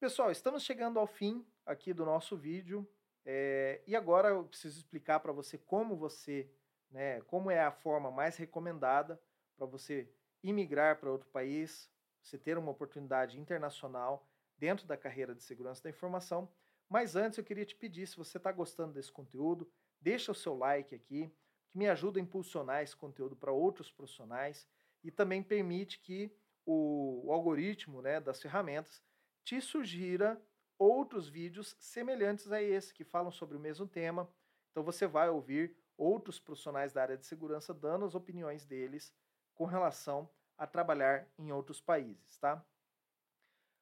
Pessoal, 0.00 0.30
estamos 0.30 0.62
chegando 0.62 0.98
ao 0.98 1.06
fim 1.06 1.46
aqui 1.64 1.92
do 1.92 2.04
nosso 2.04 2.36
vídeo 2.36 2.88
é, 3.24 3.82
e 3.86 3.94
agora 3.94 4.30
eu 4.30 4.44
preciso 4.44 4.78
explicar 4.78 5.20
para 5.20 5.32
você 5.32 5.58
como 5.58 5.96
você 5.96 6.50
né, 6.90 7.20
como 7.22 7.50
é 7.50 7.60
a 7.60 7.70
forma 7.70 8.10
mais 8.10 8.36
recomendada 8.36 9.20
para 9.56 9.66
você 9.66 10.08
imigrar 10.42 10.98
para 10.98 11.10
outro 11.10 11.28
país, 11.28 11.90
você 12.22 12.38
ter 12.38 12.56
uma 12.56 12.70
oportunidade 12.70 13.38
internacional 13.38 14.26
dentro 14.56 14.86
da 14.86 14.96
carreira 14.96 15.34
de 15.34 15.42
segurança 15.42 15.82
da 15.82 15.90
informação. 15.90 16.48
Mas 16.88 17.16
antes 17.16 17.38
eu 17.38 17.44
queria 17.44 17.64
te 17.64 17.74
pedir, 17.74 18.06
se 18.06 18.16
você 18.16 18.36
está 18.36 18.52
gostando 18.52 18.92
desse 18.92 19.10
conteúdo, 19.10 19.70
deixa 20.00 20.32
o 20.32 20.34
seu 20.34 20.56
like 20.56 20.94
aqui, 20.94 21.32
que 21.68 21.78
me 21.78 21.88
ajuda 21.88 22.18
a 22.18 22.22
impulsionar 22.22 22.82
esse 22.82 22.96
conteúdo 22.96 23.34
para 23.34 23.52
outros 23.52 23.90
profissionais 23.90 24.68
e 25.02 25.10
também 25.10 25.42
permite 25.42 25.98
que 25.98 26.32
o, 26.64 27.26
o 27.26 27.32
algoritmo 27.32 28.02
né, 28.02 28.20
das 28.20 28.40
ferramentas 28.40 29.02
te 29.44 29.60
sugira 29.60 30.40
outros 30.78 31.28
vídeos 31.28 31.76
semelhantes 31.78 32.52
a 32.52 32.62
esse, 32.62 32.92
que 32.92 33.04
falam 33.04 33.30
sobre 33.30 33.56
o 33.56 33.60
mesmo 33.60 33.86
tema. 33.86 34.28
Então 34.70 34.82
você 34.82 35.06
vai 35.06 35.28
ouvir 35.28 35.76
outros 35.96 36.38
profissionais 36.38 36.92
da 36.92 37.02
área 37.02 37.16
de 37.16 37.24
segurança 37.24 37.72
dando 37.72 38.04
as 38.04 38.14
opiniões 38.14 38.64
deles 38.66 39.12
com 39.54 39.64
relação 39.64 40.28
a 40.58 40.66
trabalhar 40.66 41.26
em 41.38 41.52
outros 41.52 41.80
países, 41.80 42.38
tá? 42.38 42.64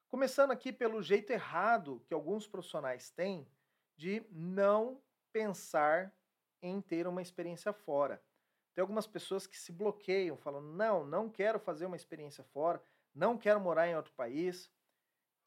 Começando 0.09 0.51
aqui 0.51 0.71
pelo 0.71 1.01
jeito 1.01 1.31
errado 1.31 2.01
que 2.05 2.13
alguns 2.13 2.47
profissionais 2.47 3.09
têm 3.09 3.47
de 3.97 4.25
não 4.31 5.01
pensar 5.31 6.15
em 6.61 6.81
ter 6.81 7.07
uma 7.07 7.21
experiência 7.21 7.73
fora. 7.73 8.23
Tem 8.73 8.81
algumas 8.81 9.07
pessoas 9.07 9.47
que 9.47 9.57
se 9.57 9.71
bloqueiam, 9.71 10.37
falam: 10.37 10.61
não, 10.61 11.05
não 11.05 11.29
quero 11.29 11.59
fazer 11.59 11.85
uma 11.85 11.95
experiência 11.95 12.43
fora, 12.43 12.81
não 13.13 13.37
quero 13.37 13.59
morar 13.59 13.87
em 13.87 13.95
outro 13.95 14.13
país. 14.13 14.71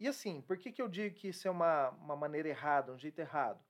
E 0.00 0.06
assim, 0.06 0.40
por 0.40 0.56
que, 0.56 0.70
que 0.70 0.80
eu 0.80 0.88
digo 0.88 1.14
que 1.14 1.28
isso 1.28 1.48
é 1.48 1.50
uma, 1.50 1.90
uma 1.90 2.16
maneira 2.16 2.48
errada, 2.48 2.92
um 2.92 2.98
jeito 2.98 3.18
errado? 3.18 3.64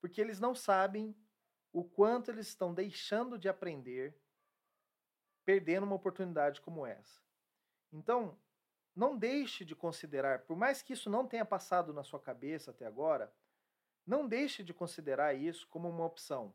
Porque 0.00 0.20
eles 0.20 0.38
não 0.38 0.54
sabem 0.54 1.16
o 1.72 1.82
quanto 1.82 2.30
eles 2.30 2.46
estão 2.46 2.72
deixando 2.72 3.38
de 3.38 3.48
aprender 3.48 4.16
perdendo 5.44 5.84
uma 5.84 5.96
oportunidade 5.96 6.60
como 6.60 6.86
essa. 6.86 7.20
Então, 7.92 8.38
não 8.94 9.16
deixe 9.16 9.64
de 9.64 9.74
considerar, 9.74 10.40
por 10.40 10.56
mais 10.56 10.82
que 10.82 10.92
isso 10.92 11.10
não 11.10 11.26
tenha 11.26 11.44
passado 11.44 11.92
na 11.92 12.04
sua 12.04 12.20
cabeça 12.20 12.70
até 12.70 12.86
agora, 12.86 13.32
não 14.06 14.28
deixe 14.28 14.62
de 14.62 14.72
considerar 14.72 15.34
isso 15.34 15.66
como 15.68 15.88
uma 15.88 16.04
opção. 16.04 16.54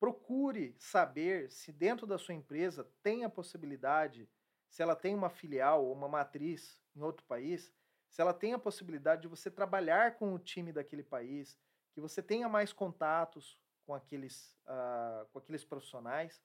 Procure 0.00 0.74
saber 0.78 1.50
se 1.50 1.70
dentro 1.72 2.06
da 2.06 2.18
sua 2.18 2.34
empresa 2.34 2.90
tem 3.02 3.24
a 3.24 3.30
possibilidade, 3.30 4.28
se 4.68 4.82
ela 4.82 4.96
tem 4.96 5.14
uma 5.14 5.30
filial 5.30 5.84
ou 5.84 5.92
uma 5.92 6.08
matriz 6.08 6.80
em 6.96 7.02
outro 7.02 7.24
país, 7.26 7.72
se 8.08 8.20
ela 8.20 8.34
tem 8.34 8.52
a 8.52 8.58
possibilidade 8.58 9.22
de 9.22 9.28
você 9.28 9.50
trabalhar 9.50 10.16
com 10.16 10.34
o 10.34 10.38
time 10.38 10.72
daquele 10.72 11.02
país, 11.02 11.58
que 11.94 12.00
você 12.00 12.22
tenha 12.22 12.48
mais 12.48 12.72
contatos 12.72 13.58
com 13.86 13.94
aqueles, 13.94 14.58
uh, 14.66 15.26
com 15.32 15.38
aqueles 15.38 15.64
profissionais, 15.64 16.42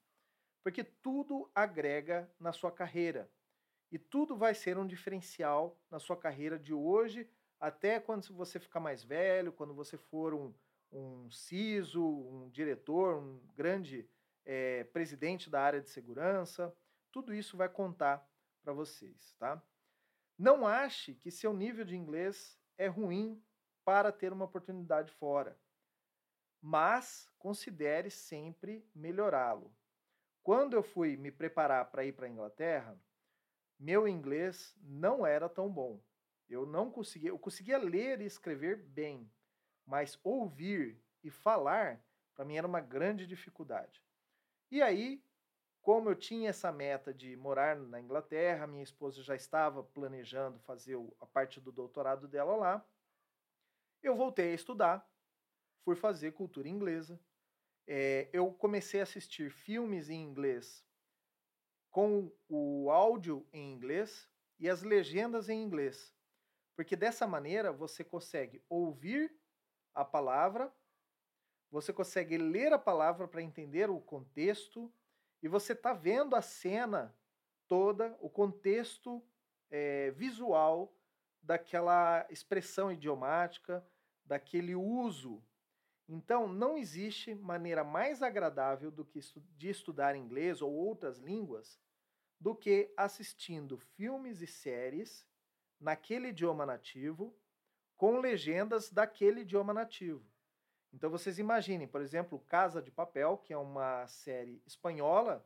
porque 0.64 0.84
tudo 0.84 1.50
agrega 1.56 2.30
na 2.40 2.52
sua 2.52 2.72
carreira. 2.72 3.30
E 3.92 3.98
tudo 3.98 4.36
vai 4.36 4.54
ser 4.54 4.78
um 4.78 4.86
diferencial 4.86 5.80
na 5.90 6.00
sua 6.00 6.18
carreira 6.18 6.60
de 6.60 6.74
hoje 6.74 7.30
até 7.60 8.00
quando 8.00 8.32
você 8.34 8.60
ficar 8.60 8.80
mais 8.80 9.04
velho, 9.04 9.52
quando 9.52 9.74
você 9.74 9.98
for 9.98 10.34
um, 10.34 10.54
um 10.92 11.30
CISO, 11.32 12.04
um 12.04 12.50
diretor, 12.50 13.18
um 13.18 13.40
grande 13.56 14.08
é, 14.46 14.84
presidente 14.86 15.50
da 15.50 15.62
área 15.62 15.82
de 15.82 15.90
segurança. 15.90 16.76
Tudo 17.12 17.34
isso 17.34 17.58
vai 17.58 17.70
contar 17.70 18.28
para 18.62 18.74
vocês, 18.74 19.34
tá? 19.40 19.62
Não 20.38 20.68
ache 20.68 21.16
que 21.16 21.32
seu 21.32 21.54
nível 21.54 21.84
de 21.84 21.96
inglês 21.96 22.60
é 22.78 22.88
ruim 22.88 23.42
para 23.84 24.12
ter 24.12 24.32
uma 24.32 24.46
oportunidade 24.46 25.12
fora, 25.14 25.58
mas 26.62 27.28
considere 27.40 28.12
sempre 28.12 28.86
melhorá-lo. 28.94 29.74
Quando 30.44 30.76
eu 30.76 30.84
fui 30.84 31.18
me 31.18 31.32
preparar 31.32 31.90
para 31.90 32.06
ir 32.06 32.14
para 32.14 32.28
a 32.28 32.30
Inglaterra, 32.30 33.00
meu 33.80 34.08
inglês 34.08 34.76
não 34.82 35.26
era 35.26 35.48
tão 35.48 35.70
bom. 35.70 36.02
Eu 36.50 36.66
não 36.66 36.90
conseguia, 36.90 37.30
eu 37.30 37.40
conseguia 37.40 37.78
ler 37.78 38.22
e 38.22 38.26
escrever 38.26 38.78
bem, 38.78 39.30
mas 39.86 40.20
ouvir 40.24 41.02
e 41.24 41.30
falar 41.30 42.02
para 42.34 42.46
mim 42.46 42.56
era 42.56 42.68
uma 42.68 42.80
grande 42.80 43.26
dificuldade. 43.26 44.02
E 44.70 44.82
aí, 44.82 45.24
como 45.82 46.10
eu 46.10 46.16
tinha 46.16 46.50
essa 46.50 46.72
meta 46.72 47.14
de 47.14 47.36
morar 47.36 47.76
na 47.76 48.00
Inglaterra, 48.00 48.68
minha 48.68 48.84
esposa 48.84 49.24
já 49.24 49.36
estava 49.36 49.84
planejando 49.84 50.60
fazer 50.60 50.98
a 51.20 51.26
parte 51.26 51.60
do 51.60 51.72
doutorado 51.72 52.28
dela 52.28 52.56
lá, 52.56 52.86
eu 54.04 54.16
voltei 54.16 54.52
a 54.52 54.56
estudar, 54.56 55.10
fui 55.84 55.96
fazer 55.96 56.34
cultura 56.34 56.70
inglesa, 56.70 57.20
é, 57.88 58.30
eu 58.32 58.52
comecei 58.54 59.00
a 59.00 59.04
assistir 59.04 59.50
filmes 59.50 60.10
em 60.10 60.22
inglês 60.22 60.86
com 61.98 62.32
o 62.48 62.91
áudio 62.91 63.43
em 63.52 63.74
inglês 63.74 64.30
e 64.60 64.70
as 64.70 64.84
legendas 64.84 65.50
em 65.50 65.64
inglês. 65.64 66.14
Porque 66.76 66.95
dessa 66.95 67.26
maneira 67.26 67.72
você 67.72 68.04
consegue 68.04 68.62
ouvir 68.70 69.36
a 69.95 70.06
palavra, 70.06 70.72
você 71.72 71.91
consegue 71.91 72.38
ler 72.38 72.72
a 72.72 72.78
palavra 72.78 73.28
para 73.28 73.41
entender 73.41 73.89
o 73.89 74.00
contexto 74.00 74.93
e 75.41 75.48
você 75.48 75.74
está 75.74 75.91
vendo 75.91 76.36
a 76.36 76.41
cena 76.43 77.18
toda, 77.68 78.16
o 78.22 78.30
contexto 78.30 79.26
é, 79.72 80.12
visual 80.12 80.95
daquela 81.41 82.28
expressão 82.30 82.91
idiomática, 82.91 83.84
daquele 84.24 84.76
uso 84.76 85.43
então, 86.10 86.48
não 86.48 86.78
existe 86.78 87.36
maneira 87.36 87.84
mais 87.84 88.22
agradável 88.22 88.89
do 88.89 89.04
que 89.04 89.20
de 89.58 89.70
estudar 89.70 90.16
inglês 90.16 90.62
ou 90.62 90.72
outras 90.72 91.18
línguas 91.20 91.78
do 92.40 92.56
que 92.56 92.94
assistindo 92.96 93.78
filmes 93.78 94.42
e 94.42 94.48
séries 94.48 95.26
naquele 95.80 96.30
idioma 96.30 96.66
nativo 96.66 97.36
com 97.96 98.20
legendas 98.20 98.92
daquele 98.92 99.42
idioma 99.42 99.74
nativo. 99.74 100.24
Então 100.94 101.10
vocês 101.10 101.40
imaginem, 101.40 101.88
por 101.88 102.02
exemplo, 102.02 102.40
Casa 102.48 102.82
de 102.82 102.92
Papel, 102.92 103.38
que 103.38 103.52
é 103.52 103.58
uma 103.58 104.08
série 104.08 104.62
espanhola, 104.66 105.46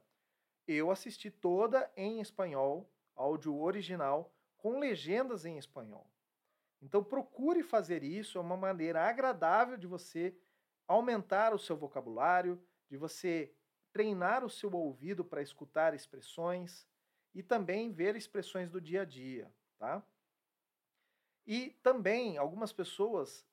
eu 0.68 0.92
assisti 0.92 1.32
toda 1.32 1.92
em 1.96 2.22
espanhol, 2.22 2.90
áudio 3.16 3.58
original, 3.60 4.34
com 4.58 4.80
legendas 4.80 5.46
em 5.46 5.58
espanhol. 5.58 6.10
Então 6.82 7.04
procure 7.04 7.64
fazer 7.64 8.04
isso, 8.04 8.38
é 8.38 8.42
uma 8.42 8.58
maneira 8.58 9.02
agradável 9.02 9.78
de 9.78 9.88
você 9.88 10.36
aumentar 10.88 11.54
o 11.54 11.60
seu 11.60 11.76
vocabulário, 11.76 12.62
de 12.90 12.98
você 12.98 13.54
treinar 13.92 14.44
o 14.44 14.50
seu 14.50 14.72
ouvido 14.74 15.24
para 15.24 15.42
escutar 15.42 15.94
expressões 15.94 16.88
e 17.34 17.42
também 17.42 17.92
ver 17.92 18.16
expressões 18.16 18.70
do 18.70 18.82
dia 18.82 19.02
a 19.02 19.06
dia, 19.06 19.52
tá? 19.78 20.04
E 21.46 21.72
também 21.82 22.38
algumas 22.38 22.72
pessoas 22.72 23.46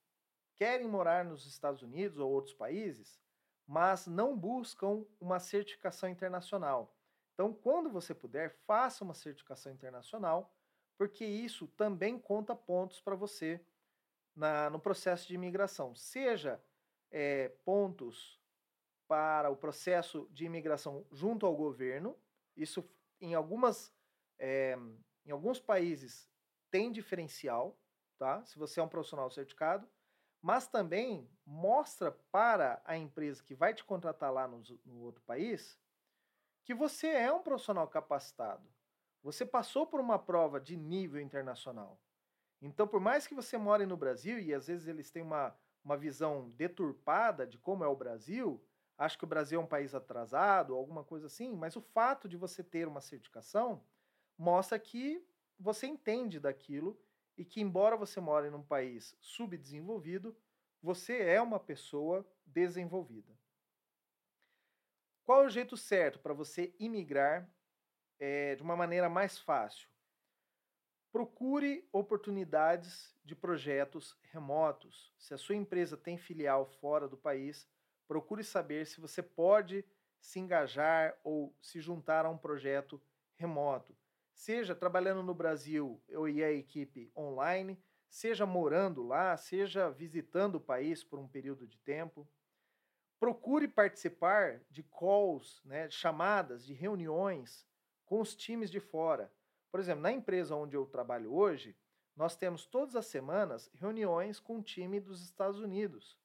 querem 0.54 0.88
morar 0.88 1.24
nos 1.24 1.46
Estados 1.46 1.82
Unidos 1.82 2.18
ou 2.18 2.30
outros 2.30 2.54
países, 2.54 3.20
mas 3.66 4.06
não 4.06 4.36
buscam 4.36 5.04
uma 5.20 5.38
certificação 5.38 6.08
internacional. 6.08 6.96
Então, 7.34 7.52
quando 7.52 7.90
você 7.90 8.14
puder, 8.14 8.50
faça 8.66 9.04
uma 9.04 9.14
certificação 9.14 9.70
internacional, 9.70 10.52
porque 10.96 11.24
isso 11.24 11.68
também 11.68 12.18
conta 12.18 12.56
pontos 12.56 13.00
para 13.00 13.14
você 13.14 13.64
na, 14.34 14.68
no 14.70 14.80
processo 14.80 15.28
de 15.28 15.34
imigração, 15.34 15.94
seja 15.94 16.60
é, 17.10 17.48
pontos 17.64 18.37
para 19.08 19.50
o 19.50 19.56
processo 19.56 20.28
de 20.30 20.44
imigração 20.44 21.04
junto 21.10 21.46
ao 21.46 21.56
governo. 21.56 22.16
Isso 22.54 22.88
em 23.20 23.34
algumas 23.34 23.92
é, 24.38 24.78
em 25.24 25.30
alguns 25.30 25.58
países 25.58 26.30
tem 26.70 26.92
diferencial, 26.92 27.76
tá? 28.18 28.44
Se 28.44 28.58
você 28.58 28.78
é 28.78 28.82
um 28.82 28.88
profissional 28.88 29.30
certificado, 29.30 29.88
mas 30.40 30.68
também 30.68 31.28
mostra 31.44 32.12
para 32.30 32.80
a 32.84 32.96
empresa 32.96 33.42
que 33.42 33.54
vai 33.54 33.74
te 33.74 33.82
contratar 33.82 34.32
lá 34.32 34.46
no, 34.46 34.62
no 34.84 35.00
outro 35.00 35.22
país 35.22 35.80
que 36.62 36.74
você 36.74 37.08
é 37.08 37.32
um 37.32 37.42
profissional 37.42 37.88
capacitado. 37.88 38.68
Você 39.22 39.44
passou 39.44 39.86
por 39.86 39.98
uma 39.98 40.18
prova 40.18 40.60
de 40.60 40.76
nível 40.76 41.20
internacional. 41.20 41.98
Então, 42.60 42.86
por 42.86 43.00
mais 43.00 43.26
que 43.26 43.34
você 43.34 43.56
more 43.56 43.86
no 43.86 43.96
Brasil 43.96 44.38
e 44.38 44.52
às 44.54 44.66
vezes 44.66 44.86
eles 44.86 45.10
têm 45.10 45.22
uma 45.22 45.56
uma 45.88 45.96
visão 45.96 46.50
deturpada 46.50 47.46
de 47.46 47.56
como 47.58 47.82
é 47.82 47.88
o 47.88 47.96
Brasil, 47.96 48.62
acho 48.98 49.16
que 49.16 49.24
o 49.24 49.28
Brasil 49.28 49.60
é 49.60 49.62
um 49.62 49.66
país 49.66 49.94
atrasado, 49.94 50.74
alguma 50.74 51.04
coisa 51.04 51.26
assim, 51.26 51.54
mas 51.54 51.76
o 51.76 51.80
fato 51.80 52.28
de 52.28 52.36
você 52.36 52.64
ter 52.64 52.88
uma 52.88 53.00
certificação 53.00 53.82
mostra 54.36 54.78
que 54.78 55.24
você 55.58 55.86
entende 55.86 56.40
daquilo 56.40 57.00
e 57.36 57.44
que, 57.44 57.60
embora 57.60 57.96
você 57.96 58.20
more 58.20 58.50
num 58.50 58.62
país 58.62 59.16
subdesenvolvido, 59.20 60.36
você 60.82 61.22
é 61.22 61.40
uma 61.40 61.60
pessoa 61.60 62.28
desenvolvida. 62.44 63.38
Qual 65.24 65.44
é 65.44 65.46
o 65.46 65.50
jeito 65.50 65.76
certo 65.76 66.18
para 66.18 66.34
você 66.34 66.74
imigrar 66.78 67.48
é, 68.18 68.56
de 68.56 68.62
uma 68.62 68.74
maneira 68.74 69.08
mais 69.08 69.38
fácil? 69.38 69.88
Procure 71.12 71.88
oportunidades 71.92 73.16
de 73.24 73.34
projetos 73.34 74.16
remotos. 74.30 75.12
Se 75.18 75.34
a 75.34 75.38
sua 75.38 75.54
empresa 75.54 75.96
tem 75.96 76.16
filial 76.16 76.66
fora 76.66 77.08
do 77.08 77.16
país, 77.16 77.68
procure 78.08 78.42
saber 78.42 78.86
se 78.86 79.00
você 79.00 79.22
pode 79.22 79.84
se 80.18 80.40
engajar 80.40 81.16
ou 81.22 81.54
se 81.60 81.80
juntar 81.80 82.24
a 82.24 82.30
um 82.30 82.38
projeto 82.38 83.00
remoto. 83.36 83.94
Seja 84.32 84.74
trabalhando 84.74 85.22
no 85.22 85.34
Brasil 85.34 86.02
ou 86.14 86.28
e 86.28 86.42
a 86.42 86.50
equipe 86.50 87.12
online, 87.16 87.78
seja 88.08 88.46
morando 88.46 89.02
lá, 89.02 89.36
seja 89.36 89.90
visitando 89.90 90.56
o 90.56 90.60
país 90.60 91.04
por 91.04 91.18
um 91.18 91.28
período 91.28 91.66
de 91.66 91.78
tempo. 91.78 92.26
Procure 93.20 93.68
participar 93.68 94.60
de 94.70 94.82
calls, 94.82 95.60
né, 95.64 95.90
chamadas, 95.90 96.64
de 96.64 96.72
reuniões 96.72 97.66
com 98.06 98.20
os 98.20 98.34
times 98.34 98.70
de 98.70 98.80
fora. 98.80 99.30
Por 99.70 99.80
exemplo, 99.80 100.02
na 100.02 100.12
empresa 100.12 100.54
onde 100.54 100.76
eu 100.76 100.86
trabalho 100.86 101.34
hoje, 101.34 101.76
nós 102.16 102.34
temos 102.34 102.64
todas 102.64 102.96
as 102.96 103.06
semanas 103.06 103.70
reuniões 103.74 104.40
com 104.40 104.58
o 104.58 104.62
time 104.62 104.98
dos 104.98 105.22
Estados 105.22 105.60
Unidos. 105.60 106.16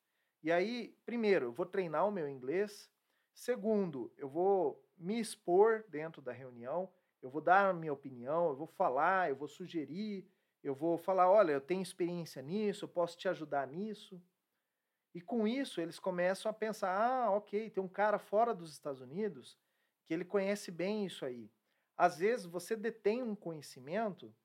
E 0.44 0.52
aí, 0.52 0.94
primeiro, 1.06 1.46
eu 1.46 1.52
vou 1.54 1.66
treinar 1.66 2.06
o 2.06 2.12
meu 2.12 2.28
inglês. 2.28 2.92
Segundo, 3.34 4.14
eu 4.18 4.28
vou 4.28 4.86
me 4.98 5.20
expor 5.20 5.86
dentro 5.88 6.22
da 6.22 6.34
reunião, 6.34 6.92
eu 7.22 7.30
vou 7.30 7.42
dar 7.42 7.70
a 7.70 7.74
minha 7.74 7.94
opinião, 7.94 8.50
eu 8.50 8.56
vou 8.56 8.68
falar, 8.68 9.30
eu 9.30 9.36
vou 9.38 9.48
sugerir, 9.48 10.28
eu 10.62 10.76
vou 10.76 10.98
falar, 10.98 11.32
olha, 11.32 11.54
eu 11.54 11.62
tenho 11.62 11.82
experiência 11.82 12.42
nisso, 12.42 12.84
eu 12.84 12.90
posso 12.90 13.18
te 13.18 13.30
ajudar 13.30 13.66
nisso. 13.66 14.22
E 15.16 15.22
com 15.22 15.48
isso, 15.48 15.80
eles 15.80 15.98
começam 15.98 16.50
a 16.50 16.54
pensar, 16.54 16.90
ah, 16.92 17.32
ok, 17.32 17.70
tem 17.70 17.82
um 17.82 17.88
cara 17.88 18.20
fora 18.20 18.54
dos 18.54 18.72
Estados 18.72 19.02
Unidos 19.02 19.58
que 20.06 20.14
ele 20.14 20.26
conhece 20.26 20.70
bem 20.72 21.06
isso 21.06 21.24
aí. 21.26 21.50
Às 21.96 22.18
vezes, 22.18 22.46
você 22.46 22.76
detém 22.76 23.24
um 23.24 23.36
conhecimento 23.36 24.36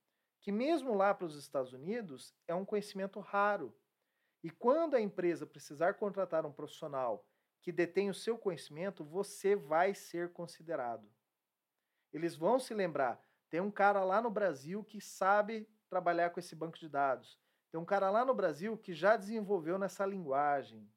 que 0.40 0.52
mesmo 0.52 0.94
lá 0.94 1.12
para 1.12 1.26
os 1.26 1.34
Estados 1.34 1.72
Unidos 1.72 2.32
é 2.46 2.54
um 2.54 2.64
conhecimento 2.64 3.18
raro. 3.18 3.74
E 4.42 4.50
quando 4.50 4.94
a 4.94 5.00
empresa 5.00 5.46
precisar 5.46 5.94
contratar 5.94 6.46
um 6.46 6.52
profissional 6.52 7.26
que 7.60 7.72
detém 7.72 8.08
o 8.08 8.14
seu 8.14 8.38
conhecimento, 8.38 9.04
você 9.04 9.56
vai 9.56 9.94
ser 9.94 10.32
considerado. 10.32 11.10
Eles 12.12 12.36
vão 12.36 12.58
se 12.58 12.72
lembrar, 12.72 13.22
tem 13.50 13.60
um 13.60 13.70
cara 13.70 14.04
lá 14.04 14.22
no 14.22 14.30
Brasil 14.30 14.84
que 14.84 15.00
sabe 15.00 15.68
trabalhar 15.88 16.30
com 16.30 16.40
esse 16.40 16.54
banco 16.54 16.78
de 16.78 16.88
dados. 16.88 17.38
Tem 17.70 17.80
um 17.80 17.84
cara 17.84 18.10
lá 18.10 18.24
no 18.24 18.34
Brasil 18.34 18.76
que 18.76 18.94
já 18.94 19.16
desenvolveu 19.16 19.78
nessa 19.78 20.06
linguagem. 20.06 20.90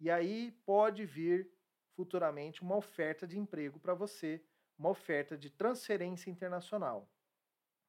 E 0.00 0.10
aí 0.10 0.52
pode 0.66 1.04
vir 1.06 1.50
futuramente 1.94 2.62
uma 2.62 2.76
oferta 2.76 3.26
de 3.26 3.38
emprego 3.38 3.78
para 3.78 3.94
você, 3.94 4.44
uma 4.78 4.90
oferta 4.90 5.38
de 5.38 5.48
transferência 5.50 6.30
internacional, 6.30 7.08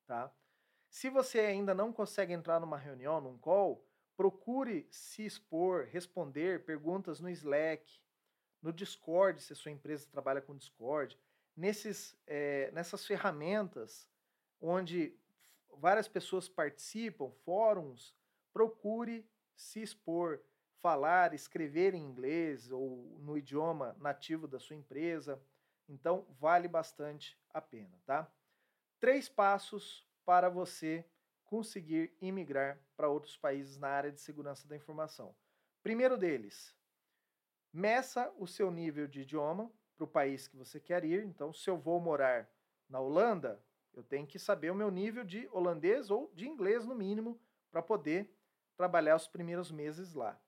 tá? 0.05 0.31
Se 0.89 1.09
você 1.09 1.39
ainda 1.39 1.73
não 1.73 1.91
consegue 1.91 2.31
entrar 2.31 2.59
numa 2.59 2.77
reunião, 2.77 3.19
num 3.19 3.37
call, 3.37 3.85
procure 4.15 4.87
se 4.89 5.25
expor, 5.25 5.85
responder 5.85 6.65
perguntas 6.65 7.19
no 7.19 7.29
Slack, 7.29 7.85
no 8.61 8.71
Discord, 8.71 9.41
se 9.41 9.53
a 9.53 9.55
sua 9.55 9.71
empresa 9.71 10.07
trabalha 10.11 10.41
com 10.41 10.55
Discord, 10.55 11.19
nesses, 11.55 12.17
é, 12.25 12.71
nessas 12.71 13.05
ferramentas 13.05 14.09
onde 14.59 15.17
várias 15.77 16.07
pessoas 16.07 16.47
participam, 16.47 17.29
fóruns, 17.43 18.15
procure 18.51 19.29
se 19.55 19.81
expor, 19.81 20.41
falar, 20.81 21.33
escrever 21.33 21.93
em 21.93 22.03
inglês 22.03 22.71
ou 22.71 23.17
no 23.19 23.37
idioma 23.37 23.95
nativo 23.99 24.47
da 24.47 24.59
sua 24.59 24.75
empresa. 24.75 25.41
Então, 25.87 26.25
vale 26.39 26.67
bastante 26.67 27.39
a 27.49 27.61
pena, 27.61 27.99
tá? 28.05 28.31
Três 28.99 29.29
passos 29.29 30.07
para 30.25 30.49
você 30.49 31.05
conseguir 31.45 32.15
imigrar 32.21 32.79
para 32.95 33.09
outros 33.09 33.37
países 33.37 33.77
na 33.77 33.87
área 33.87 34.11
de 34.11 34.19
segurança 34.19 34.67
da 34.67 34.75
informação. 34.75 35.35
Primeiro 35.81 36.17
deles, 36.17 36.75
meça 37.71 38.33
o 38.37 38.47
seu 38.47 38.71
nível 38.71 39.07
de 39.07 39.21
idioma 39.21 39.71
para 39.95 40.03
o 40.03 40.07
país 40.07 40.47
que 40.47 40.57
você 40.57 40.79
quer 40.79 41.05
ir. 41.05 41.23
Então, 41.23 41.53
se 41.53 41.69
eu 41.69 41.77
vou 41.77 41.99
morar 41.99 42.49
na 42.89 42.99
Holanda, 42.99 43.63
eu 43.93 44.03
tenho 44.03 44.27
que 44.27 44.37
saber 44.37 44.71
o 44.71 44.75
meu 44.75 44.91
nível 44.91 45.23
de 45.23 45.47
holandês 45.51 46.09
ou 46.09 46.31
de 46.33 46.47
inglês, 46.47 46.85
no 46.85 46.95
mínimo, 46.95 47.39
para 47.71 47.81
poder 47.81 48.29
trabalhar 48.75 49.15
os 49.15 49.27
primeiros 49.27 49.71
meses 49.71 50.13
lá. 50.13 50.39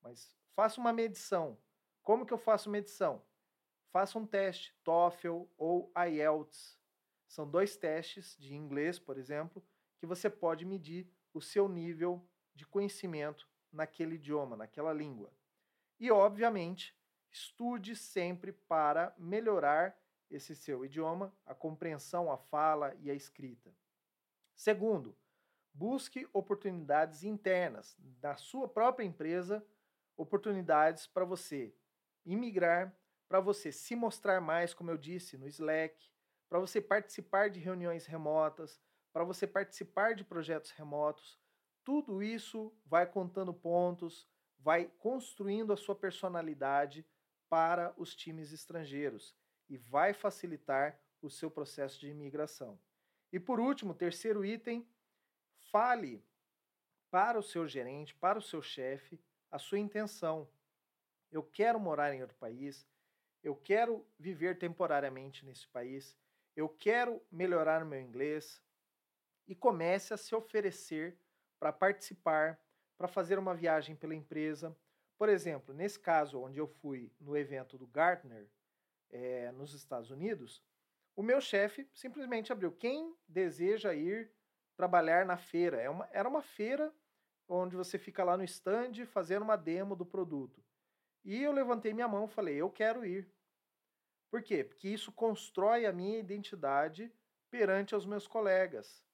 Mas 0.00 0.34
faça 0.54 0.80
uma 0.80 0.92
medição. 0.92 1.58
Como 2.02 2.24
que 2.24 2.32
eu 2.32 2.38
faço 2.38 2.70
medição? 2.70 3.22
Faça 3.90 4.18
um 4.18 4.26
teste 4.26 4.74
TOEFL 4.82 5.44
ou 5.58 5.92
IELTS. 5.96 6.78
São 7.26 7.48
dois 7.48 7.76
testes 7.76 8.36
de 8.38 8.54
inglês, 8.54 8.98
por 8.98 9.18
exemplo, 9.18 9.62
que 9.98 10.06
você 10.06 10.28
pode 10.28 10.64
medir 10.64 11.10
o 11.32 11.40
seu 11.40 11.68
nível 11.68 12.26
de 12.54 12.66
conhecimento 12.66 13.48
naquele 13.72 14.16
idioma, 14.16 14.56
naquela 14.56 14.92
língua. 14.92 15.32
E, 15.98 16.10
obviamente, 16.10 16.96
estude 17.30 17.94
sempre 17.94 18.52
para 18.52 19.14
melhorar 19.18 19.98
esse 20.30 20.56
seu 20.56 20.84
idioma, 20.84 21.32
a 21.44 21.54
compreensão, 21.54 22.30
a 22.30 22.36
fala 22.36 22.94
e 23.00 23.10
a 23.10 23.14
escrita. 23.14 23.74
Segundo, 24.54 25.16
busque 25.72 26.28
oportunidades 26.32 27.22
internas 27.22 27.96
na 28.22 28.36
sua 28.36 28.66
própria 28.66 29.04
empresa, 29.04 29.64
oportunidades 30.16 31.06
para 31.06 31.24
você 31.24 31.74
imigrar, 32.24 32.96
para 33.28 33.40
você 33.40 33.70
se 33.70 33.94
mostrar 33.94 34.40
mais, 34.40 34.72
como 34.72 34.90
eu 34.90 34.96
disse, 34.96 35.36
no 35.36 35.46
Slack, 35.46 36.10
para 36.48 36.58
você 36.58 36.80
participar 36.80 37.50
de 37.50 37.60
reuniões 37.60 38.06
remotas, 38.06 38.80
para 39.16 39.24
você 39.24 39.46
participar 39.46 40.14
de 40.14 40.22
projetos 40.22 40.72
remotos. 40.72 41.40
Tudo 41.82 42.22
isso 42.22 42.70
vai 42.84 43.06
contando 43.06 43.54
pontos, 43.54 44.28
vai 44.58 44.92
construindo 44.98 45.72
a 45.72 45.76
sua 45.78 45.94
personalidade 45.94 47.02
para 47.48 47.94
os 47.96 48.14
times 48.14 48.52
estrangeiros 48.52 49.34
e 49.70 49.78
vai 49.78 50.12
facilitar 50.12 51.00
o 51.22 51.30
seu 51.30 51.50
processo 51.50 51.98
de 51.98 52.10
imigração. 52.10 52.78
E 53.32 53.40
por 53.40 53.58
último, 53.58 53.94
terceiro 53.94 54.44
item, 54.44 54.86
fale 55.72 56.22
para 57.10 57.38
o 57.38 57.42
seu 57.42 57.66
gerente, 57.66 58.14
para 58.14 58.38
o 58.38 58.42
seu 58.42 58.60
chefe, 58.60 59.18
a 59.50 59.58
sua 59.58 59.78
intenção. 59.78 60.46
Eu 61.32 61.42
quero 61.42 61.80
morar 61.80 62.12
em 62.12 62.20
outro 62.20 62.36
país, 62.36 62.86
eu 63.42 63.56
quero 63.56 64.06
viver 64.18 64.58
temporariamente 64.58 65.42
nesse 65.42 65.66
país, 65.68 66.14
eu 66.54 66.68
quero 66.68 67.22
melhorar 67.32 67.82
o 67.82 67.86
meu 67.86 67.98
inglês 67.98 68.62
e 69.46 69.54
comece 69.54 70.12
a 70.12 70.16
se 70.16 70.34
oferecer 70.34 71.18
para 71.58 71.72
participar, 71.72 72.60
para 72.96 73.08
fazer 73.08 73.38
uma 73.38 73.54
viagem 73.54 73.94
pela 73.94 74.14
empresa. 74.14 74.76
Por 75.18 75.28
exemplo, 75.28 75.74
nesse 75.74 75.98
caso 75.98 76.40
onde 76.40 76.58
eu 76.58 76.66
fui 76.66 77.12
no 77.20 77.36
evento 77.36 77.78
do 77.78 77.86
Gartner, 77.86 78.48
é, 79.10 79.52
nos 79.52 79.72
Estados 79.72 80.10
Unidos, 80.10 80.62
o 81.14 81.22
meu 81.22 81.40
chefe 81.40 81.88
simplesmente 81.94 82.52
abriu. 82.52 82.72
Quem 82.72 83.16
deseja 83.26 83.94
ir 83.94 84.30
trabalhar 84.76 85.24
na 85.24 85.36
feira? 85.36 85.80
É 85.80 85.88
uma, 85.88 86.08
era 86.12 86.28
uma 86.28 86.42
feira 86.42 86.92
onde 87.48 87.76
você 87.76 87.98
fica 87.98 88.24
lá 88.24 88.36
no 88.36 88.44
stand 88.44 89.06
fazendo 89.06 89.42
uma 89.42 89.56
demo 89.56 89.96
do 89.96 90.04
produto. 90.04 90.62
E 91.24 91.42
eu 91.42 91.52
levantei 91.52 91.94
minha 91.94 92.08
mão 92.08 92.26
e 92.26 92.28
falei: 92.28 92.56
eu 92.56 92.70
quero 92.70 93.04
ir. 93.04 93.28
Por 94.30 94.42
quê? 94.42 94.64
Porque 94.64 94.88
isso 94.88 95.12
constrói 95.12 95.86
a 95.86 95.92
minha 95.92 96.18
identidade 96.18 97.10
perante 97.50 97.94
os 97.94 98.04
meus 98.04 98.26
colegas. 98.26 99.05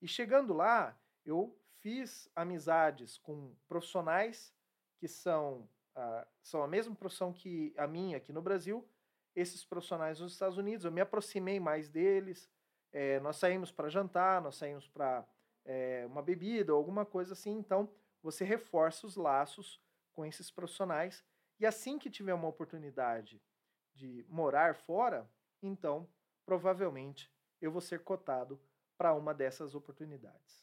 E 0.00 0.08
chegando 0.08 0.54
lá, 0.54 0.98
eu 1.24 1.56
fiz 1.80 2.28
amizades 2.34 3.18
com 3.18 3.54
profissionais 3.68 4.54
que 4.98 5.08
são, 5.08 5.68
uh, 5.96 6.26
são 6.42 6.62
a 6.62 6.68
mesma 6.68 6.94
profissão 6.94 7.32
que 7.32 7.74
a 7.76 7.86
minha 7.86 8.16
aqui 8.16 8.32
no 8.32 8.42
Brasil, 8.42 8.86
esses 9.34 9.64
profissionais 9.64 10.20
nos 10.20 10.32
Estados 10.32 10.58
Unidos. 10.58 10.84
Eu 10.84 10.92
me 10.92 11.00
aproximei 11.00 11.60
mais 11.60 11.88
deles. 11.88 12.50
É, 12.92 13.20
nós 13.20 13.36
saímos 13.36 13.70
para 13.70 13.88
jantar, 13.88 14.42
nós 14.42 14.56
saímos 14.56 14.88
para 14.88 15.26
é, 15.64 16.04
uma 16.06 16.22
bebida 16.22 16.72
ou 16.72 16.78
alguma 16.78 17.04
coisa 17.06 17.32
assim. 17.32 17.52
Então, 17.52 17.88
você 18.22 18.44
reforça 18.44 19.06
os 19.06 19.16
laços 19.16 19.80
com 20.12 20.24
esses 20.24 20.50
profissionais. 20.50 21.24
E 21.58 21.66
assim 21.66 21.98
que 21.98 22.10
tiver 22.10 22.34
uma 22.34 22.48
oportunidade 22.48 23.40
de 23.94 24.24
morar 24.28 24.74
fora, 24.74 25.30
então 25.62 26.08
provavelmente 26.44 27.30
eu 27.60 27.70
vou 27.70 27.80
ser 27.80 28.02
cotado 28.02 28.60
para 29.00 29.14
uma 29.14 29.32
dessas 29.32 29.74
oportunidades. 29.74 30.62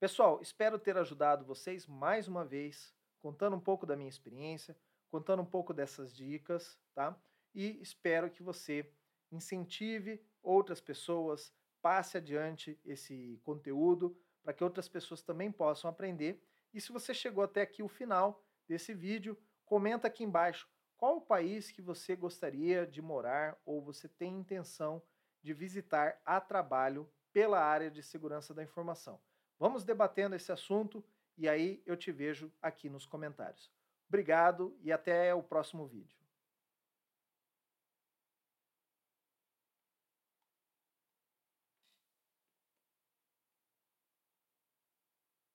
Pessoal, 0.00 0.40
espero 0.40 0.78
ter 0.78 0.96
ajudado 0.96 1.44
vocês 1.44 1.86
mais 1.86 2.26
uma 2.26 2.46
vez, 2.46 2.94
contando 3.20 3.54
um 3.54 3.60
pouco 3.60 3.84
da 3.84 3.94
minha 3.94 4.08
experiência, 4.08 4.74
contando 5.10 5.42
um 5.42 5.46
pouco 5.46 5.74
dessas 5.74 6.16
dicas, 6.16 6.78
tá? 6.94 7.14
E 7.54 7.78
espero 7.82 8.30
que 8.30 8.42
você 8.42 8.90
incentive 9.30 10.24
outras 10.42 10.80
pessoas, 10.80 11.52
passe 11.82 12.16
adiante 12.16 12.80
esse 12.86 13.38
conteúdo 13.44 14.18
para 14.42 14.54
que 14.54 14.64
outras 14.64 14.88
pessoas 14.88 15.20
também 15.20 15.52
possam 15.52 15.90
aprender. 15.90 16.42
E 16.72 16.80
se 16.80 16.90
você 16.90 17.12
chegou 17.12 17.44
até 17.44 17.60
aqui 17.60 17.82
o 17.82 17.88
final 17.88 18.42
desse 18.66 18.94
vídeo, 18.94 19.36
comenta 19.66 20.08
aqui 20.08 20.24
embaixo 20.24 20.66
qual 20.96 21.18
o 21.18 21.20
país 21.20 21.70
que 21.70 21.82
você 21.82 22.16
gostaria 22.16 22.86
de 22.86 23.02
morar 23.02 23.60
ou 23.66 23.82
você 23.82 24.08
tem 24.08 24.38
intenção 24.38 25.02
de 25.42 25.52
visitar 25.54 26.20
a 26.24 26.40
trabalho 26.40 27.08
pela 27.32 27.62
área 27.62 27.90
de 27.90 28.02
segurança 28.02 28.52
da 28.52 28.62
informação. 28.62 29.20
Vamos 29.58 29.84
debatendo 29.84 30.34
esse 30.34 30.50
assunto 30.50 31.04
e 31.36 31.48
aí 31.48 31.82
eu 31.86 31.96
te 31.96 32.12
vejo 32.12 32.52
aqui 32.60 32.88
nos 32.88 33.06
comentários. 33.06 33.70
Obrigado 34.08 34.76
e 34.82 34.92
até 34.92 35.34
o 35.34 35.42
próximo 35.42 35.86
vídeo. 35.86 36.19